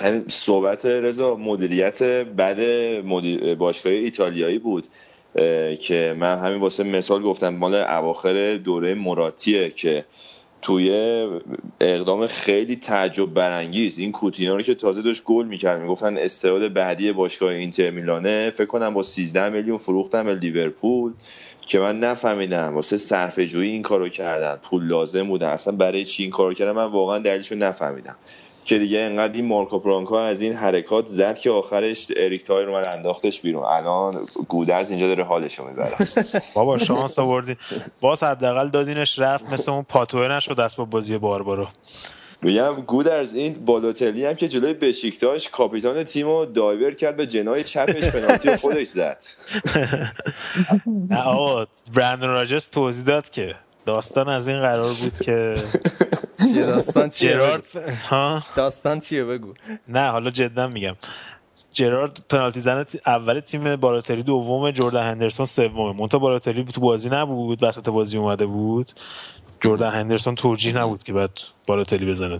صحبت 0.28 0.86
رضا 0.86 1.36
مدیریت 1.36 2.02
بد 2.02 2.60
مدیر 3.04 3.54
باشگاه 3.54 3.92
ایتالیایی 3.92 4.58
بود. 4.58 4.86
که 5.80 6.16
من 6.18 6.36
همین 6.38 6.60
واسه 6.60 6.84
مثال 6.84 7.22
گفتم 7.22 7.48
مال 7.48 7.74
اواخر 7.74 8.56
دوره 8.56 8.94
مراتیه 8.94 9.70
که 9.70 10.04
توی 10.62 10.90
اقدام 11.80 12.26
خیلی 12.26 12.76
تعجب 12.76 13.34
برانگیز 13.34 13.98
این 13.98 14.12
کوتینو 14.12 14.56
رو 14.56 14.62
که 14.62 14.74
تازه 14.74 15.02
داشت 15.02 15.24
گل 15.24 15.46
می‌کرد 15.46 15.80
می‌گفتن 15.80 16.18
استعداد 16.18 16.72
بعدی 16.72 17.12
باشگاه 17.12 17.52
اینتر 17.52 17.90
میلانه. 17.90 18.50
فکر 18.50 18.66
کنم 18.66 18.94
با 18.94 19.02
13 19.02 19.48
میلیون 19.48 19.78
فروختن 19.78 20.26
به 20.26 20.34
لیورپول 20.34 21.12
که 21.66 21.78
من 21.78 21.98
نفهمیدم 21.98 22.74
واسه 22.74 22.96
صرفه 22.96 23.46
جویی 23.46 23.70
این 23.70 23.82
کارو 23.82 24.08
کردن. 24.08 24.56
پول 24.56 24.86
لازم 24.86 25.28
بودن 25.28 25.48
اصلا 25.48 25.76
برای 25.76 26.04
چی 26.04 26.22
این 26.22 26.32
کارو 26.32 26.54
کردن؟ 26.54 26.72
من 26.72 26.84
واقعا 26.84 27.18
دلیلشو 27.18 27.54
نفهمیدم. 27.54 28.16
که 28.66 28.78
دیگه 28.78 28.98
انقدر 28.98 29.32
این 29.32 29.46
مارکو 29.46 29.78
برانکو 29.78 30.14
از 30.14 30.40
این 30.40 30.52
حرکات 30.52 31.06
زد 31.06 31.38
که 31.38 31.50
آخرش 31.50 32.06
اریک 32.16 32.44
تایر 32.44 32.70
اومد 32.70 32.86
انداختش 32.86 33.40
بیرون. 33.40 33.64
الان 33.64 34.26
گودرز 34.48 34.90
اینجا 34.90 35.06
داره 35.08 35.24
حالشو 35.24 35.64
می‌بره. 35.68 35.96
بابا 36.54 36.78
شانس 36.78 37.18
آوردین. 37.18 37.56
باز 38.00 38.22
حداقل 38.22 38.68
دادینش 38.68 39.18
رفت 39.18 39.52
مثل 39.52 39.70
اون 39.70 39.82
پاتوه 39.82 40.28
نشد 40.28 40.58
دست 40.58 40.76
با 40.76 40.84
بازی 40.84 41.18
باربارو. 41.18 41.66
میگم 42.42 42.74
گودرز 42.74 43.34
این 43.34 43.64
بالوتلی 43.64 44.26
هم 44.26 44.34
که 44.34 44.48
جلوی 44.48 44.74
بشیکتاش 44.74 45.48
کاپیتان 45.48 46.04
تیم 46.04 46.26
رو 46.26 46.46
دایور 46.46 46.90
کرد 46.90 47.16
به 47.16 47.26
جنای 47.26 47.64
چپش 47.64 48.04
پنالتی 48.08 48.56
خودش 48.56 48.86
زد. 48.86 49.24
نه 51.10 51.22
آقا 51.22 51.66
برندن 51.94 52.26
راجرز 52.26 52.70
توضیح 52.70 53.04
داد 53.04 53.30
که 53.30 53.54
داستان 53.86 54.28
از 54.28 54.48
این 54.48 54.60
قرار 54.60 54.92
بود 54.94 55.18
که 55.18 55.54
چیه 56.44 56.66
داستان 56.66 57.08
چیه؟ 57.08 57.30
جرارد. 57.30 57.66
ها؟ 58.08 58.42
داستان 58.56 58.98
چیه 59.00 59.24
بگو. 59.24 59.54
نه 59.88 60.08
حالا 60.08 60.30
جدا 60.30 60.68
میگم. 60.68 60.96
جرارد 61.72 62.18
پنالتی 62.28 62.60
زن 62.60 62.84
اول 63.06 63.40
تیم 63.40 63.76
بالاتری 63.76 64.22
دوم 64.22 64.70
جردن 64.70 65.10
هندرسون 65.10 65.46
سومه. 65.46 65.92
مونتا 65.92 66.18
بالاتری 66.18 66.64
تو 66.64 66.80
بازی 66.80 67.08
نبود 67.08 67.62
وسط 67.62 67.88
بازی 67.88 68.18
اومده 68.18 68.46
بود. 68.46 68.92
جردن 69.60 69.90
هندرسون 69.90 70.34
توجیه 70.34 70.78
نبود 70.78 71.02
که 71.02 71.12
بعد 71.12 71.30
بالاتری 71.66 72.06
بزنه. 72.06 72.38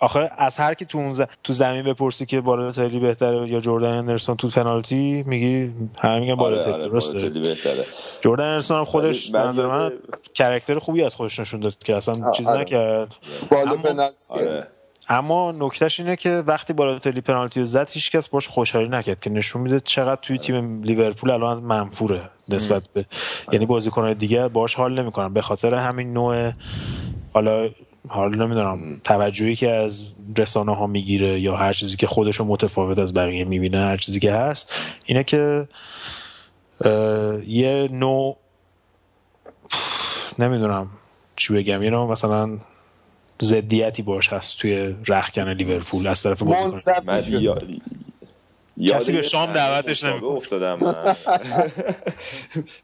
آخه 0.00 0.30
از 0.38 0.56
هر 0.56 0.74
کی 0.74 0.84
تو 0.84 1.12
ز... 1.12 1.22
تو 1.44 1.52
زمین 1.52 1.82
بپرسی 1.82 2.26
که 2.26 2.40
بالاتری 2.40 3.00
بهتره 3.00 3.48
یا 3.48 3.60
جردن 3.60 3.98
هندرسون 3.98 4.36
تو 4.36 4.48
پنالتی 4.48 5.24
میگی 5.26 5.72
همه 5.98 6.18
میگن 6.20 6.32
آره 6.32 6.36
بالاتری 6.36 6.72
آره 6.72 6.88
درسته؟ 6.88 7.12
بالوتلی 7.12 7.40
بهتره. 7.42 7.84
جردن 8.20 8.44
هندرسون 8.44 8.78
هم 8.78 8.84
خودش 8.84 9.30
نظر 9.34 9.66
من 9.66 9.92
کرکتر 10.34 10.78
خوبی 10.78 11.02
از 11.02 11.14
خودش 11.14 11.40
نشون 11.40 11.60
داد 11.60 11.78
که 11.78 11.96
اصلا 11.96 12.14
آه، 12.26 12.32
چیز 12.32 12.46
آره. 12.46 12.60
نکرد. 12.60 13.08
بال 13.50 13.68
اما- 13.68 14.10
آره. 14.30 14.66
اما 15.08 15.52
نکتهش 15.52 16.00
اینه 16.00 16.16
که 16.16 16.30
وقتی 16.46 16.72
بالاتلی 16.72 17.20
پنالتی 17.20 17.60
رو 17.60 17.66
زد 17.66 17.88
هیچکس 17.90 18.28
باش 18.28 18.48
خوشحالی 18.48 18.88
نکرد 18.88 19.20
که 19.20 19.30
نشون 19.30 19.62
میده 19.62 19.80
چقدر 19.80 20.20
توی 20.22 20.38
تیم 20.38 20.82
لیورپول 20.82 21.30
الان 21.30 21.62
منفوره 21.62 22.30
نسبت 22.48 22.88
به 22.92 23.04
یعنی 23.52 23.66
بازیکن‌های 23.66 24.14
دیگه 24.14 24.48
باش 24.48 24.74
حال 24.74 25.00
نمی‌کنن. 25.02 25.32
به 25.32 25.42
خاطر 25.42 25.74
همین 25.74 26.12
نوع 26.12 26.52
حالا 27.32 27.68
حالا 28.08 28.46
نمی‌دونم 28.46 29.00
توجهی 29.04 29.56
که 29.56 29.70
از 29.70 30.06
رسانه 30.38 30.74
ها 30.76 30.86
می‌گیره 30.86 31.40
یا 31.40 31.56
هر 31.56 31.72
چیزی 31.72 31.96
که 31.96 32.06
خودشو 32.06 32.44
متفاوت 32.44 32.98
از 32.98 33.14
بقیه 33.14 33.44
می‌بینه 33.44 33.78
هر 33.78 33.96
چیزی 33.96 34.20
که 34.20 34.32
هست 34.32 34.72
اینه 35.04 35.24
که 35.24 35.68
یه 37.46 37.88
نوع 37.92 38.36
نمی‌دونم 40.38 40.90
چی 41.36 41.54
بگم 41.54 41.82
یه 41.82 41.90
نوع 41.90 42.12
مثلا 42.12 42.58
ضدیتی 43.42 44.02
باش 44.02 44.32
هست 44.32 44.58
توی 44.58 44.94
رخکن 45.06 45.48
لیورپول 45.48 46.06
از 46.06 46.22
طرف 46.22 46.42
کسی 48.88 49.12
به 49.12 49.16
یه 49.16 49.22
شام 49.22 49.52
دعوتش 49.52 50.04
نمی‌کنه. 50.04 50.30
افتادم 50.30 50.78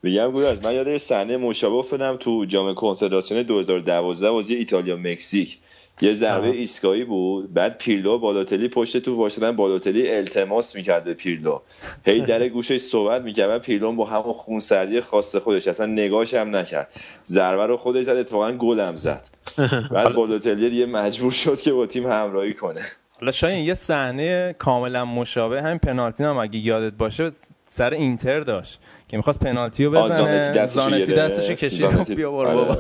میگم 0.03 0.31
گودرز 0.31 0.63
من 0.63 0.75
یاد 0.75 0.87
یه 0.87 0.99
صحنه 0.99 1.37
مشابه 1.37 1.77
افتادم 1.77 2.17
تو 2.17 2.45
جام 2.45 2.75
کنفدراسیون 2.75 3.43
2012 3.43 4.31
بازی 4.31 4.55
ایتالیا 4.55 4.97
مکزیک. 4.97 5.59
یه 6.01 6.13
ضربه. 6.13 6.49
ایستگاهی 6.49 7.05
بود. 7.05 7.55
بعد 7.55 7.79
پیرلو 7.79 8.19
بالاتلی 8.19 8.69
پشت 8.69 8.97
تو 8.97 9.17
واشدن 9.17 9.57
بالاتلی 9.57 10.11
التماس 10.11 10.77
می‌کرد 10.77 11.05
به 11.05 11.15
پیرلو. 11.15 11.59
هی 12.07 12.21
در 12.21 12.49
گوشش 12.57 12.81
صحبت 12.81 13.23
می‌کرد. 13.23 13.51
و 13.51 13.59
پیرلو 13.59 13.93
با 13.93 14.05
همون 14.05 14.33
خونسردی 14.33 15.01
خاص 15.01 15.37
خودش. 15.37 15.69
اصلا 15.69 15.87
نگاش 15.87 16.35
هم 16.35 16.57
نکرد. 16.57 17.01
ضربه 17.27 17.67
رو 17.67 17.77
خودش 17.77 18.05
زد. 18.05 18.17
اتفاقا 18.17 18.53
گلم 18.53 18.95
زد. 18.95 19.29
بعد 19.95 20.13
بالاتلی 20.15 20.71
دیگه 20.71 20.87
مجبور 20.87 21.31
شد 21.31 21.61
که 21.61 21.73
با 21.73 21.87
تیم 21.87 22.07
همراهی 22.07 22.55
کنه. 22.55 22.83
حالا 23.23 23.33
شاید 23.33 23.67
یه 23.67 23.75
صحنه 23.75 24.55
کاملا 24.59 25.05
مشابه 25.05 25.63
همین 25.63 25.79
پنالتی 25.79 26.25
هم 26.25 26.37
اگه 26.39 26.59
یادت 26.59 26.93
باشه 26.93 27.31
سر 27.67 27.91
اینتر 27.91 28.41
داشت 28.41 28.81
که 29.09 29.17
می‌خواست 29.17 29.39
پنالتی 29.41 29.85
رو 29.85 29.91
بزنه. 29.91 30.67
زانتی 30.67 31.13
دستشو 31.13 31.55
کشید. 31.55 31.79
زانتی- 31.81 32.15
بیا 32.15 32.31
برو 32.31 32.49
آره. 32.49 32.59
بابا. 32.59 32.75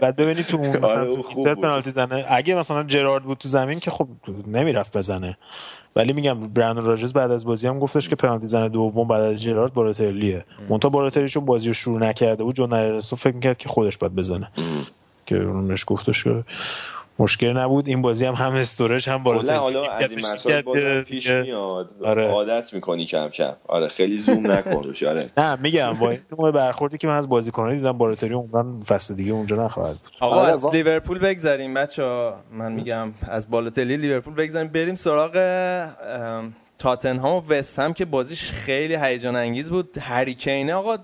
بعد 0.00 0.16
ببینید 0.16 0.46
تو 0.46 0.56
اون 0.60 0.68
مثلا 0.68 0.82
آره، 1.00 1.04
تو 1.04 1.10
اون 1.12 1.22
خوب 1.22 1.46
اینتر. 1.46 1.54
پنالتی 1.62 1.90
زنه. 1.90 2.24
اگه 2.28 2.54
مثلا 2.54 2.82
جرارد 2.82 3.24
بود 3.24 3.38
تو 3.38 3.48
زمین 3.48 3.80
که 3.80 3.90
خب 3.90 4.08
نمی‌رفت 4.46 4.96
بزنه. 4.96 5.38
ولی 5.96 6.12
میگم 6.12 6.40
برندون 6.40 6.84
راجرز 6.84 7.12
بعد 7.12 7.30
از 7.30 7.44
بازی 7.44 7.66
هم 7.66 7.78
گفتش 7.78 8.08
که 8.08 8.16
پنالتی 8.16 8.46
زنه 8.46 8.68
دوم 8.68 9.08
بعد 9.08 9.22
از 9.22 9.42
جرارد 9.42 9.72
بالاتلیه 9.74 10.44
مونتا 10.68 10.88
بالاتلی 10.88 11.28
چون 11.28 11.44
بازی 11.44 11.68
رو 11.68 11.74
شروع 11.74 12.00
نکرده 12.00 12.44
بود. 12.44 12.54
جون 12.54 13.00
فکر 13.00 13.34
می‌کرد 13.34 13.56
که 13.56 13.68
خودش 13.68 13.96
باید 13.98 14.14
بزنه. 14.14 14.50
که 15.26 15.36
اون 15.36 15.74
گفتش 15.86 16.24
که 16.24 16.44
مشکل 17.20 17.56
نبود. 17.56 17.88
این 17.88 18.02
بازی 18.02 18.24
هم 18.24 18.34
هم 18.34 18.54
استورج 18.54 19.08
هم 19.08 19.24
کلا 19.24 19.34
بالا 19.34 19.58
حالا 19.58 19.90
از 19.92 20.10
این 20.10 20.20
مسائل 20.20 20.62
بازم 20.62 21.02
پیش 21.02 21.30
میاد. 21.30 21.90
آره. 22.04 22.28
عادت 22.28 22.74
می‌کنی 22.74 23.06
کم 23.06 23.28
کم. 23.28 23.52
آره 23.68 23.88
خیلی 23.88 24.18
زوم 24.18 24.50
نکن 24.50 24.82
روش. 24.82 25.02
آره. 25.02 25.30
نه 25.36 25.56
میگم 25.56 25.92
با 26.00 26.10
این 26.10 26.20
نوع 26.38 26.50
برخوردی 26.50 26.98
که 26.98 27.06
من 27.06 27.16
از 27.16 27.28
بازیکنان 27.28 27.76
دیدم 27.76 27.98
بالاتری 27.98 28.34
عمران 28.34 28.82
فصل 28.82 29.14
دیگه 29.14 29.32
اونجا 29.32 29.64
نخواهد 29.64 29.96
بود. 29.96 30.12
آقا 30.20 30.36
آره، 30.36 30.52
از 30.52 30.74
لیورپول 30.74 31.18
بگذریم. 31.18 31.74
بچه 31.74 32.32
من 32.52 32.72
میگم 32.72 33.12
از 33.22 33.50
بالاتلی 33.50 33.96
لیورپول 33.96 34.34
بگذریم. 34.34 34.68
بریم 34.68 34.94
سراغ 34.94 35.32
ام، 35.36 36.52
تاتنهام 36.78 37.36
و 37.36 37.52
وست 37.52 37.78
هم 37.78 37.92
که 37.92 38.04
بازیش 38.04 38.50
خیلی 38.50 38.96
هیجان 38.96 39.36
انگیز 39.36 39.70
بود. 39.70 39.98
هری 39.98 40.34
کینه 40.34 40.74
آقا 40.74 40.98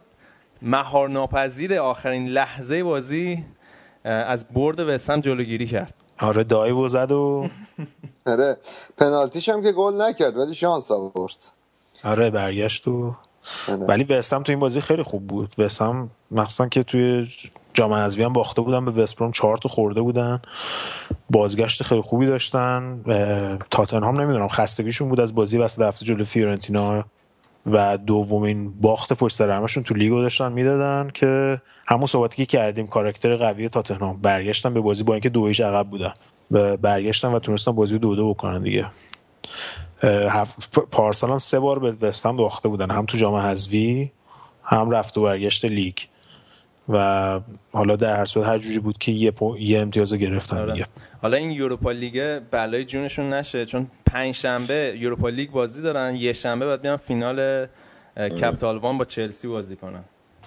مهار 0.63 1.09
ناپذیر 1.09 1.75
آخرین 1.79 2.29
لحظه 2.29 2.85
بازی 2.85 3.45
از 4.05 4.49
برد 4.49 4.81
وست 4.81 5.11
هم 5.11 5.21
جلوگیری 5.21 5.67
کرد. 5.67 5.95
آره 6.19 6.45
دایو 6.45 6.89
زد 6.89 7.11
و 7.13 7.49
آره 8.27 8.57
پنالتیش 8.97 9.49
هم 9.49 9.63
که 9.63 9.73
گل 9.73 10.03
نکرد 10.03 10.37
ولی 10.37 10.55
شانس 10.55 10.91
آورد. 10.91 11.45
آره 12.05 12.31
برگشت 12.31 12.89
و 12.89 13.15
آره. 13.69 13.77
ولی 13.77 14.05
وستم 14.05 14.43
تو 14.43 14.53
این 14.53 14.59
بازی 14.59 14.81
خیلی 14.81 15.03
خوب 15.03 15.27
بود. 15.27 15.55
وستم 15.59 16.11
مخصوصا 16.31 16.69
که 16.69 16.83
توی 16.83 17.29
جام 17.75 17.93
حذفی 17.95 18.23
هم 18.23 18.33
باخته 18.33 18.63
بودن 18.63 18.85
به 18.85 18.91
وستبروم 18.91 19.33
چهار 19.33 19.57
تا 19.57 19.69
خورده 19.69 20.03
بودن. 20.03 20.43
بازگشت 21.31 21.83
خیلی 21.83 22.01
خوبی 22.01 22.27
داشتن. 22.27 23.01
تاتنهام 23.71 24.21
نمی‌دونم 24.21 24.49
خستگیشون 24.49 25.09
بود 25.09 25.21
از 25.21 25.35
بازی 25.35 25.59
وسط 25.59 25.83
هفته 25.83 26.05
جلو 26.07 26.25
فیورنتینا. 26.25 27.05
و 27.67 27.99
دومین 27.99 28.81
باخت 28.81 29.13
پشت 29.13 29.37
سر 29.37 29.51
همشون 29.51 29.83
تو 29.83 29.95
لیگو 29.95 30.21
داشتن 30.23 30.53
می‌دادن 30.53 31.11
که 31.15 31.61
همون 31.87 32.07
صحبتی 32.07 32.37
که 32.37 32.47
کردیم 32.47 32.87
کاراکتر 32.87 33.37
قوی 33.37 33.69
تاتنهام. 33.69 34.21
برگشتن 34.23 34.75
به 34.75 34.81
بازی 34.81 35.03
با 35.03 35.15
اینکه 35.15 35.29
دو 35.29 35.47
هیچ 35.47 35.61
عقب 35.61 35.91
بودن. 35.91 36.13
برگشتن 36.77 37.29
و 37.33 37.39
تونستن 37.39 37.73
بازی 37.73 37.99
دو 37.99 38.17
دو 38.17 38.35
بکنن 38.35 38.63
دیگه. 38.63 38.87
پارسال 40.91 41.31
هم 41.31 41.39
سه 41.39 41.59
بار 41.61 41.79
به 41.79 41.97
وستهم 42.01 42.37
باخته 42.37 42.69
بودن. 42.69 42.91
هم 42.91 43.07
تو 43.07 43.19
جام 43.19 43.35
حذفی 43.35 44.13
هم 44.65 44.91
رفت 44.91 45.19
و 45.19 45.23
برگشت 45.23 45.65
لیگ. 45.65 45.97
و 46.89 47.41
حالا 47.73 47.97
در 47.97 48.17
هر 48.17 48.25
صورت 48.25 48.47
هر 48.47 48.59
جوری 48.59 48.79
بود 48.79 48.99
که 48.99 49.13
یه, 49.13 49.31
پو- 49.31 49.57
یه 49.59 49.79
امتیاز 49.81 50.13
رو 50.13 50.19
گرفتن 50.19 50.59
آره. 50.59 50.73
دیگه. 50.73 50.87
حالا 51.23 51.37
این 51.37 51.51
Europa 51.51 51.91
League 51.91 52.39
بلای 52.51 52.85
جونشون 52.85 53.33
نشه 53.33 53.67
چون 53.67 53.87
پنج 54.07 54.35
شنبه 54.35 54.95
Europa 54.99 55.29
League 55.29 55.51
بازی 55.51 55.83
دارن 55.83 56.17
یه 56.17 56.33
شنبه 56.33 56.67
بعد 56.67 56.83
بیان 56.83 56.97
فینال 56.97 57.67
اه، 58.17 58.29
Capital 58.29 58.79
One 58.79 58.99
با 58.99 59.05
چلسی 59.05 59.49
بازی 59.49 59.77
کنن. 59.77 60.05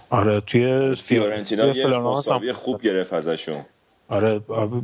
آره 0.10 0.40
توی 0.42 0.96
فیورنتینا 0.96 1.72
توی 1.72 1.82
یه 1.82 1.88
فلورانس 1.88 2.06
هم- 2.06 2.36
مساوی 2.36 2.52
خوب 2.54 2.82
گرفت 2.82 3.14
ازشون. 3.14 3.56
آره 4.08 4.40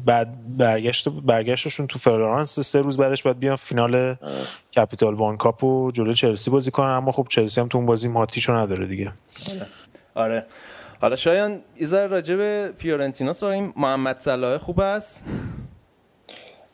بعد 0.06 0.58
برگشت 0.58 1.10
برگشتشون 1.10 1.88
تو 1.88 2.00
فلورانس 2.00 2.60
سه 2.60 2.82
روز 2.82 2.98
بعدش 2.98 3.24
باید 3.24 3.40
بیان 3.40 3.56
فینال 3.56 4.16
Capital 4.76 5.14
One 5.14 5.38
Cup 5.38 5.64
و 5.64 5.92
جلو 5.92 6.14
چلسی 6.14 6.52
بازی 6.52 6.72
کنن. 6.72 6.88
اما 6.90 7.12
خب 7.12 7.28
چلسی 7.30 7.62
هم 7.62 7.68
تو 7.68 7.78
اون 7.78 7.88
بازی 7.88 8.08
ماتیشو 8.08 8.56
نداره 8.56 8.86
دیگه. 8.88 9.12
آره. 10.16 10.46
حالا 11.02 11.16
شایان 11.16 11.62
یه 11.82 11.88
ذره 11.88 12.08
راجع 12.08 12.36
به 12.36 12.72
فیورنتینا 12.78 13.34
صحبت 13.34 13.74
محمد 13.78 14.20
صلاح 14.20 14.58
خوب 14.58 14.80
است؟ 14.80 15.26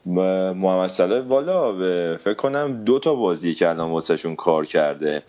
محمد 0.06 0.90
صلاح 0.90 1.22
والا 1.28 1.72
به- 1.72 2.20
فکر 2.24 2.34
کنم 2.34 2.84
دو 2.84 3.00
تا 3.00 3.16
بازی 3.16 3.54
که 3.54 3.70
الان 3.70 3.90
واسهشون 3.92 4.36
کار 4.36 4.66
کرده. 4.66 5.24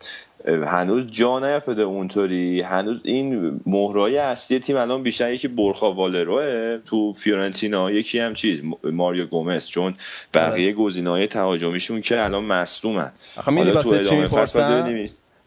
هنوز 0.47 1.07
جا 1.11 1.39
نیفتاده 1.39 1.83
اونطوری. 1.83 2.61
هنوز 2.61 3.01
این 3.05 3.61
مهرای 3.67 4.19
اصلی 4.19 4.59
تیم 4.59 4.77
الان 4.77 5.03
بیشتر 5.03 5.33
یکی 5.33 5.49
برخا 5.49 5.93
والروه 5.93 6.79
تو 6.87 7.13
فیورنتینا. 7.13 7.91
یکی 7.91 8.19
هم 8.19 8.35
چیز 8.35 8.63
ماریو 8.85 9.27
گومز 9.27 9.67
چون 9.69 9.95
بقیه 10.35 10.73
گزینه‌های 10.73 11.27
تهاجمیشون 11.27 12.01
که 12.01 12.25
الان 12.25 12.45
مصدومن. 12.45 13.13
آخه 13.37 13.51
می‌دونی 13.53 13.71
واسه 13.71 14.05
چی 14.05 14.17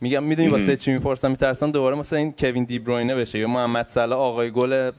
میگم 0.02 0.24
می‌دونی 0.24 0.48
واسه 0.48 0.78
چی 0.78 0.92
می‌پرسم؟ 0.92 1.32
میترسم 1.32 1.72
دوباره 1.72 1.96
مثلا 1.96 2.20
این 2.20 2.34
کوین 2.40 2.64
دی 2.64 2.80
بروینه 2.80 3.16
بشه 3.16 3.40
یا 3.40 3.48
محمد 3.48 3.88
صلاح 3.88 4.20
آقای 4.20 4.52
گل. 4.52 4.92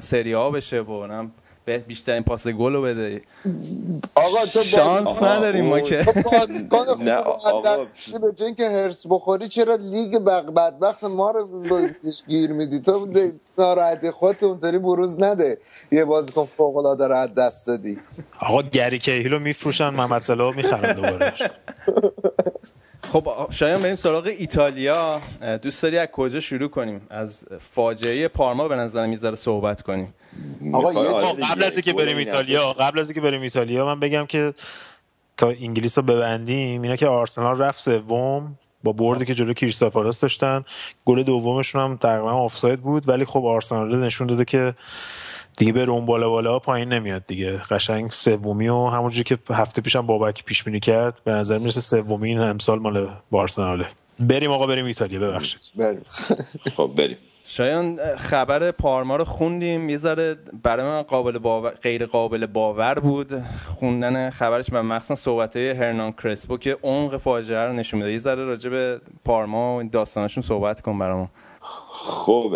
سری 0.00 0.32
ها 0.32 0.50
بشه 0.50 0.80
و 0.80 1.18
بیشترین 1.86 2.22
پاس 2.22 2.48
گل 2.48 2.72
رو 2.72 2.82
بده. 2.82 3.22
آقا 4.14 4.46
تو 4.52 4.62
شانس 4.62 5.22
نداریم 5.22 5.64
ما 5.64 5.80
که. 5.80 5.96
نه، 7.04 7.12
آقا. 7.12 7.84
به 8.20 8.32
جای 8.36 8.46
اینکه 8.46 8.70
هرس 8.70 9.06
بخوری 9.08 9.48
چرا 9.48 9.74
لیگ 9.74 10.18
بق 10.18 10.54
بدبخت 10.54 11.04
ما 11.04 11.30
رو 11.30 11.46
بهش 12.02 12.22
گیر 12.26 12.52
میدی؟ 12.52 12.80
تو 12.80 13.08
ناراحتی 13.58 14.10
خودت 14.10 14.42
اونطوری 14.42 14.78
بروز 14.78 15.22
نده. 15.22 15.58
یه 15.92 16.04
بازیکن 16.04 16.44
فوق 16.44 16.76
العاده 16.76 17.08
رو 17.08 17.14
از 17.16 17.34
دست 17.34 17.66
دادی. 17.66 17.98
آقا 18.40 18.62
گری 18.62 18.98
کیهیل 18.98 19.32
رو 19.32 19.38
میفروشن 19.38 19.88
محمد 19.88 20.22
صلاح 20.22 20.56
می‌خرن 20.56 20.92
دوباره 20.92 21.32
خب 23.12 23.46
شایان 23.50 23.82
بریم 23.82 23.94
سراغ 23.96 24.26
ایتالیا. 24.26 25.20
دوست 25.62 25.82
داری 25.82 25.98
از 25.98 26.08
کجا 26.12 26.40
شروع 26.40 26.68
کنیم؟ 26.68 27.06
از 27.10 27.46
فاجعه 27.60 28.28
پارما 28.28 28.68
به 28.68 28.76
نظر 28.76 29.06
می‌ذاره 29.06 29.34
صحبت 29.36 29.82
کنیم. 29.82 30.14
آقا 30.72 30.92
خب، 30.92 31.36
دیگه، 31.36 31.48
قبل 31.48 31.64
از 31.64 31.76
اینکه 31.76 31.92
بریم 31.92 32.16
ایتالیا 32.16 32.72
قبل 32.72 32.98
از 32.98 33.08
اینکه 33.08 33.20
بریم 33.20 33.42
ایتالیا 33.42 33.84
من 33.84 34.00
بگم 34.00 34.26
که 34.26 34.54
تا 35.36 35.48
انگلیس 35.48 35.98
رو 35.98 36.04
ببندیم 36.04 36.82
اینا 36.82 36.96
که 36.96 37.06
آرسنال 37.06 37.58
رفت 37.58 37.80
سوم 37.80 38.58
با 38.84 38.92
بردی 38.92 39.24
که 39.24 39.34
جلو 39.34 39.52
کریستال 39.52 39.88
پالاس 39.88 40.20
داشتن. 40.20 40.64
گل 41.04 41.22
دومشون 41.22 41.82
هم 41.82 41.96
تقریبا 41.96 42.32
آفساید 42.32 42.80
بود 42.80 43.08
ولی 43.08 43.24
خب 43.24 43.44
آرسنال 43.44 43.96
نشون 43.96 44.26
داده 44.26 44.44
که 44.44 44.74
دیگه 45.56 45.72
به 45.72 45.90
اون 45.90 46.06
بالا 46.06 46.30
بالا 46.30 46.58
پایین 46.58 46.92
نمیاد 46.92 47.26
دیگه. 47.26 47.52
قشنگ 47.70 48.10
سومی 48.10 48.68
و 48.68 48.86
همونجوری 48.86 49.24
که 49.24 49.38
هفته 49.50 49.82
پیشم 49.82 50.06
بابک 50.06 50.44
پیش 50.44 50.64
بینی 50.64 50.80
کرد 50.80 51.20
به 51.24 51.32
نظر 51.32 51.58
می‌رسه 51.58 51.80
سومی 51.80 52.28
این 52.28 52.40
امسال 52.40 52.78
مال 52.78 53.08
بارسلونه 53.30 53.86
بریم 54.20 54.50
آقا 54.50 54.66
بریم 54.66 54.84
ایتالیا 54.84 55.20
ببخشید. 55.20 55.60
بریم. 55.76 56.02
خب 56.76 56.90
بریم. 56.96 57.16
شایان 57.46 58.16
خبر 58.16 58.70
پارما 58.70 59.16
رو 59.16 59.24
خوندیم. 59.24 59.88
یه 59.88 59.96
ذره 59.96 60.36
برای 60.62 60.86
من 60.86 61.02
قابل 61.02 61.38
باور 61.38 61.70
غیر 61.70 62.06
قابل 62.06 62.46
باور 62.46 62.94
بود. 62.94 63.42
خوندن 63.80 64.30
خبرش 64.30 64.66
و 64.72 64.82
مخصوصا 64.82 65.14
صحبت 65.14 65.56
هرنان 65.56 66.12
کرسپو 66.12 66.58
که 66.58 66.76
عمق 66.82 67.16
فاجعه 67.16 67.66
رو 67.66 67.72
نشون 67.72 68.00
میده. 68.00 68.12
یه 68.12 68.18
ذره 68.18 68.44
راجع 68.44 68.70
به 68.70 69.00
پارما 69.24 69.76
و 69.76 69.82
داستانشون 69.82 70.42
صحبت 70.42 70.80
کن 70.80 70.98
برامون. 70.98 71.28
خب 71.92 72.50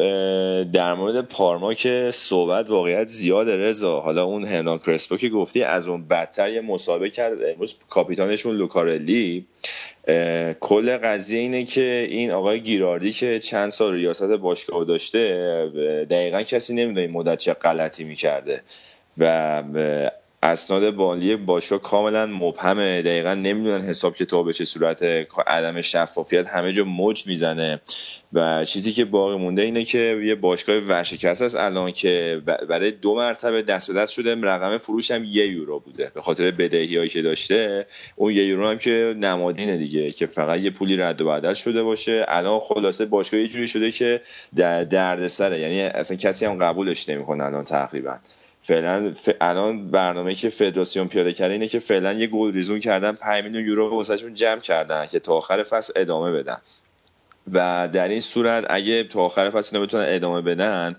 در 0.73 0.95
مورد 0.95 1.21
پارما 1.21 1.75
که 1.75 2.11
صحبت 2.15 2.71
واقعیت 2.71 3.07
زیاد 3.07 3.51
رضا. 3.51 4.01
حالا 4.01 4.25
اون 4.25 4.45
هرنان 4.45 4.79
کرسپو 4.79 5.17
که 5.17 5.29
گفتی 5.29 5.63
از 5.63 5.89
اون 5.89 6.09
بدتر 6.09 6.51
یه 6.51 6.61
مسابقه 6.61 7.11
کرد. 7.11 7.43
امروز 7.43 7.75
کاپیتانشون 7.89 8.57
لوکارلی. 8.57 9.47
کل 10.61 10.97
قضیه 10.97 11.41
اینه 11.41 11.65
که 11.65 12.07
این 12.11 12.31
آقای 12.31 12.61
گیراردی 12.61 13.13
که 13.13 13.39
چند 13.39 13.71
سال 13.71 13.95
ریاست 13.95 14.23
باشگاه 14.23 14.85
داشته 14.85 16.07
دقیقا 16.11 16.43
کسی 16.43 16.75
نمی‌دونه 16.75 17.01
این 17.01 17.11
مدت 17.11 17.39
چه 17.39 17.53
غلطی 17.53 18.05
می‌کرده. 18.05 18.63
و 19.19 19.63
اسناد 20.43 20.91
بالی 20.91 21.37
باشگاه 21.37 21.83
کاملا 21.83 22.27
مبهمه. 22.27 23.03
دقیقا 23.03 23.35
نمی‌دونن 23.35 23.81
حساب 23.81 24.17
کتاب 24.17 24.47
به 24.47 24.53
چه 24.53 24.65
صورت 24.65 25.03
عدم 25.47 25.81
شفافیت 25.81 26.47
همه 26.47 26.73
جا 26.73 26.85
موج 26.85 27.27
می‌زنه. 27.27 27.81
و 28.33 28.65
چیزی 28.65 28.93
که 28.93 29.05
باقی 29.05 29.37
مونده 29.37 29.63
اینه 29.63 29.85
که 29.85 30.21
یه 30.25 30.35
باشگاه 30.35 30.77
ورشکست 30.77 31.43
است 31.43 31.57
الان 31.57 31.93
که 31.93 32.43
برای 32.69 32.91
دو 32.91 33.15
مرتبه 33.15 33.63
دست 33.63 33.91
به 33.93 34.01
دست 34.01 34.13
شده. 34.13 34.35
رقم 34.35 34.79
فروش 34.79 35.11
هم 35.11 35.25
یه 35.25 35.47
یورو 35.47 35.81
بوده. 35.81 36.11
به 36.15 36.21
خاطر 36.21 36.51
بدهی 36.51 36.97
هایی 36.97 37.09
که 37.09 37.23
داشته 37.23 37.87
اون 38.17 38.33
یه 38.33 38.45
یورو 38.45 38.69
هم 38.69 38.79
که 38.79 39.15
نمادینه 39.21 39.77
دیگه 39.77 40.11
که 40.11 40.27
فقط 40.27 40.61
یه 40.61 40.71
پولی 40.71 40.97
رد 40.97 41.21
و 41.21 41.29
بدل 41.29 41.55
شده 41.55 41.83
باشه. 41.83 42.25
الان 42.29 42.61
خلاصه 42.61 43.05
باشگاه 43.05 43.41
یه 43.41 43.49
جوری 43.49 43.69
شده 43.69 43.91
که 43.91 44.21
در 44.57 44.85
دردسره. 44.85 45.61
یعنی 45.61 45.81
اصلا 45.81 46.17
کسی 46.17 46.47
هم 46.47 46.59
قبولش 46.59 47.09
نمی‌کنه 47.09 47.45
الان 47.45 47.65
تقریبا. 47.65 48.19
فعلا 48.61 49.13
ف... 49.13 49.31
الان 49.41 49.91
برنامه 49.91 50.35
که 50.35 50.49
فدراسیون 50.49 51.09
پیاده 51.09 51.33
کرده 51.33 51.53
اینه 51.53 51.69
که 51.69 51.79
فعلا 51.79 52.13
یه 52.13 52.27
گل 52.27 52.53
ریزون 52.53 52.79
کردن 52.79 53.13
5 53.13 53.45
میلیون 53.45 53.65
یورو 53.65 53.91
واسهشون 53.91 54.35
جمع 54.35 54.61
کردن 54.61 55.07
که 55.07 55.19
تا 55.19 55.33
آخر 55.33 55.63
فصل 55.63 55.93
ادامه 55.97 56.33
بدن. 56.33 56.59
و 57.53 57.89
در 57.93 58.09
این 58.09 58.21
صورت 58.21 58.67
اگه 58.71 59.05
تا 59.05 59.21
آخر 59.21 59.51
فصل 59.51 59.77
اینا 59.77 59.87
بتونن 59.87 60.05
ادامه 60.09 60.41
بدن 60.41 60.97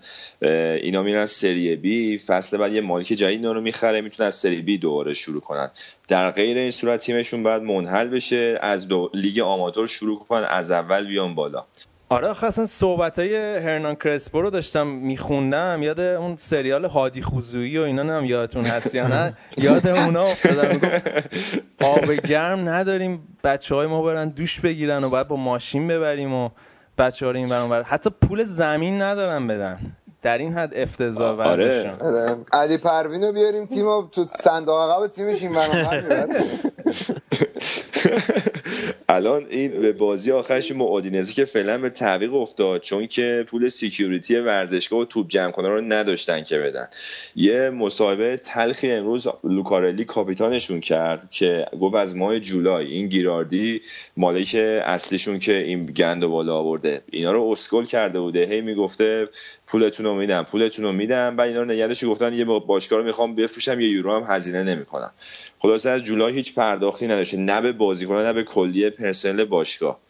اینا 0.82 1.02
میرن 1.02 1.26
سری 1.26 1.76
بی 1.76 2.18
فصل 2.18 2.56
بعد 2.56 2.72
یه 2.72 2.80
مالک 2.80 3.06
جدید 3.06 3.22
اینا 3.22 3.52
رو 3.52 3.60
می‌خره 3.60 4.00
می‌تونن 4.00 4.26
از 4.26 4.34
سری 4.34 4.62
بی 4.62 4.78
دوباره 4.78 5.14
شروع 5.14 5.40
کنن. 5.40 5.70
در 6.08 6.30
غیر 6.30 6.58
این 6.58 6.70
صورت 6.70 7.00
تیمشون 7.00 7.42
باید 7.42 7.62
منحل 7.62 8.08
بشه 8.08 8.58
از 8.62 8.88
دو... 8.88 9.10
لیگ 9.14 9.38
آماتور 9.38 9.86
شروع 9.86 10.18
کنن 10.18 10.44
از 10.44 10.70
اول 10.70 11.06
بیان 11.06 11.34
بالا. 11.34 11.66
آره 12.12 12.28
آخه 12.28 12.46
اصلا 12.46 12.66
صحبت 12.66 13.18
های 13.18 13.36
هرنان 13.36 13.94
کرسپو 13.94 14.42
رو 14.42 14.50
داشتم 14.50 14.86
میخوندم 14.86 15.82
یاد 15.82 16.00
اون 16.00 16.36
سریال 16.36 16.84
هادی 16.84 17.22
خوزویی 17.22 17.78
و 17.78 17.82
اینا 17.82 18.02
نم 18.02 18.24
یادتون 18.24 18.64
هست 18.64 18.94
یا 18.94 19.06
نه؟ 19.06 19.36
یاد 19.56 19.86
اونا 19.86 20.24
افتادم. 20.24 21.02
آب 21.80 22.12
گرم 22.12 22.68
نداریم 22.68 23.36
بچه 23.44 23.74
های 23.74 23.86
ما 23.86 24.02
برن 24.02 24.28
دوش 24.28 24.60
بگیرن 24.60 25.04
و 25.04 25.08
باید 25.08 25.28
با 25.28 25.36
ماشین 25.36 25.88
ببریم 25.88 26.34
و 26.34 26.50
بچه 26.98 27.26
ها 27.26 27.32
رو 27.32 27.38
این 27.38 27.48
برون 27.48 27.70
بر 27.70 27.82
حتی 27.82 28.10
پول 28.10 28.44
زمین 28.44 29.02
ندارن 29.02 29.46
بدن. 29.46 29.78
در 30.22 30.38
این 30.38 30.52
حد 30.52 30.74
افتضاح 30.74 31.40
آره. 31.40 31.92
آره. 32.00 32.36
علی 32.52 32.78
پروین 32.78 33.24
رو 33.24 33.32
بیاریم 33.32 33.66
تیم 33.66 34.06
تو 34.06 34.26
صندوق 34.36 34.80
عقب 34.80 35.06
تیمش 35.06 35.42
این 35.42 35.52
برنامه 35.52 36.26
الان 39.12 39.46
این 39.50 39.80
به 39.80 39.92
بازی 39.92 40.32
آخرش 40.32 40.72
با 40.72 40.81
اودینزی 40.81 41.34
که 41.34 41.44
فعلا 41.44 41.78
به 41.78 41.90
تعویق 41.90 42.34
افتاد 42.34 42.80
چون 42.80 43.06
که 43.06 43.44
پول 43.46 43.68
security 43.68 44.36
ورزشگاه 44.36 45.00
و 45.00 45.04
توپ 45.04 45.28
جمع 45.28 45.50
کنه 45.50 45.68
رو 45.68 45.80
نداشتن 45.80 46.42
که 46.42 46.58
بدن. 46.58 46.86
یه 47.36 47.70
مصاحبه 47.70 48.36
تلخی 48.36 48.90
امروز 48.90 49.28
لوکارلی 49.44 50.04
کاپیتانشون 50.04 50.80
کرد 50.80 51.30
که 51.30 51.66
گفت 51.80 51.94
از 51.94 52.16
ماه 52.16 52.40
جولای 52.40 52.86
این 52.86 53.08
گیراردی 53.08 53.80
مالک 54.16 54.54
اصلیشون 54.84 55.38
که 55.38 55.56
این 55.56 55.86
گند 55.86 56.26
بالا 56.26 56.56
آورده. 56.56 57.02
اینا 57.10 57.32
رو 57.32 57.42
اسکل 57.42 57.84
کرده 57.84 58.20
بوده. 58.20 58.46
هی 58.46 58.60
می‌گفته 58.60 59.28
پولتون 59.66 60.06
رو 60.06 60.14
میدم 60.14 60.42
پولتون 60.42 60.84
رو 60.84 60.92
میدم. 60.92 61.36
بعد 61.36 61.48
اینا 61.48 61.60
رو 61.62 61.68
نگهداشت 61.68 62.04
گفتن 62.04 62.32
یه 62.32 62.44
باشگاه 62.44 62.98
رو 62.98 63.04
می‌خوام 63.04 63.34
بفروشم 63.34 63.80
یه 63.80 63.88
یورو 63.88 64.20
هم 64.20 64.34
هزینه 64.34 64.62
نمی‌کنم. 64.62 65.10
خلاصه 65.62 65.90
از 65.90 66.02
جولای 66.02 66.34
هیچ 66.34 66.54
پرداختی 66.54 67.06
نداشته 67.06 67.36
نه 67.36 67.60
به 67.60 67.72
بازیکنان 67.72 68.26
نه 68.26 68.32
به 68.32 68.44
کلیه 68.44 68.90
پرسنل 68.90 69.44
باشگاه. 69.44 70.00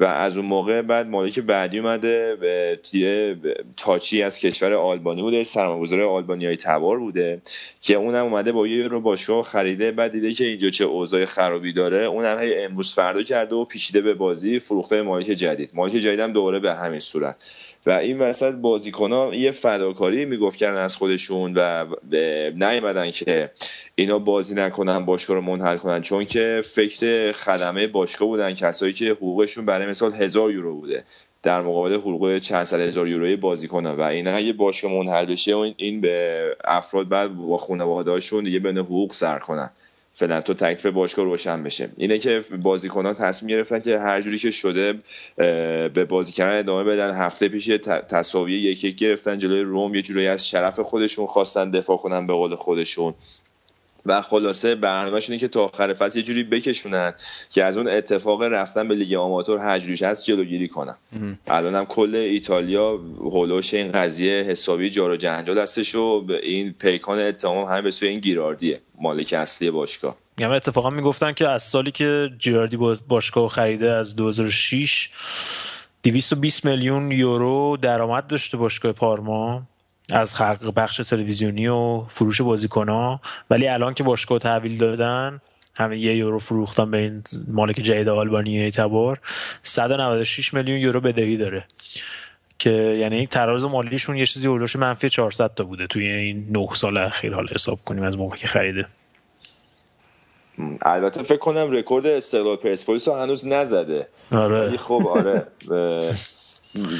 و 0.00 0.04
از 0.04 0.36
اون 0.36 0.46
موقع 0.46 0.82
بعد 0.82 1.06
مالک 1.06 1.38
بعدی 1.38 1.78
اومده 1.78 2.36
به 2.40 2.78
یه 2.92 3.36
تاچی 3.76 4.22
از 4.22 4.38
کشور 4.38 4.72
آلبانی 4.72 5.22
بوده 5.22 5.44
سرمایه‌گذار 5.44 6.02
آلبانیای 6.02 6.56
تبار 6.56 6.98
بوده 6.98 7.42
که 7.80 7.94
اونم 7.94 8.24
اومده 8.24 8.52
با 8.52 8.66
یه 8.66 8.88
رو 8.88 9.00
باشگاه 9.00 9.42
خریده 9.42 9.92
بعد 9.92 10.12
دیده 10.12 10.32
که 10.32 10.44
اینجا 10.44 10.70
چه 10.70 10.84
اوضاع 10.84 11.24
خرابی 11.24 11.72
داره. 11.72 11.98
اونم 11.98 12.38
هی 12.38 12.54
امروز 12.54 12.94
فردا 12.94 13.22
کرده 13.22 13.54
و 13.54 13.64
پیچیده 13.64 14.00
به 14.00 14.14
بازی 14.14 14.58
فروخته 14.58 15.02
مالک 15.02 15.26
جدید. 15.26 15.70
مالک 15.74 15.92
جدید 15.92 16.20
هم 16.20 16.32
دوباره 16.32 16.58
به 16.58 16.74
همین 16.74 17.00
صورت. 17.00 17.36
و 17.86 17.90
این 17.90 18.18
وسط 18.18 18.54
بازیکن 18.54 19.30
یه 19.34 19.50
فداکاری 19.50 20.24
می‌گفت 20.24 20.56
کردن 20.56 20.80
از 20.80 20.96
خودشون 20.96 21.54
و 21.56 21.86
نیومدن 22.54 23.10
که 23.10 23.50
اینا 23.94 24.18
بازی 24.18 24.54
نکنن 24.54 25.04
باشگاه 25.04 25.36
رو 25.36 25.42
منحل 25.42 25.76
کنن. 25.76 26.00
چون 26.00 26.24
که 26.24 26.62
فکر 26.64 27.32
خدمه 27.32 27.86
باشگاه 27.86 28.28
بودن 28.28 28.54
کسایی 28.54 28.92
که 28.92 29.10
حقوقشون 29.10 29.66
برای 29.66 29.83
مثال 29.86 30.12
هزار 30.12 30.52
یورو 30.52 30.74
بوده. 30.74 31.04
در 31.42 31.60
مقابل 31.60 31.94
حقوق 31.94 32.38
چند 32.38 32.64
صد 32.64 32.80
هزار 32.80 33.08
یوروی 33.08 33.36
بازیکنه. 33.36 33.90
و 33.90 34.00
اینا 34.00 34.30
اگه 34.36 34.52
باشگاه 34.52 34.92
منحل 34.92 35.24
بشه 35.24 35.54
و 35.54 35.72
این 35.76 36.00
به 36.00 36.50
افراد 36.64 37.08
بعد 37.08 37.36
با 37.36 37.56
خانواده‌هاشون 37.56 38.44
دیگه 38.44 38.58
بین 38.58 38.78
حقوق 38.78 39.12
سر 39.12 39.38
کنن. 39.38 39.70
فعلا 40.16 40.40
تو 40.40 40.54
تکلیف 40.54 40.86
باشگاه 40.86 41.24
روشن 41.24 41.62
بشه. 41.62 41.88
اینه 41.96 42.18
که 42.18 42.42
بازیکنان 42.62 43.14
تصمیم 43.14 43.50
گرفتن 43.50 43.80
که 43.80 43.98
هر 43.98 44.20
جوری 44.20 44.38
که 44.38 44.50
شده 44.50 44.94
به 45.36 46.06
بازی 46.08 46.32
کردن 46.32 46.58
ادامه 46.58 46.84
بدن. 46.84 47.10
هفته 47.10 47.48
پیش 47.48 47.66
تساوی 48.08 48.52
یک 48.52 48.84
یک 48.84 48.96
گرفتن 48.96 49.38
جلوی 49.38 49.60
روم. 49.60 49.94
یه 49.94 50.02
جوری 50.02 50.28
از 50.28 50.48
شرف 50.48 50.80
خودشون 50.80 51.26
خواستن 51.26 51.70
دفاع 51.70 51.96
کنن 51.96 52.26
به 52.26 52.32
قول 52.32 52.54
خودشون. 52.54 53.14
و 54.06 54.22
خلاصه 54.22 54.74
برنامه‌شون 54.74 55.32
اینه 55.32 55.40
که 55.40 55.48
تا 55.48 55.64
آخر 55.64 55.94
فصل 55.94 56.18
یه 56.18 56.24
جوری 56.24 56.44
بکشونن 56.44 57.12
که 57.50 57.64
از 57.64 57.76
اون 57.76 57.88
اتفاق 57.88 58.42
رفتن 58.42 58.88
به 58.88 58.94
لیگ 58.94 59.14
آماتور 59.14 59.58
هر 59.58 59.78
جوریش 59.78 60.02
هست 60.02 60.24
جلوگیری 60.24 60.68
کنن. 60.68 60.96
الان 61.46 61.74
هم 61.74 61.84
کل 61.84 62.14
ایتالیا 62.14 62.90
هولوش 63.18 63.74
این 63.74 63.92
قضیه 63.92 64.42
حسابی 64.42 64.90
جار 64.90 65.10
و 65.10 65.16
جنجال 65.16 65.58
هستش 65.58 65.94
و 65.94 66.20
به 66.20 66.46
این 66.46 66.72
پیکان 66.72 67.18
اتهام 67.18 67.64
همه 67.64 67.82
به 67.82 67.90
سوی 67.90 68.08
این 68.08 68.20
گیراردیه 68.20 68.80
مالک 69.00 69.32
اصلی 69.32 69.70
باشگاه. 69.70 70.16
یعنی 70.38 70.54
اتفاقا 70.54 70.90
می‌گفتن 70.90 71.32
که 71.32 71.48
از 71.48 71.62
سالی 71.62 71.90
که 71.90 72.30
جیراردی 72.38 72.76
باشگاه 73.08 73.48
خریده 73.48 73.90
از 73.90 74.16
2006 74.16 75.10
220 76.02 76.64
میلیون 76.64 77.10
یورو 77.10 77.76
درآمد 77.82 78.26
داشته 78.26 78.56
باشگاه 78.56 78.92
پارما. 78.92 79.62
از 80.10 80.34
خلق 80.34 80.72
بخش 80.76 80.96
تلویزیونی 80.96 81.68
و 81.68 82.04
فروش 82.08 82.40
بازیکنها. 82.40 83.20
ولی 83.50 83.68
الان 83.68 83.94
که 83.94 84.02
باشگاه 84.02 84.38
تحویل 84.38 84.78
دادن 84.78 85.40
همه 85.74 85.98
یه 85.98 86.16
یورو 86.16 86.38
فروختن 86.38 86.90
به 86.90 86.98
این 86.98 87.22
مالک 87.48 87.76
جدید 87.76 88.08
آلبانی 88.08 88.70
تبار 88.70 89.20
196 89.62 90.54
میلیون 90.54 90.78
یورو 90.78 91.00
بدهی 91.00 91.36
داره. 91.36 91.64
که 92.58 92.70
یعنی 92.70 93.26
تراز 93.26 93.64
مالیشون 93.64 94.16
یه 94.16 94.26
چیزی 94.26 94.48
اولش 94.48 94.76
منفی 94.76 95.10
400 95.10 95.54
تا 95.54 95.64
بوده 95.64 95.86
توی 95.86 96.06
این 96.06 96.46
9 96.50 96.68
سال 96.74 96.98
اخیر. 96.98 97.34
حالا 97.34 97.48
حساب 97.54 97.78
کنیم 97.84 98.02
از 98.02 98.18
موقع 98.18 98.36
که 98.36 98.46
خریده. 98.46 98.86
البته 100.82 101.22
فکر 101.22 101.38
کنم 101.38 101.70
رکورد 101.70 102.06
استقلال 102.06 102.56
پرسپولیس 102.56 103.08
رو 103.08 103.14
هنوز 103.14 103.46
نزده. 103.46 104.08
آره. 104.32 104.76
خب 104.76 105.06
آره. 105.06 105.46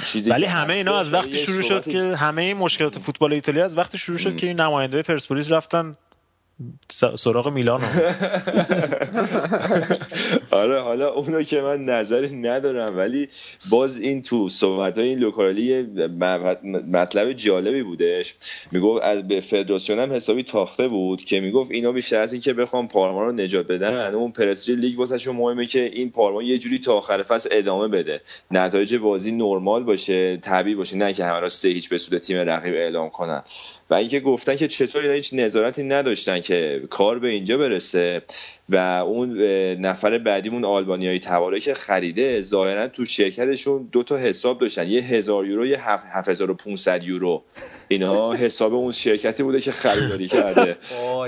چیزی 0.04 0.30
ولی 0.30 0.44
همه 0.44 0.74
اینا 0.74 0.98
از 0.98 1.12
وقتی 1.12 1.38
شروع 1.38 1.62
شد 1.62 1.84
که 1.90 2.16
همه 2.16 2.42
این 2.42 2.56
مشکلات 2.56 2.98
فوتبال 2.98 3.32
ایتالیا 3.32 3.64
از 3.64 3.78
وقتی 3.78 3.98
شروع 3.98 4.18
شد 4.18 4.36
که 4.36 4.46
این 4.46 4.60
نماینده 4.60 5.02
پرسپولیس 5.02 5.52
رفتن 5.52 5.96
سراغ 7.16 7.48
میلان 7.48 7.80
آره 10.50 10.80
حالا 10.80 11.10
اونو 11.10 11.42
که 11.42 11.60
من 11.60 11.84
نظری 11.84 12.36
ندارم 12.36 12.96
ولی 12.96 13.28
باز 13.70 13.98
این 13.98 14.22
تو 14.22 14.48
صحبت 14.48 14.98
های 14.98 15.08
این 15.08 15.18
لوکارلی 15.18 15.82
مطلب 16.92 17.32
جالبی 17.32 17.82
بودش. 17.82 18.34
می‌گفت 18.72 19.02
از 19.02 19.28
به 19.28 19.40
فدراسیون 19.40 19.98
هم 19.98 20.12
حسابی 20.12 20.42
تاخته 20.42 20.88
بود 20.88 21.24
که 21.24 21.40
می‌گفت 21.40 21.70
اینا 21.70 21.92
بیشتر 21.92 22.20
از 22.20 22.32
این 22.32 22.42
که 22.42 22.52
بخوام 22.52 22.88
پارما 22.88 23.24
رو 23.24 23.32
نجات 23.32 23.66
بدن 23.66 24.14
اون 24.14 24.32
پرستیژ 24.32 24.76
لیگ 24.76 24.98
واسهشون 24.98 25.36
مهمه 25.36 25.66
که 25.66 25.84
این 25.84 26.10
پارما 26.10 26.42
یه 26.42 26.58
جوری 26.58 26.78
تا 26.78 26.94
آخر 26.94 27.22
فصل 27.22 27.48
ادامه 27.52 27.88
بده. 27.88 28.20
نتایج 28.50 28.94
بازی 28.94 29.32
نرمال 29.32 29.84
باشه 29.84 30.36
طبیعی 30.36 30.76
باشه 30.76 30.96
نه 30.96 31.12
که 31.12 31.24
همه 31.24 31.48
سه 31.48 31.68
هیچ 31.68 31.88
به 31.88 31.98
سود 31.98 32.18
تیم 32.18 32.36
رقیب 32.36 32.74
اعلام 32.74 33.10
کنن. 33.10 33.42
و 33.90 33.94
اینکه 33.94 34.20
گفتن 34.20 34.56
که 34.56 34.68
چطور 34.68 35.02
اینا 35.02 35.14
هیچ 35.14 35.34
نظارتی 35.34 35.82
نداشتن 35.82 36.40
که 36.44 36.82
کار 36.90 37.18
به 37.18 37.28
اینجا 37.28 37.58
برسه 37.58 38.22
و 38.68 38.76
اون 38.76 39.42
نفر 39.72 40.18
بعدیمون 40.18 40.64
آلبانیایی 40.64 41.18
تواره 41.18 41.60
که 41.60 41.74
خریده 41.74 42.42
ظاهرا 42.42 42.88
تو 42.88 43.04
شرکتشون 43.04 43.88
دو 43.92 44.02
تا 44.02 44.16
حساب 44.16 44.60
داشتن. 44.60 44.88
یه 44.88 45.02
هزار 45.02 45.46
یورو 45.46 45.66
یه 45.66 45.78
7500 45.80 47.02
یورو. 47.02 47.44
اینا 47.88 48.32
حساب 48.32 48.74
اون 48.74 48.92
شرکتی 48.92 49.42
بوده 49.42 49.60
که 49.60 49.72
خریداری 49.72 50.28
کرده. 50.28 50.76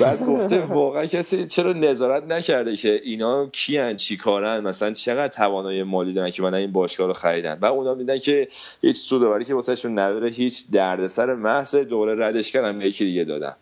بعد 0.01 0.27
گفته 0.27 0.61
واقعا 0.61 1.07
کسی 1.07 1.47
چرا 1.47 1.73
نظارت 1.73 2.23
نکرده 2.23 2.77
که 2.77 3.01
اینا 3.05 3.47
کیان 3.47 3.97
چی 3.97 4.17
کارن؟ 4.17 4.61
مثلا 4.61 4.93
چقدر 4.93 5.29
توانایی 5.29 5.83
مالی 5.83 6.13
دارن 6.13 6.31
که 6.31 6.43
من 6.43 6.55
این 6.55 6.73
باشگاه 6.73 7.07
رو 7.07 7.13
خریدن؟ 7.13 7.59
و 7.63 7.65
اونا 7.65 7.95
میدن 7.95 8.19
که 8.19 8.49
هیچ 8.83 8.97
سوداوری 8.97 9.45
که 9.45 9.55
واسهشون 9.55 9.99
نداره 9.99 10.31
هیچ 10.31 10.71
دردسر 10.73 11.35
محض 11.35 11.75
دوره 11.77 12.27
ردش 12.27 12.53
کردن 12.53 12.79
به 12.79 12.87
یکی 12.87 13.05
دیگه 13.05 13.25
دادن. 13.25 13.55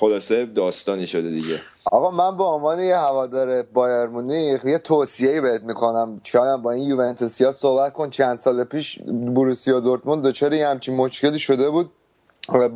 خلاصه 0.00 0.46
داستانی 0.46 1.06
شده 1.06 1.30
دیگه. 1.30 1.60
آقا 1.92 2.10
من 2.10 2.36
به 2.36 2.44
عنوان 2.44 2.78
یه 2.78 2.96
هوادار 2.96 3.62
بایر 3.62 4.06
مونیخ 4.06 4.64
یه 4.64 4.78
توصیه‌ای 4.78 5.40
بهت 5.40 5.62
می‌کنم. 5.62 6.20
شاید 6.24 6.62
با 6.62 6.72
این 6.72 6.88
یوونتوسیا 6.88 7.52
صحبت 7.52 7.92
کن. 7.92 8.10
چند 8.10 8.38
سال 8.38 8.64
پیش 8.64 8.98
بروسیا 9.34 9.80
دورتموند 9.80 10.26
دچار 10.26 10.52
یه 10.52 10.68
همچین 10.68 10.96
مشکلی 10.96 11.38
شده 11.38 11.70
بود. 11.70 11.90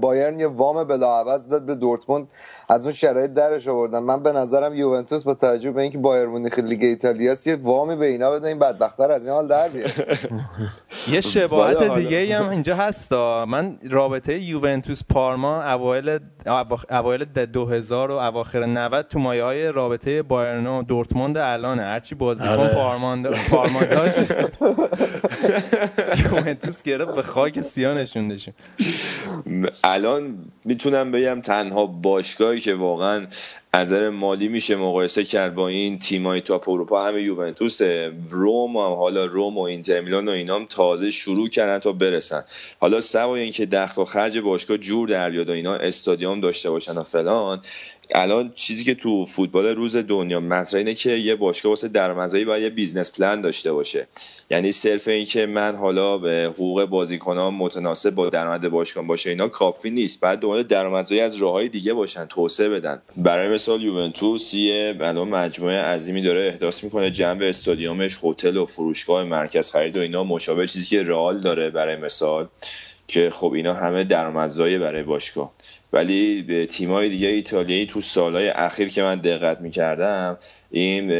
بایرن 0.00 0.40
یه 0.40 0.46
وام 0.46 0.84
بلاعوض 0.84 1.48
داد 1.48 1.66
به 1.66 1.74
دورتموند. 1.74 2.28
از 2.68 2.84
اون 2.84 2.94
شرایط 2.94 3.30
درش 3.30 3.68
آوردن. 3.68 3.98
من 3.98 4.22
به 4.22 4.32
نظرم 4.32 4.74
یوونتوس 4.74 5.22
با 5.22 5.34
توجه 5.34 5.70
به 5.70 5.82
اینکه 5.82 5.98
بایر 5.98 6.26
مونیخ 6.26 6.58
لیگ 6.58 6.84
ایتالیا 6.84 7.36
یه 7.46 7.56
وامی 7.56 7.96
به 7.96 8.06
اینا 8.06 8.30
بده 8.30 8.48
این 8.48 8.58
بدبختر 8.58 9.12
از 9.12 9.24
این 9.24 9.34
حال 9.34 9.48
در 9.48 9.68
بیاد. 9.68 9.90
یه 11.12 11.20
شباهت 11.20 11.94
دیگه 11.94 12.38
هم 12.38 12.48
اینجا 12.48 12.76
هستا 12.76 13.46
من 13.46 13.78
رابطه 13.90 14.38
یوونتوس 14.38 15.02
پارما 15.08 15.62
اوایل 15.62 16.18
اوایل 16.90 17.24
2000 17.24 18.10
و 18.10 18.14
اواخر 18.14 18.66
90 18.66 19.08
تو 19.08 19.18
مایه 19.18 19.44
های 19.44 19.72
رابطه 19.72 20.22
بایرن 20.22 20.66
و 20.66 20.82
دورتموند 20.82 21.38
الانه. 21.38 21.82
هرچی 21.82 22.14
بازیکن 22.14 22.48
آره. 22.48 22.74
پارما 22.74 23.16
پارما 23.50 23.84
داشت. 23.84 24.20
یوونتوس 26.24 26.82
گرفت 26.82 27.14
به 27.14 27.22
خاک 27.22 27.60
سیاه 27.60 27.94
نشوندشون 27.94 28.54
الان 29.84 30.38
می‌تونم 30.64 31.10
بگم 31.10 31.40
تنها 31.40 31.86
باشگاهی 31.86 32.60
که 32.60 32.74
واقعا 32.74 33.26
نظر 33.74 34.08
مالی 34.08 34.48
میشه 34.48 34.76
مقایسه 34.76 35.24
کرد 35.24 35.54
با 35.54 35.68
این 35.68 35.98
تیمای 35.98 36.40
تاپ 36.40 36.68
اروپا. 36.68 37.06
همه 37.06 37.22
یوونتوس 37.22 37.82
روم 38.30 38.76
و 38.76 38.94
حالا 38.94 39.26
روم 39.26 39.58
و 39.58 39.60
اینتر 39.60 40.00
میلان 40.00 40.28
و 40.28 40.30
اینام 40.30 40.66
تازه 40.66 41.10
شروع 41.10 41.48
کردن 41.48 41.78
تا 41.78 41.92
برسن. 41.92 42.44
حالا 42.80 43.00
سوای 43.00 43.42
اینکه 43.42 43.66
دخل 43.66 44.02
و 44.02 44.04
خرج 44.04 44.38
باشگاه 44.38 44.78
جور 44.78 45.08
در 45.08 45.30
بیاد 45.30 45.48
و 45.48 45.52
اینا 45.52 45.74
استادیوم 45.74 46.40
داشته 46.40 46.70
باشن 46.70 46.98
و 46.98 47.02
فلان 47.02 47.60
الان 48.14 48.52
چیزی 48.54 48.84
که 48.84 48.94
تو 48.94 49.24
فوتبال 49.24 49.66
روز 49.66 49.96
دنیا 49.96 50.40
مطرح 50.40 50.78
اینه 50.78 50.94
که 50.94 51.10
یه 51.10 51.34
باشگاه 51.34 51.70
واسه 51.70 51.88
درآمدزایی 51.88 52.44
باید 52.44 52.62
یه 52.62 52.70
business 52.70 53.12
plan 53.18 53.40
داشته 53.40 53.72
باشه. 53.72 54.06
یعنی 54.50 54.72
صرف 54.72 55.08
این 55.08 55.24
که 55.24 55.46
من 55.46 55.76
حالا 55.76 56.18
به 56.18 56.50
حقوق 56.54 56.84
بازیکنان 56.84 57.54
متناسب 57.54 58.10
با 58.10 58.28
درآمد 58.28 58.68
باشگاه 58.68 59.06
باشه 59.06 59.30
اینا 59.30 59.48
کافی 59.48 59.90
نیست. 59.90 60.20
بعد 60.20 60.40
دوباره 60.40 60.62
درآمدزایی 60.62 61.20
از 61.20 61.34
راههای 61.34 61.68
دیگه 61.68 61.94
باشن 61.94 62.24
توسعه 62.24 62.68
بدن. 62.68 63.02
برای 63.16 63.48
مثال 63.60 63.82
یوونتوس 63.82 64.54
یه 64.54 64.96
الان 65.00 65.28
مجموعه 65.28 65.82
عظیمی 65.82 66.22
داره 66.22 66.46
احداث 66.46 66.84
می‌کنه. 66.84 67.10
جنب 67.10 67.42
استادیومش 67.42 68.18
هتل 68.22 68.56
و 68.56 68.66
فروشگاه 68.66 69.24
مرکز 69.24 69.70
خرید 69.70 69.96
و 69.96 70.00
اینا. 70.00 70.24
مشابه 70.24 70.66
چیزی 70.66 70.86
که 70.86 71.02
رئال 71.02 71.40
داره 71.40 71.70
برای 71.70 71.96
مثال 71.96 72.48
که 73.08 73.30
خب 73.30 73.52
اینا 73.52 73.74
همه 73.74 74.04
درآمدزایی 74.04 74.78
برای 74.78 75.02
باشگاه. 75.02 75.52
ولی 75.92 76.42
به 76.42 76.66
تیمای 76.66 77.08
دیگه 77.08 77.28
ایتالیایی 77.28 77.86
تو 77.86 78.00
سالهای 78.00 78.48
اخیر 78.48 78.88
که 78.88 79.02
من 79.02 79.16
دقت 79.16 79.60
می‌کردم 79.60 80.38
این 80.70 81.10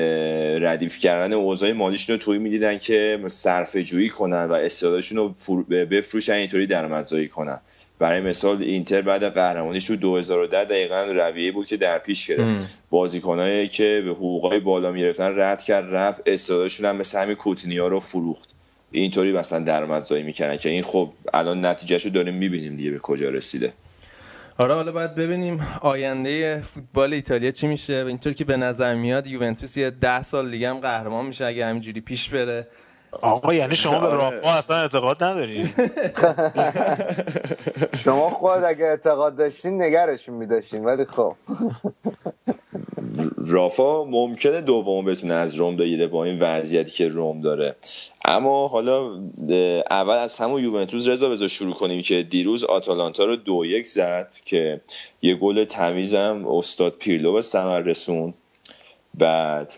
ردیف 0.63 0.99
کردن 0.99 1.33
اوضاع 1.33 1.73
مالیشون 1.73 2.17
رو 2.17 2.23
توی 2.23 2.39
می‌دیدن 2.39 2.79
که 2.79 3.21
صرفه 3.27 3.83
جویی 3.85 4.09
کنن 4.09 4.45
و 4.45 4.53
استعدادشون 4.53 5.19
رو 5.19 5.35
فرو- 5.39 5.65
بفروشن 5.65 6.35
اینطوری 6.35 6.67
درآمدزایی 6.67 7.29
کنن. 7.29 7.61
برای 8.01 8.21
مثال 8.21 8.63
اینتر 8.63 9.03
بعد 9.03 9.25
قهرمانیش 9.35 9.87
تو 9.87 9.97
2010 9.97 10.65
دقیقا 10.65 11.05
رویه 11.05 11.53
بود 11.53 11.67
که 11.67 11.77
در 11.77 11.99
پیش 11.99 12.27
گرفت. 12.31 12.79
بازیکنایی 12.91 13.69
که 13.69 14.03
به 14.05 14.11
حقوقای 14.11 14.61
بالا 14.61 14.93
می‌رفتن 14.93 15.41
رد 15.41 15.63
کرد 15.63 15.95
رفت 15.95 16.23
استعدادشون 16.27 16.87
هم 16.87 16.97
مثل 16.97 17.23
همین 17.23 17.37
کوتینیا 17.37 17.89
رو 17.89 18.01
فروخت. 18.01 18.51
اینطوری 18.93 19.33
مثلا 19.33 19.59
درآمدزایی 19.59 20.23
می‌کنن 20.23 20.57
که 20.57 20.69
این 20.69 20.83
خب 20.83 21.13
الان 21.35 21.65
نتیجهشو 21.65 22.09
داریم 22.09 22.35
می‌بینیم 22.35 22.77
دیگه 22.77 22.91
به 22.91 22.99
کجا 22.99 23.29
رسیده. 23.29 23.73
آره 24.59 24.75
حالا 24.75 24.93
باید 24.93 25.15
ببینیم 25.15 25.61
آینده 25.81 26.63
فوتبال 26.63 27.13
ایتالیا 27.13 27.51
چی 27.51 27.67
میشه. 27.67 28.05
اینطور 28.09 28.33
که 28.33 28.45
به 28.45 28.57
نظر 28.57 28.95
میاد 28.95 29.27
یوونتوس 29.27 29.77
یه 29.77 29.91
ده 29.91 30.23
سال 30.23 30.51
دیگه 30.51 30.71
هم 30.71 30.79
قهرمان 30.79 31.27
میشه 31.27 31.47
اگه 31.47 31.67
همینجوری 31.67 32.01
پیش 32.01 32.29
بره. 32.29 32.67
آقا 33.13 33.55
یعنی 33.55 33.77
شما 33.77 34.01
به 34.01 34.15
رافا 34.15 34.51
اصلا 34.51 34.77
اعتقاد 34.77 35.25
نداری؟ 35.25 35.65
شما 38.05 38.31
خود 38.31 38.65
اگه 38.65 38.85
اعتقاد 38.85 39.37
داشتین 39.37 39.83
نگرشون 39.83 40.35
میداشتین 40.35 40.85
ولی 40.85 41.05
خب. 41.05 41.37
رافا 43.37 44.05
ممکنه 44.05 44.61
دوم 44.61 45.05
بتونه 45.05 45.35
از 45.35 45.55
روم 45.55 45.77
بگیره 45.77 46.07
با 46.07 46.25
این 46.25 46.43
وضعیتی 46.43 46.91
که 46.91 47.09
روم 47.09 47.41
داره. 47.41 47.77
اما 48.25 48.69
حالا 48.69 49.21
اول 49.91 50.17
از 50.17 50.39
همون 50.39 50.63
یوونتوس 50.63 51.09
رضا 51.09 51.29
بذار 51.29 51.49
شروع 51.49 51.75
کنیم 51.75 52.03
که 52.03 52.23
دیروز 52.23 52.65
آتالانتا 52.65 53.25
رو 53.25 53.37
دو 53.37 53.65
یک 53.65 53.89
زد 53.89 54.33
که 54.45 54.81
یه 55.23 55.35
گل 55.35 55.65
تمیزم 55.65 56.45
استاد 56.49 56.93
پیرلو 56.93 57.33
به 57.33 57.43
ثمر 57.43 57.81
رسون 57.81 58.35
بعد 59.15 59.75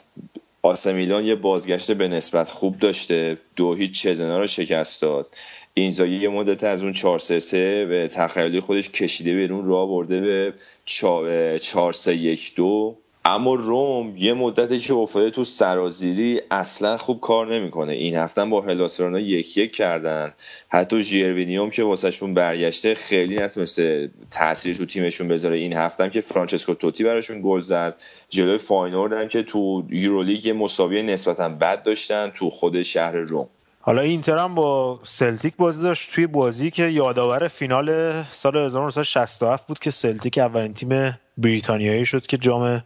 آسه 0.62 1.02
یه 1.02 1.34
بازگشت 1.34 1.92
به 1.92 2.08
نسبت 2.08 2.48
خوب 2.48 2.78
داشته. 2.78 3.38
دو 3.56 3.74
هیچ 3.74 4.02
چزنا 4.02 4.38
رو 4.38 4.46
شکست 4.46 5.02
داد. 5.02 5.34
اینزاگی 5.74 6.16
یه 6.16 6.28
مدت 6.28 6.64
از 6.64 6.82
اون 6.82 6.92
4 6.92 7.18
3 7.18 7.38
3 7.38 7.86
به 7.86 8.08
تخیلی 8.08 8.60
خودش 8.60 8.90
کشیده 8.90 9.34
بیرون 9.34 9.66
راه 9.66 9.88
برده 9.88 10.20
به 10.20 10.54
4 10.86 11.92
3 11.92 12.14
1 12.14 12.52
2 12.56 12.98
اما 13.24 13.54
روم 13.54 14.12
یه 14.16 14.34
مدتی 14.34 14.78
که 14.78 14.94
افتاده 14.94 15.30
تو 15.30 15.44
سرازیری 15.44 16.40
اصلا 16.50 16.96
خوب 16.96 17.20
کار 17.20 17.54
نمی‌کنه. 17.54 17.92
این 17.92 18.16
هفته 18.16 18.44
با 18.44 18.60
هلاسرانا 18.60 19.20
یک 19.20 19.56
یک 19.56 19.72
کردن. 19.72 20.32
حتی 20.68 21.02
ژروینیو 21.02 21.55
هم 21.55 21.70
که 21.70 21.84
واسهشون 21.84 22.34
برگشته 22.34 22.94
خیلی 22.94 23.36
نتونسته 23.36 24.10
تاثیری 24.30 24.78
تو 24.78 24.86
تیمشون 24.86 25.28
بذاره. 25.28 25.56
این 25.56 25.72
هفته 25.72 26.04
هم 26.04 26.10
که 26.10 26.20
فرانچسکو 26.20 26.74
توتی 26.74 27.04
براشون 27.04 27.40
گل 27.44 27.60
زد. 27.60 27.96
جلوی 28.28 28.58
فاینورد 28.58 29.12
هم 29.12 29.28
که 29.28 29.42
تو 29.42 29.84
یورولیگ 29.90 30.46
یه 30.46 30.52
مساوی 30.52 31.02
نسبتا 31.02 31.48
بد 31.48 31.82
داشتن 31.82 32.30
تو 32.30 32.50
خود 32.50 32.82
شهر 32.82 33.16
روم. 33.16 33.48
حالا 33.80 34.02
اینتر 34.02 34.38
هم 34.38 34.54
با 34.54 35.00
سلتیک 35.04 35.56
بازی 35.56 35.82
داشت 35.82 36.14
توی 36.14 36.26
بازی 36.26 36.70
که 36.70 36.82
یادآور 36.82 37.48
فینال 37.48 38.12
سال 38.30 38.56
1967 38.56 39.66
بود 39.66 39.78
که 39.78 39.90
سلتیک 39.90 40.38
اولین 40.38 40.74
تیم 40.74 41.18
بریتانیایی 41.38 42.06
شد 42.06 42.26
که 42.26 42.36
جام 42.36 42.84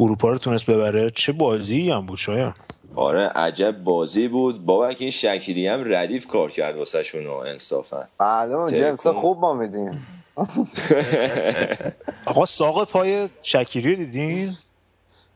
اروپا 0.00 0.30
رو 0.32 0.38
تونست 0.38 0.66
ببره. 0.66 1.10
چه 1.10 1.32
بازی 1.32 1.90
هم 1.90 2.06
بود 2.06 2.18
شاید 2.18 2.54
آره 2.94 3.26
عجب 3.28 3.78
بازی 3.84 4.28
بود. 4.28 4.64
بابک 4.64 4.96
این 5.00 5.10
شکیری 5.10 5.66
هم 5.66 5.94
ردیف 5.94 6.26
کار 6.26 6.50
کرد 6.50 6.76
واسه 6.76 7.02
شونو 7.02 7.32
انصافا 7.32 8.08
تلکوم. 8.18 8.70
جنس 8.70 9.06
خوب 9.06 9.38
ما 9.38 9.54
میدیم. 9.54 10.06
آقا 12.26 12.46
ساق 12.46 12.90
پای 12.90 13.28
شکیری 13.42 13.90
رو 13.90 13.96
دیدین؟ 13.96 14.56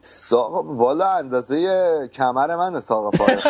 ساق 0.05 0.53
والا 0.71 1.11
اندازه 1.11 2.09
کمر 2.13 2.57
من 2.57 2.81
ساق 2.81 3.17
پای. 3.17 3.37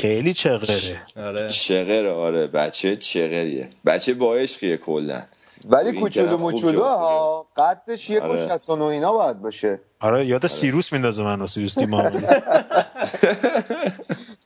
خیلی 0.00 0.32
چغره. 0.32 0.76
آره. 1.16 1.48
چغر 1.48 2.06
آره. 2.06 2.46
بچه 2.46 2.96
چغریه. 2.96 3.70
بچه 3.86 4.14
با 4.14 4.34
عشقیه 4.34 4.76
کلا. 4.76 5.22
ولی 5.64 5.90
این 5.90 6.00
کوچولو 6.00 6.36
موچولو 6.38 6.82
ها 6.82 7.46
قدش 7.56 8.10
یک 8.10 8.22
و 8.22 8.26
آره. 8.26 8.48
69 8.48 8.84
اینا 8.84 9.12
باید 9.12 9.42
باشه. 9.42 9.80
آره 10.00 10.26
یاد 10.26 10.46
سیروس 10.46 10.92
میندازه 10.92 11.22
من 11.22 11.46
سیروس 11.46 11.74
تیم 11.74 11.90
محمدی. 11.90 12.26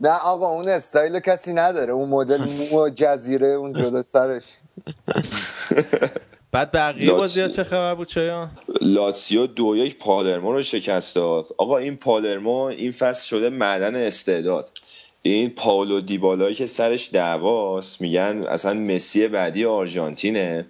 نه 0.01 0.19
آقا 0.25 0.49
اون 0.49 0.69
استایل 0.69 1.21
کسی 1.21 1.53
نداره. 1.53 1.93
اون 1.93 2.09
مدل 2.09 2.41
مو 2.73 2.89
جزیره 2.89 3.49
اون 3.49 3.73
جلو 3.73 4.03
سرش. 4.03 4.45
بعد 6.53 6.73
بقیه. 6.73 7.13
بازی 7.13 7.49
چه 7.49 7.65
خبر 7.65 7.95
بود 7.95 8.09
شایان 8.09 8.51
لاتسیو 8.81 9.47
دو 9.47 9.77
یک 9.77 9.99
پالرمو 9.99 10.53
رو 10.53 10.63
شکست 10.63 11.15
داد. 11.15 11.47
آقا 11.59 11.79
این 11.79 11.97
پالرمو 11.97 12.63
این 12.63 12.91
فصل 12.91 13.27
شده 13.27 13.51
معدن 13.51 13.97
استعداد. 13.97 14.71
این 15.23 15.51
پاولو 15.51 16.01
دیبالایی 16.01 16.55
که 16.55 16.67
سرش 16.67 17.11
دعواست 17.13 18.01
میگن 18.01 18.45
اصلا 18.49 18.75
مسی 18.75 19.29
بعدی 19.29 19.65
آرژانتینه. 19.65 20.67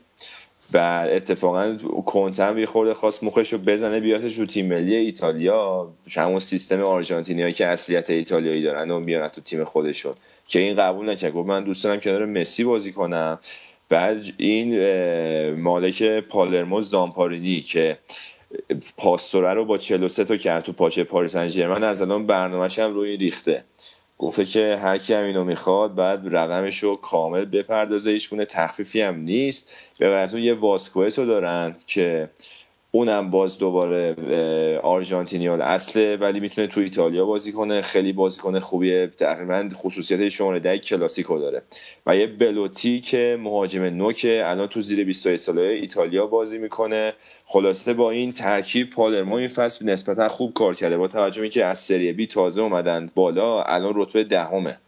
و 0.75 1.09
اتفاقا 1.11 1.77
کنتم 2.07 2.59
یه 2.59 2.67
خورده 2.67 2.95
خواست 2.95 3.25
مخش 3.25 3.53
رو 3.53 3.59
بزنه 3.59 4.01
بیارتش 4.01 4.39
رو 4.39 4.47
تیم 4.47 4.67
ملی 4.67 4.95
ایتالیا. 4.95 5.93
همون 6.17 6.39
سیستم 6.39 6.81
آرژانتینیایی 6.81 7.53
که 7.53 7.67
اصلیت 7.67 8.11
ایتالیایی 8.11 8.63
دارن 8.63 8.91
و 8.91 9.01
میارن 9.01 9.29
تو 9.29 9.41
تیم 9.41 9.65
خودشون. 9.65 10.15
که 10.49 10.59
این 10.59 10.77
قبول 10.77 11.11
نکرد. 11.11 11.33
گفت 11.33 11.49
من 11.49 11.65
دوست 11.65 11.85
دارم 11.85 12.01
کنار 12.01 12.27
مسی 12.27 12.65
بازی 12.65 12.93
کنم. 12.93 13.39
بعد 13.89 14.25
این 14.37 14.81
مالک 15.61 16.03
پالرمو 16.03 16.81
زامپارینی 16.81 17.61
که 17.61 17.99
پاستوره 18.97 19.55
رو 19.55 19.65
با 19.65 19.77
43 19.77 20.25
تا 20.25 20.37
کرد 20.37 20.65
تو 20.65 20.73
پاچه 20.73 21.05
پاریس 21.05 21.33
سن 21.33 21.83
از 21.83 22.03
الان 22.03 22.27
برنامه‌ش 22.27 22.79
هم 22.79 22.95
روی 22.95 23.17
رخته 23.17 23.65
گفته 24.19 24.45
که 24.45 24.77
هر 24.83 24.99
کی 24.99 25.15
هم 25.15 25.25
اینو 25.25 25.45
می‌خواد 25.45 25.95
بعد 25.95 26.21
رقمش 26.25 26.83
رو 26.83 26.97
کامل 26.97 27.45
بپردازه 27.45 28.11
هیچ 28.11 28.31
گونه 28.31 28.45
تخفیفی 28.45 29.01
هم 29.01 29.21
نیست. 29.21 29.71
به 29.99 30.29
اون 30.33 30.43
یه 30.43 30.55
واسکوئس 30.55 31.19
رو 31.19 31.27
دارن 31.27 31.77
که 31.87 32.31
اونم 32.95 33.31
باز 33.31 33.59
دوباره 33.59 34.15
آرژانتینیال 34.83 35.63
اصله 35.63 36.17
ولی 36.17 36.41
می‌تونه 36.41 36.67
تو 36.67 36.81
ایتالیا 36.81 37.25
بازی 37.25 37.53
کنه. 37.53 37.83
خیلی 37.83 38.13
بازیکن 38.13 38.59
خوبیه. 38.59 39.07
تقریبا 39.07 39.69
خصوصیت 39.75 40.29
شماره 40.29 40.61
ده 40.61 40.79
کلاسیکو 40.79 41.39
داره. 41.39 41.63
و 42.07 42.17
یه 42.17 42.27
بلوتی 42.27 43.01
که 43.01 43.39
مهاجم 43.41 43.83
نوکه 43.83 44.43
الان 44.47 44.67
تو 44.67 44.81
زیر 44.81 45.05
21 45.05 45.37
ساله 45.37 45.63
ایتالیا 45.63 46.27
بازی 46.27 46.59
می‌کنه. 46.59 47.13
خلاصه 47.45 47.95
با 47.95 48.11
این 48.11 48.33
ترکیب 48.33 48.91
پالرمو 48.91 49.35
این 49.35 49.49
فصل 49.49 49.87
نسبتا 49.87 50.29
خوب 50.29 50.53
کار 50.53 50.75
کرده. 50.75 50.97
با 50.97 51.09
توجه 51.09 51.41
به 51.41 51.45
اینکه 51.45 51.65
از 51.65 51.79
سری 51.79 52.13
بی 52.13 52.27
تازه 52.27 52.63
اومدن 52.63 53.07
بالا 53.15 53.63
الان 53.63 53.93
رتبه 53.97 54.25
دهمه 54.25 54.79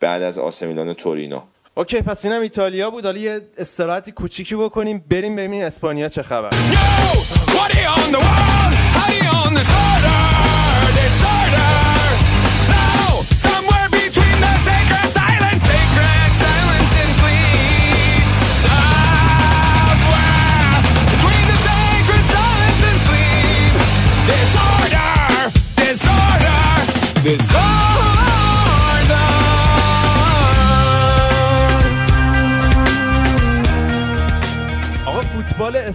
بعد 0.00 0.22
از 0.22 0.38
آسمیلان 0.38 0.94
تورینو. 0.94 1.40
اوکی 1.74 2.02
پس 2.02 2.24
اینم 2.24 2.40
ایتالیا 2.40 2.90
بود. 2.90 3.04
حالا 3.04 3.18
یه 3.18 3.40
استراحتی 3.58 4.12
کوچیکی 4.12 4.54
بکنیم 4.56 5.04
بریم 5.10 5.36
ببینیم 5.36 5.64
اسپانیا 5.64 6.08
چه 6.08 6.22
خبر. 6.22 6.50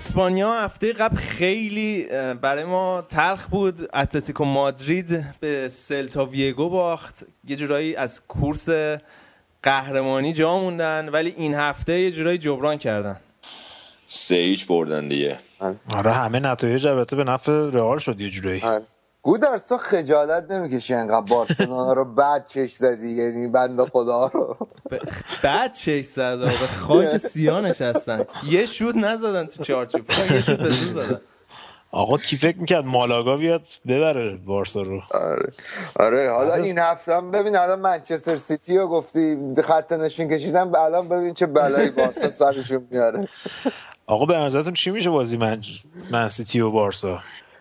اسپانیا 0.08 0.54
هفته 0.54 0.94
قبل 0.94 1.16
خیلی 1.16 2.08
برای 2.42 2.64
ما 2.64 3.02
تلخ 3.02 3.48
بود. 3.48 3.90
اتلتیکو 3.94 4.46
مادرید 4.46 5.26
به 5.40 5.70
سلتا 5.70 6.26
ویگو 6.26 6.70
باخت. 6.70 7.26
یه 7.48 7.56
جورایی 7.56 7.96
از 7.96 8.22
کورس 8.28 8.70
قهرمانی 9.64 10.34
جا 10.34 10.58
موندن 10.58 11.10
ولی 11.10 11.34
این 11.38 11.54
هفته 11.54 12.00
یه 12.00 12.12
جورایی 12.12 12.38
جبران 12.38 12.78
کردن. 12.78 13.18
سه 14.08 14.36
هیچ 14.36 14.68
بردن 14.68 15.08
دیگه. 15.08 15.40
آره 15.90 16.12
همه 16.12 16.40
نتایج 16.40 16.88
البته 16.88 17.16
به 17.16 17.24
نفع 17.24 17.52
رئال 17.52 17.98
شد 17.98 18.22
یه 18.22 18.30
جورایی. 18.30 18.62
آره. 18.62 18.84
گودرز 19.28 19.66
تو 19.66 19.78
خجالت 19.78 20.52
نمی‌کشی 20.52 20.94
انقدر 20.94 21.22
بارسلونا 21.22 21.94
رو 21.94 22.06
بعد 22.06 22.48
چش 22.48 22.74
زدی؟ 22.74 23.10
یعنی 23.10 23.48
بنده 23.48 23.86
خدا 23.86 24.32
رو. 24.34 24.58
بعد 25.44 25.74
600 25.74 26.40
به 26.40 26.50
خاک 26.50 27.18
سیاه 27.18 27.62
نشستن 27.62 28.26
یه 28.50 28.66
شوت 28.66 28.96
نزدن 28.96 29.46
تو 29.46 29.64
چارچوب. 29.64 30.02
یه 30.32 30.42
شوت 30.42 30.70
زدن. 30.70 31.22
آقا 31.92 32.18
کی 32.18 32.38
فکر 32.38 32.58
می‌کرد 32.58 32.86
مالاگا 32.86 33.38
بیاد 33.38 33.62
ببره 33.88 34.36
بارسا 34.36 34.82
رو؟ 34.82 35.02
آره. 35.12 35.54
آره 35.96 36.32
حالا 36.32 36.54
این 36.54 36.80
هفته 36.80 37.16
هم 37.16 37.32
ببین 37.32 37.56
الان 37.56 37.80
منچستر 37.80 38.38
سیتی 38.38 38.78
رو 38.78 38.88
گفتی 38.88 39.38
خط 39.64 39.94
نشین 39.94 40.30
کشیدن 40.30 40.76
الان 40.76 41.10
ببین 41.10 41.34
چه 41.34 41.46
بلایی 41.46 41.90
بارسا 41.90 42.30
سرشون 42.30 42.88
میاره. 42.92 43.28
آقا 44.06 44.26
به 44.26 44.38
نظرتون 44.38 44.74
چی 44.74 44.92
میشه 44.92 45.10
بازی 45.10 45.38
من 45.38 45.62
من 46.12 46.30
سیتی 46.30 46.60
و 46.60 46.72
بارسا؟ 46.72 47.20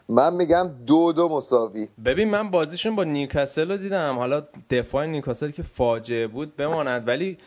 من 0.08 0.34
میگم 0.34 0.70
دو 0.86 1.12
دو 1.12 1.28
مساوی. 1.28 1.88
ببین 2.04 2.30
من 2.30 2.50
بازیشون 2.50 2.96
با 2.96 3.04
نیوکاسل 3.04 3.70
رو 3.70 3.76
دیدم. 3.76 4.14
حالا 4.18 4.42
دفاع 4.70 5.06
نیوکاسل 5.06 5.50
که 5.50 5.62
فاجعه 5.62 6.26
بود 6.26 6.56
بماند 6.56 7.08
ولی 7.08 7.38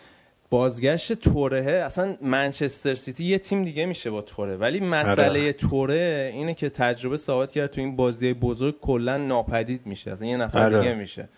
بازگشت 0.50 1.14
توره 1.14 1.72
اصلا 1.86 2.18
منچستر 2.22 2.94
سیتی 2.94 3.26
یه 3.26 3.38
تیم 3.38 3.64
دیگه 3.64 3.86
میشه 3.86 4.12
با 4.12 4.22
توره. 4.22 4.58
ولی 4.58 4.80
مسئله 4.80 5.30
آره. 5.30 5.54
توره 5.54 6.32
اینه 6.34 6.54
که 6.54 6.70
تجربه 6.70 7.18
ثابت 7.18 7.52
کرد 7.52 7.72
تو 7.72 7.82
این 7.82 7.96
بازی 7.96 8.34
بزرگ 8.34 8.80
کلا 8.80 9.18
ناپدید 9.18 9.82
میشه. 9.86 10.12
اصلا 10.12 10.28
یه 10.28 10.38
نفر 10.38 10.64
آره. 10.64 10.80
دیگه 10.80 10.96
میشه. 10.96 11.30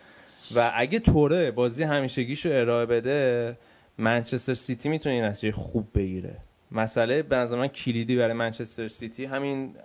و 0.56 0.72
اگه 0.76 1.00
توره 1.00 1.52
بازی 1.52 1.84
همیشگیشو 1.84 2.50
ارائه 2.52 2.86
بده 2.86 3.58
منچستر 3.98 4.54
سیتی 4.54 4.90
می‌تونه 4.90 5.16
این 5.16 5.24
نتیجه 5.24 5.52
خوب 5.52 5.88
بگیره. 5.96 6.38
مسئله 6.72 7.22
به 7.22 7.36
نظر 7.36 7.58
من 7.58 7.68
کلیدی 7.68 8.18
برای 8.18 8.34
منچستر 8.34 8.88
سیتی. 8.88 9.26
همین 9.26 9.76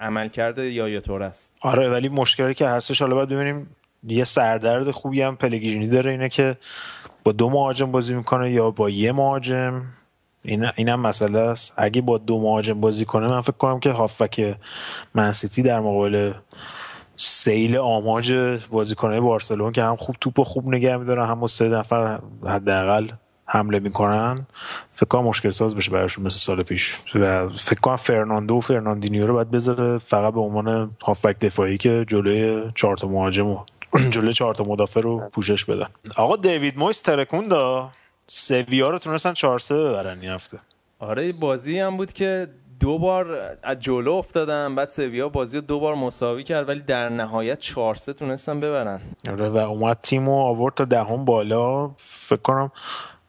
عملکرد 0.00 0.58
یایا 0.58 1.00
توره 1.00 1.24
است. 1.24 1.54
آره 1.60 1.90
ولی 1.90 2.08
مشکلی 2.08 2.54
که 2.54 2.68
هستش 2.68 3.02
حالا 3.02 3.14
باید 3.14 3.28
ببینیم. 3.28 3.76
یه 4.06 4.24
سردرد 4.24 4.90
خوبی 4.90 5.22
هم 5.22 5.36
پلگرینی 5.36 5.88
داره 5.88 6.10
اینه 6.10 6.28
که 6.28 6.56
با 7.24 7.32
دو 7.32 7.50
مهاجم 7.50 7.92
بازی 7.92 8.14
می‌کنه 8.14 8.52
یا 8.52 8.70
با 8.70 8.90
یه 8.90 9.12
مهاجم. 9.12 9.82
این 10.42 10.66
این 10.76 10.88
هم 10.88 11.00
مسئله 11.00 11.38
است. 11.38 11.74
اگه 11.76 12.00
با 12.00 12.18
دو 12.18 12.40
مهاجم 12.40 12.80
بازی 12.80 13.04
کنه 13.04 13.28
من 13.28 13.40
فکر 13.40 13.52
کنم 13.52 13.80
که 13.80 13.90
هافبک 13.90 14.56
من 15.14 15.30
سیتی 15.30 15.62
در 15.62 15.80
مقابل 15.80 16.32
سیل 17.16 17.76
آماج 17.76 18.32
بازیکنهای 18.70 19.20
بارسلون 19.20 19.72
که 19.72 19.82
هم 19.82 19.96
خوب 19.96 20.16
توپ 20.20 20.42
خوب 20.42 20.68
نگه 20.68 20.96
میدارن 20.96 21.26
هم 21.26 21.46
سه 21.46 21.68
نفر 21.68 22.20
حداقل 22.46 23.08
حمله 23.50 23.78
می‌کنن. 23.80 24.46
فکر 24.94 25.06
کنم 25.06 25.24
مشکل 25.24 25.50
ساز 25.50 25.76
بشه 25.76 25.90
براشون 25.90 26.24
مثل 26.24 26.36
سال 26.38 26.62
پیش. 26.62 26.96
و 27.14 27.48
فکر 27.48 27.80
کنم 27.80 27.96
فرناندو 27.96 28.54
و 28.54 28.60
فرناندینیو 28.60 29.26
رو 29.26 29.34
باید 29.34 29.50
بذاره 29.50 29.98
فقط 29.98 30.34
به 30.34 30.40
عنوان 30.40 30.90
هافبک 31.02 31.38
دفاعی 31.38 31.78
که 31.78 32.04
جلوی 32.08 32.72
چهار 32.74 32.96
تا 32.96 33.08
مهاجم 33.08 33.46
و 33.46 33.58
جلوی 34.10 34.32
چهار 34.32 34.54
تا 34.54 34.64
مدافع 34.64 35.00
رو 35.00 35.28
پوشش 35.32 35.64
بدن. 35.64 35.86
آقا 36.16 36.36
دیوید 36.36 36.78
مویس 36.78 37.00
ترکوندا. 37.00 37.90
سویا 38.26 38.88
رو 38.90 38.98
تونستن 38.98 39.32
4 39.32 39.58
3 39.58 39.74
ببرن 39.74 40.20
این 40.20 40.30
هفته. 40.30 40.58
آره 40.98 41.32
بازی 41.32 41.78
هم 41.78 41.96
بود 41.96 42.12
که 42.12 42.48
دو 42.80 42.98
بار 42.98 43.56
از 43.62 43.80
جلو 43.80 44.12
افتادن 44.12 44.74
بعد 44.74 44.88
سویا 44.88 45.28
بازی 45.28 45.56
رو 45.56 45.60
دو 45.60 45.80
بار 45.80 45.94
مساوی 45.94 46.44
کرد 46.44 46.68
ولی 46.68 46.80
در 46.80 47.08
نهایت 47.08 47.58
4 47.58 47.94
3 47.94 48.12
تونستن 48.12 48.60
ببرن. 48.60 49.00
آره 49.28 49.48
و 49.48 49.56
اومد 49.56 49.98
تیم 50.02 50.28
و 50.28 50.40
آورد 50.42 50.74
تا 50.74 50.84
دهم 50.84 51.24
بالا. 51.24 51.90
فکر 51.96 52.40
کنم 52.42 52.72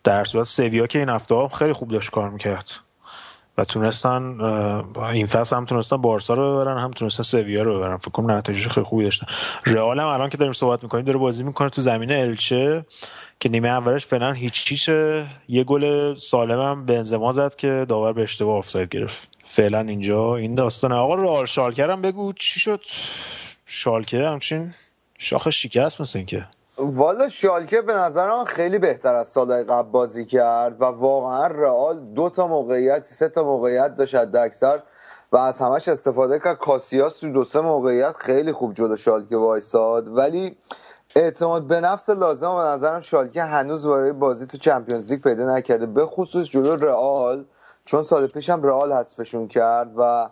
در 0.03 0.23
صورت 0.23 0.47
سویا 0.47 0.87
که 0.87 0.99
این 0.99 1.09
هفته 1.09 1.47
خیلی 1.47 1.73
خوب 1.73 1.91
داشت 1.91 2.09
کار 2.09 2.29
می‌کرد. 2.29 2.71
و 3.57 3.63
تونستن 3.63 4.41
این 5.13 5.25
فصل 5.25 5.55
هم 5.55 5.65
تونستن 5.65 5.97
بارسا 5.97 6.33
رو 6.33 6.51
ببرن 6.51 6.77
هم 6.77 6.91
تونستن 6.91 7.23
سویا 7.23 7.61
رو 7.61 7.77
ببرن. 7.77 7.97
فکر 7.97 8.11
کنم 8.11 8.31
نتایجش 8.31 8.67
خیلی 8.67 8.85
خوبی 8.85 9.03
داشتن. 9.03 9.27
رئال 9.65 9.99
هم 9.99 10.07
الان 10.07 10.29
که 10.29 10.37
داریم 10.37 10.53
صحبت 10.53 10.83
می‌کنیم 10.83 11.05
داره 11.05 11.17
بازی 11.17 11.43
می‌کنه 11.43 11.69
تو 11.69 11.81
زمین 11.81 12.11
الچه 12.11 12.85
که 13.39 13.49
نیمه 13.49 13.67
اولش 13.67 14.05
فعلا 14.05 14.31
هیچ 14.31 14.71
هیچ 14.71 14.89
یه 15.49 15.63
گل 15.63 16.15
سالم 16.15 16.59
هم 16.61 16.85
بنزما 16.85 17.31
زد 17.31 17.55
که 17.55 17.85
داور 17.89 18.13
به 18.13 18.23
اشتباه 18.23 18.57
آفساید 18.57 18.89
گرفت. 18.89 19.27
فعلا 19.43 19.79
اینجا 19.79 20.35
این 20.35 20.55
داستانه. 20.55 20.95
آقا 20.95 21.15
رئال 21.15 21.45
شالکر 21.45 21.91
هم 21.91 22.01
بگو 22.01 22.33
چی 22.33 22.59
شد؟ 22.59 22.81
شالکه 23.65 24.27
همچین 24.27 24.73
شاخ 25.17 25.49
شکست 25.49 26.01
مثل 26.01 26.19
اینکه. 26.19 26.47
والا 26.79 27.29
شالکه 27.29 27.81
به 27.81 27.93
نظر 27.93 28.29
من 28.29 28.43
خیلی 28.43 28.79
بهتر 28.79 29.15
از 29.15 29.27
سالهای 29.27 29.63
قبل 29.63 29.89
بازی 29.89 30.25
کرد 30.25 30.81
و 30.81 30.85
واقعا 30.85 31.47
رئال 31.47 31.99
دو 31.99 32.29
تا 32.29 32.47
موقعیت 32.47 33.05
سه 33.05 33.29
تا 33.29 33.43
موقعیت 33.43 33.95
داشت 33.95 34.15
اکثر 34.15 34.79
و 35.31 35.37
از 35.37 35.59
همش 35.59 35.87
استفاده 35.87 36.39
کرد. 36.39 36.57
کاسیاس 36.57 37.17
تو 37.17 37.31
دو 37.31 37.43
سه 37.43 37.61
موقعیت 37.61 38.15
خیلی 38.15 38.51
خوب 38.51 38.73
جلو 38.73 38.95
شالکه 38.95 39.37
وایساد. 39.37 40.17
ولی 40.17 40.57
اعتماد 41.15 41.67
به 41.67 41.81
نفس 41.81 42.09
لازم 42.09 42.55
به 42.55 42.61
نظرم 42.61 43.01
شالکه 43.01 43.43
هنوز 43.43 43.87
برای 43.87 44.11
بازی 44.11 44.47
تو 44.47 44.57
چمپیونز 44.57 45.11
لیگ 45.11 45.21
پیدا 45.21 45.55
نکرده. 45.55 45.85
به 45.85 46.05
خصوص 46.05 46.43
جلو 46.43 46.75
رئال 46.75 47.45
چون 47.85 48.03
سال 48.03 48.27
پیش 48.27 48.49
هم 48.49 48.63
رئال 48.63 48.93
حذفشون 48.93 49.47
کرد 49.47 49.93
و 49.97 50.29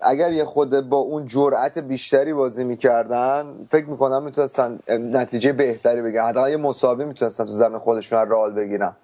اگر 0.00 0.32
یه 0.32 0.44
خود 0.44 0.88
با 0.88 0.96
اون 0.96 1.26
جرأت 1.26 1.78
بیشتری 1.78 2.32
بازی 2.32 2.64
می‌کردن 2.64 3.66
فکر 3.70 3.86
می‌کنم 3.86 4.22
می‌تونستن 4.22 4.78
نتیجه 4.88 5.52
بهتری 5.52 6.02
بگیرن. 6.02 6.26
حداقل 6.26 6.50
یه 6.50 6.56
مساوی 6.56 7.04
می‌تونستن 7.04 7.44
تو 7.44 7.50
زمین 7.50 7.78
خودشون 7.78 8.18
از 8.18 8.28
رئال 8.30 8.52
بگیرن. 8.52 8.96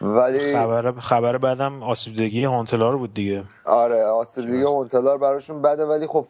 ولی 0.00 0.52
خبر 0.52 0.92
خبر 0.92 1.38
بعدم 1.38 1.82
آسیبدگی 1.82 2.44
هانتلار 2.44 2.96
بود 2.96 3.14
دیگه. 3.14 3.44
آره 3.64 4.04
آسیب 4.04 4.46
دیگه 4.46 4.66
هونتلار 4.66 5.18
براشون 5.18 5.62
بده 5.62 5.84
ولی 5.84 6.06
خب 6.06 6.26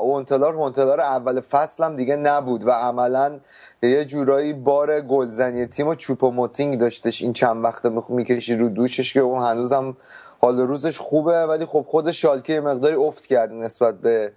هونتلار 0.00 0.54
هونتلار 0.54 1.00
اول 1.00 1.40
فصل 1.40 1.84
هم 1.84 1.96
دیگه 1.96 2.16
نبود 2.16 2.66
و 2.66 2.70
عملا 2.70 3.40
یه 3.82 4.04
جورایی 4.04 4.52
بار 4.52 5.00
گلزنی 5.00 5.66
تیم 5.66 5.86
و 5.86 5.94
چوپ 5.94 6.24
و 6.24 6.30
موتینگ 6.30 6.78
داشتش 6.78 7.22
این 7.22 7.32
چند 7.32 7.64
وقت 7.64 7.86
می‌کشی 8.08 8.56
رو 8.56 8.68
دوشش 8.68 9.12
که 9.12 9.20
اون 9.20 9.42
هنوزم 9.42 9.96
حال 10.40 10.60
روزش 10.60 10.98
خوبه 10.98 11.46
ولی 11.46 11.64
خب 11.64 11.84
خود 11.88 12.12
شالکه 12.12 12.52
یه 12.52 12.60
مقداری 12.60 12.94
افت 12.94 13.26
کرد 13.26 13.52
نسبت 13.52 14.00
به 14.00 14.32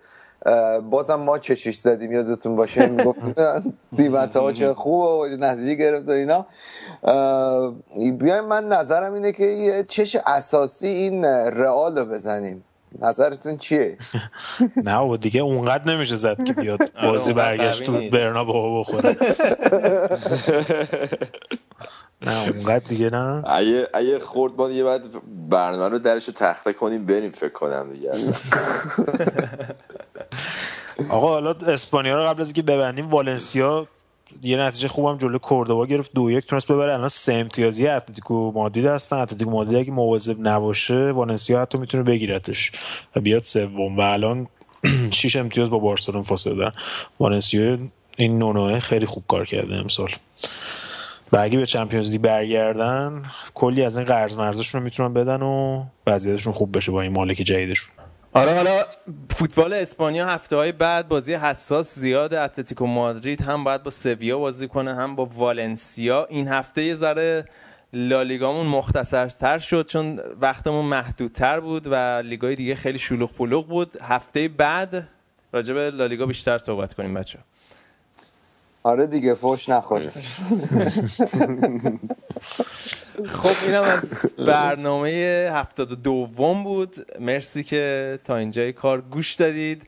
بازم 0.90 1.16
ما 1.16 1.38
چشش 1.38 1.76
زدیم 1.76 2.12
یادتون 2.12 2.56
باشه 2.56 2.88
می‌گفت 2.90 3.20
دیمت 3.96 4.36
ها 4.36 4.52
چه 4.52 4.74
خوبه 4.74 5.36
و 5.36 5.38
نتیجه 5.40 5.76
گرفت 5.76 6.08
و 6.08 6.12
اینا. 6.12 6.46
بیایم 8.18 8.46
من 8.46 8.68
نظرم 8.68 9.14
اینه 9.14 9.32
که 9.32 9.44
یه 9.44 9.84
چش 9.88 10.18
اساسی 10.28 10.88
این 10.88 11.26
رئال 11.26 11.98
رو 11.98 12.06
بزنیم. 12.06 12.64
نظرتون 13.00 13.58
چیه؟ 13.58 13.98
نه 14.86 15.00
و 15.00 15.18
دیگه 15.18 15.42
اونقدر 15.42 15.94
نمیشه 15.96 16.16
زد 16.16 16.44
که 16.44 16.54
بیاد 16.54 16.80
بازی 17.04 17.32
اونقدر 17.32 17.58
برگشت 17.58 17.84
تو 17.84 17.92
نیست. 17.92 18.16
برنابا 18.16 18.80
بخوره. 18.80 19.16
نه 22.22 22.42
اونقدر 22.42 22.80
دیگه 22.80 23.10
نه. 23.10 23.44
اگه 23.48 23.88
اگه 23.94 24.20
خورد 24.20 24.54
ما 24.58 24.70
یه 24.70 24.84
بعد 24.84 25.02
برنامه 25.50 25.90
رو 25.90 26.00
درش 26.00 26.28
رو 26.28 26.34
تخته 26.34 26.74
کنیم 26.74 27.06
بریم 27.06 27.32
فکر 27.32 27.54
کنم 27.54 27.94
دیگه 27.94 28.10
اصلا. 28.10 28.60
آقا 31.10 31.28
حالا 31.28 31.52
اسپانیا 31.52 32.20
رو 32.20 32.28
قبل 32.28 32.42
از 32.42 32.48
اینکه 32.48 32.62
ببندیم 32.62 33.10
والنسیا 33.10 33.88
یه 34.42 34.58
نتیجه 34.58 34.88
خوبم 34.88 35.18
جلو 35.18 35.38
کوردوبا 35.38 35.86
گرفت 35.86 36.12
دو 36.16 36.32
یک 36.32 36.46
تونست 36.46 36.72
ببره. 36.72 36.94
الان 36.94 37.10
سه 37.10 37.34
امتیازی 37.34 37.88
اتلتیکو 37.88 38.52
مادرید 38.52 38.86
هستن. 38.86 39.16
اتلتیکو 39.18 39.52
مادرید 39.52 39.78
اگه 39.78 39.92
مواظب 39.92 40.36
نباشه 40.40 41.12
والنسیا 41.12 41.62
حتی 41.62 41.78
می‌تونه 41.78 42.04
بگیرتش 42.04 42.72
و 43.16 43.20
بیاد 43.20 43.42
سوم. 43.42 43.98
و 43.98 44.02
الان 44.02 44.48
شش 45.12 45.36
امتیاز 45.36 45.70
با 45.70 45.80
بارسلون 45.80 46.24
فاصله 46.24 46.56
دارن. 46.56 46.72
والنسیا 47.20 47.78
این 48.18 48.40
نونوه 48.40 48.80
خیلی 48.80 49.06
خوب 49.06 49.24
کار 49.28 49.46
کرده 49.46 49.76
امسال. 49.76 50.10
و 51.32 51.38
اگه 51.38 51.60
به 51.60 51.66
چمپیونز 51.66 52.12
لیگ 52.12 52.22
برگردن 52.22 53.24
کلی 53.54 53.84
از 53.84 53.98
این 53.98 54.06
قرض 54.06 54.36
مرزشون 54.36 54.82
رو 54.82 54.86
می‌تونن 54.86 55.14
بدن 55.14 55.42
و 55.42 55.84
وضعیتشون 56.08 56.54
خوب 56.54 56.78
بشه 56.78 56.92
با 56.92 57.02
این 57.02 57.12
مالک 57.12 57.38
جدیدشون. 57.38 57.94
آره 58.34 58.56
حالا 58.56 58.80
فوتبال 59.30 59.74
اسپانیا 59.74 60.28
هفته 60.28 60.56
های 60.56 60.72
بعد 60.72 61.08
بازی 61.08 61.34
حساس 61.34 61.96
زیاد 61.96 62.34
اتلتیکو 62.34 62.86
مادرید 62.86 63.42
هم 63.42 63.64
باید 63.64 63.84
با 63.84 63.92
سویا 63.92 64.38
بازی 64.38 64.68
کنه 64.68 64.96
هم 64.96 65.16
با 65.16 65.26
والنسیا. 65.26 66.26
این 66.30 66.48
هفته 66.48 66.84
یه 66.84 66.96
ذره 66.96 67.46
لالیگامون 67.94 68.66
مختصرتر 68.66 69.60
شد 69.60 69.88
چون 69.88 70.20
وقتمون 70.42 70.86
محدودتر 70.86 71.60
بود 71.60 71.88
و 71.88 72.22
لیگای 72.26 72.56
دیگه 72.56 72.76
خیلی 72.76 72.98
شلوغ 72.98 73.34
پلوغ 73.34 73.68
بود. 73.68 73.98
هفته 74.02 74.48
بعد 74.48 75.08
راجع 75.54 75.74
به 75.74 75.92
لالیگا 75.92 76.26
بیشتر 76.26 76.58
صحبت 76.58 76.94
کنیم 76.94 77.14
بچه 77.14 77.40
آره 78.84 79.08
دیگه 79.08 79.36
فوش 79.36 79.70
نخوریم 79.70 80.10
خب 83.26 83.66
اینم 83.66 83.82
از 83.82 84.34
برنامه 84.38 85.10
هفتاد 85.54 85.92
و 85.92 85.96
دوم 85.96 86.64
بود. 86.64 87.06
مرسی 87.20 87.64
که 87.64 88.20
تا 88.24 88.38
اینجای 88.38 88.74
کار 88.74 89.02
گوش 89.02 89.34
دادید. 89.34 89.88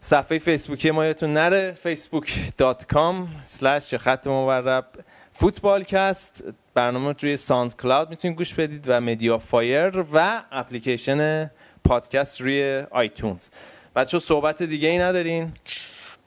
صفحه 0.00 0.38
فیسبوکی 0.38 0.90
ما 0.90 1.04
یادتون 1.04 1.32
نره 1.32 1.74
facebook.com 1.84 3.14
slash 3.60 3.94
خط 3.94 4.26
مورب 4.26 4.86
فوتبالکست. 5.32 6.44
برنامه 6.74 7.14
روی 7.20 7.36
SoundCloud 7.36 8.10
می‌تونید 8.10 8.36
گوش 8.36 8.54
بدید 8.54 8.84
و 8.86 9.00
MediaFire 9.00 10.04
و 10.12 10.42
اپلیکیشن 10.52 11.50
پادکست 11.84 12.40
روی 12.40 12.84
iTunes. 12.90 13.48
بچه 13.96 14.18
صحبت 14.18 14.62
دیگه 14.62 14.88
ای 14.88 14.98
ندارین؟ 14.98 15.52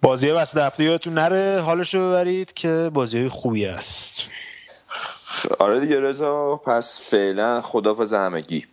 بازی 0.06 0.30
وسط 0.30 0.58
هفته 0.58 0.84
یادتون 0.84 1.14
نره؟ 1.14 1.62
حالشو 1.62 2.10
ببرید 2.10 2.54
که 2.54 2.92
بازی 2.94 3.30
خوبی 3.30 3.66
است 3.66 4.22
آره 5.60 5.80
دیگه 5.80 6.00
رضا 6.00 6.56
پس 6.56 7.10
فعلا 7.10 7.62
خدافظ 7.62 8.14
همگی. 8.14 8.66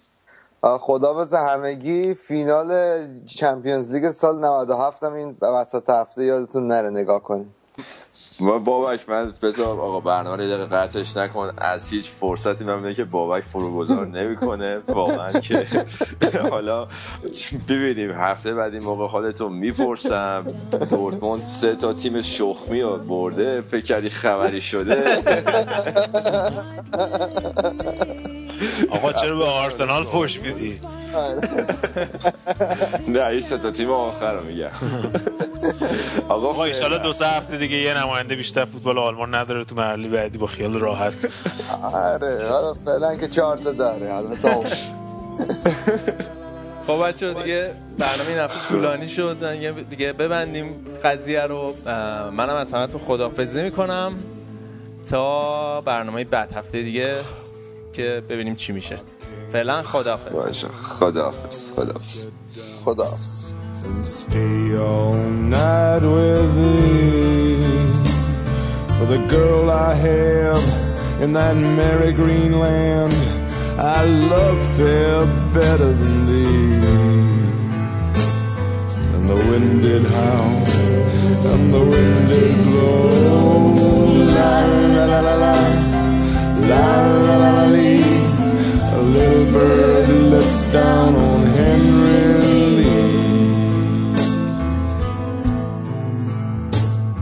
آه، 0.63 0.79
خدا 0.79 1.15
بزه 1.15 1.39
همگی. 1.39 2.15
فینال 2.15 3.01
چمپیونز 3.27 3.95
لیگ 3.95 4.11
سال 4.11 4.45
97 4.45 5.05
هم 5.05 5.13
این 5.13 5.37
وسط 5.43 5.91
هفته 5.91 6.25
یادتون 6.25 6.67
نره 6.67 6.91
نگاه 6.91 7.23
کنید. 7.23 7.47
و 7.79 7.83
بابک 8.43 9.09
من 9.09 9.33
بذار 9.43 9.81
آقا 9.81 10.01
برنامه 10.01 10.37
رو 10.37 10.43
دقیقه 10.43 10.77
قطعش 10.77 11.17
نکن. 11.17 11.53
از 11.59 11.91
هیچ 11.93 12.11
فرصتی 12.11 12.65
ممنونه 12.65 12.95
که 12.95 13.05
بابک 13.05 13.43
فروگذار 13.43 14.07
نمی‌کنه. 14.07 14.79
واقعا 14.89 15.33
که 15.33 15.67
حالا 16.51 16.89
ببینیم. 17.69 18.11
هفته 18.11 18.55
بعد 18.55 18.73
این 18.75 18.85
موقع 18.85 19.07
حالتو 19.07 19.49
می‌پرسم. 19.49 20.45
دورتموند 20.91 21.47
سه 21.47 21.75
تا 21.75 21.93
تیم 21.93 22.21
شخمی 22.21 22.83
رو 22.83 22.97
برده. 22.97 23.61
فکر 23.61 23.85
کردی 23.85 24.11
خبری 24.11 24.61
شده؟ 24.61 24.97
آقا 28.91 29.13
چرا 29.13 29.39
به 29.39 29.45
آرسنال 29.45 30.05
پشت 30.05 30.43
میدی؟ 30.43 30.81
نه 33.15 33.27
این 33.27 33.41
سه 33.41 33.59
تا 33.59 33.71
تیم 33.71 33.91
آخر 33.91 34.33
رو 34.35 34.45
میگم. 34.45 34.69
آقا 36.29 36.65
ایشالا 36.65 36.99
دو 36.99 37.13
سه 37.13 37.27
هفته 37.27 37.57
دیگه 37.57 37.77
یه 37.77 37.99
نماینده 38.03 38.37
بیشتر 38.37 38.65
فوتبال 38.65 38.99
آلمان 38.99 39.35
نداره 39.35 39.65
تو 39.65 39.75
مرحله 39.75 40.09
بعدی 40.09 40.39
با 40.39 40.47
خیال 40.47 40.79
راحت. 40.79 41.13
آره 41.95 42.49
حالا 42.51 42.75
فعلا 42.85 43.17
که 43.17 43.29
چهار 43.29 43.57
تا 43.57 43.73
داره 43.73 44.13
حالا 44.13 44.35
تا 44.37 44.63
خب 46.87 47.09
بچه 47.09 47.35
دیگه 47.35 47.71
برنامه 47.99 48.29
این 48.31 48.39
هفته 48.39 48.69
طولانی 48.69 49.09
شد. 49.09 49.53
دیگه- 49.53 49.73
دیگه 49.91 50.13
ببندیم 50.13 50.85
قضیه 51.05 51.43
رو. 51.43 51.75
منم 52.33 52.57
از 52.57 52.73
همتون 52.73 53.01
خداحافظی 53.07 53.63
می‌کنم 53.63 54.13
تا 55.11 55.81
برنامه 55.81 56.25
بعد 56.25 56.53
هفته 56.53 56.83
دیگه 56.83 57.17
که 57.93 58.23
ببینیم 58.29 58.55
چی 58.57 58.73
میشه. 58.73 58.99
فعلا 59.54 59.82
خداحافظ 59.82 60.34
باشه 60.34 60.68
خداحافظ 60.68 61.72
خداحافظ 61.72 62.26
خداحافظ 62.86 63.54
and 63.88 64.06
stay 64.06 64.78
all 64.78 65.14
night 65.14 66.04
with 66.16 66.48
thee. 66.58 68.08
For 68.98 69.06
the 69.06 69.22
girl 69.36 69.70
I 69.72 69.94
have 69.94 70.64
in 71.22 71.34
that 71.34 71.56
merry 71.56 72.12
green 72.12 72.60
land, 72.60 73.16
I 73.78 74.06
love 74.06 74.60
fair 74.76 75.26
better 75.54 75.92
than 76.02 76.16
thee. 76.30 76.74
And 79.16 79.30
the 79.30 79.36
wind 79.50 79.84
did 79.84 80.04
howl, 80.06 80.66
and 81.52 81.74
the 81.74 81.84
wind 81.94 82.28
did 82.30 82.56
blow. 82.66 83.08
La 84.38 84.60
la 84.96 85.06
la 85.14 85.20
la 85.28 85.36
la, 85.44 85.56
la 86.72 86.88
la 87.26 87.36
la 87.42 87.50
la 87.58 87.66
lee. 87.76 88.11
A 88.11 88.11
little 89.13 89.53
bird 89.53 90.09
looked 90.09 90.73
down 90.73 91.15
on 91.15 91.41
Henry 91.59 92.27
Lee. 92.77 93.03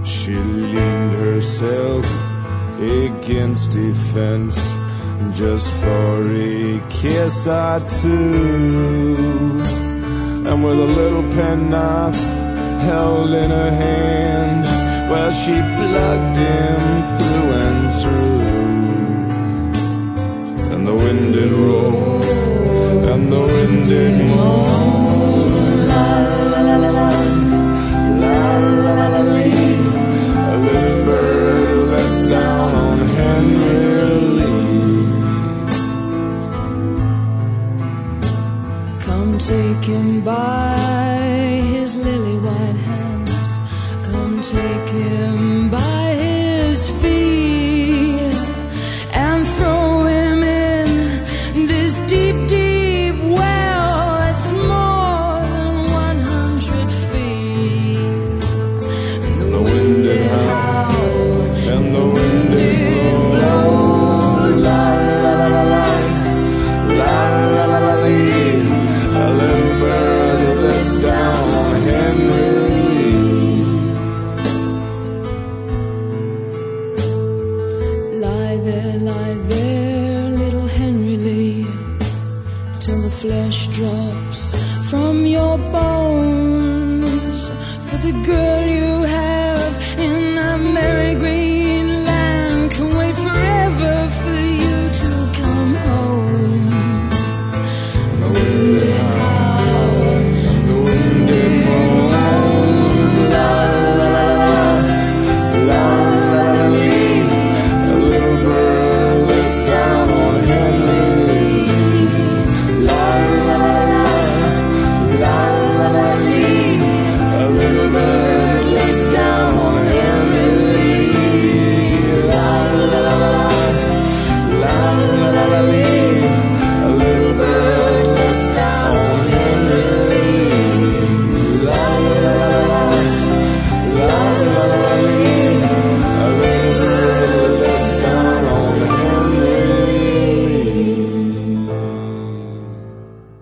She 0.05 0.35
leaned 0.35 1.13
herself 1.27 2.07
against 2.79 3.75
a 3.75 3.93
fence 4.13 4.59
just 5.35 5.73
for 5.83 6.13
a 6.31 6.81
kiss 6.91 7.47
or 7.49 7.81
two. 8.01 9.61
And 10.49 10.65
with 10.65 10.79
a 10.89 10.91
little 11.01 11.27
penknife 11.35 12.23
held 12.89 13.31
in 13.31 13.51
her 13.51 13.71
hand, 13.85 14.63
well, 15.11 15.33
she 15.33 15.57
plugged 15.79 16.37
him 16.37 16.81
through 17.19 17.51
and 17.65 17.93
through. 18.01 18.40
And 20.81 20.89
the 20.89 20.95
wind 20.95 21.35
did 21.35 21.53
roll, 21.53 22.25
and 23.13 23.31
the 23.31 23.39
wind 23.39 23.85
did 23.85 24.31
moan. 24.31 25.10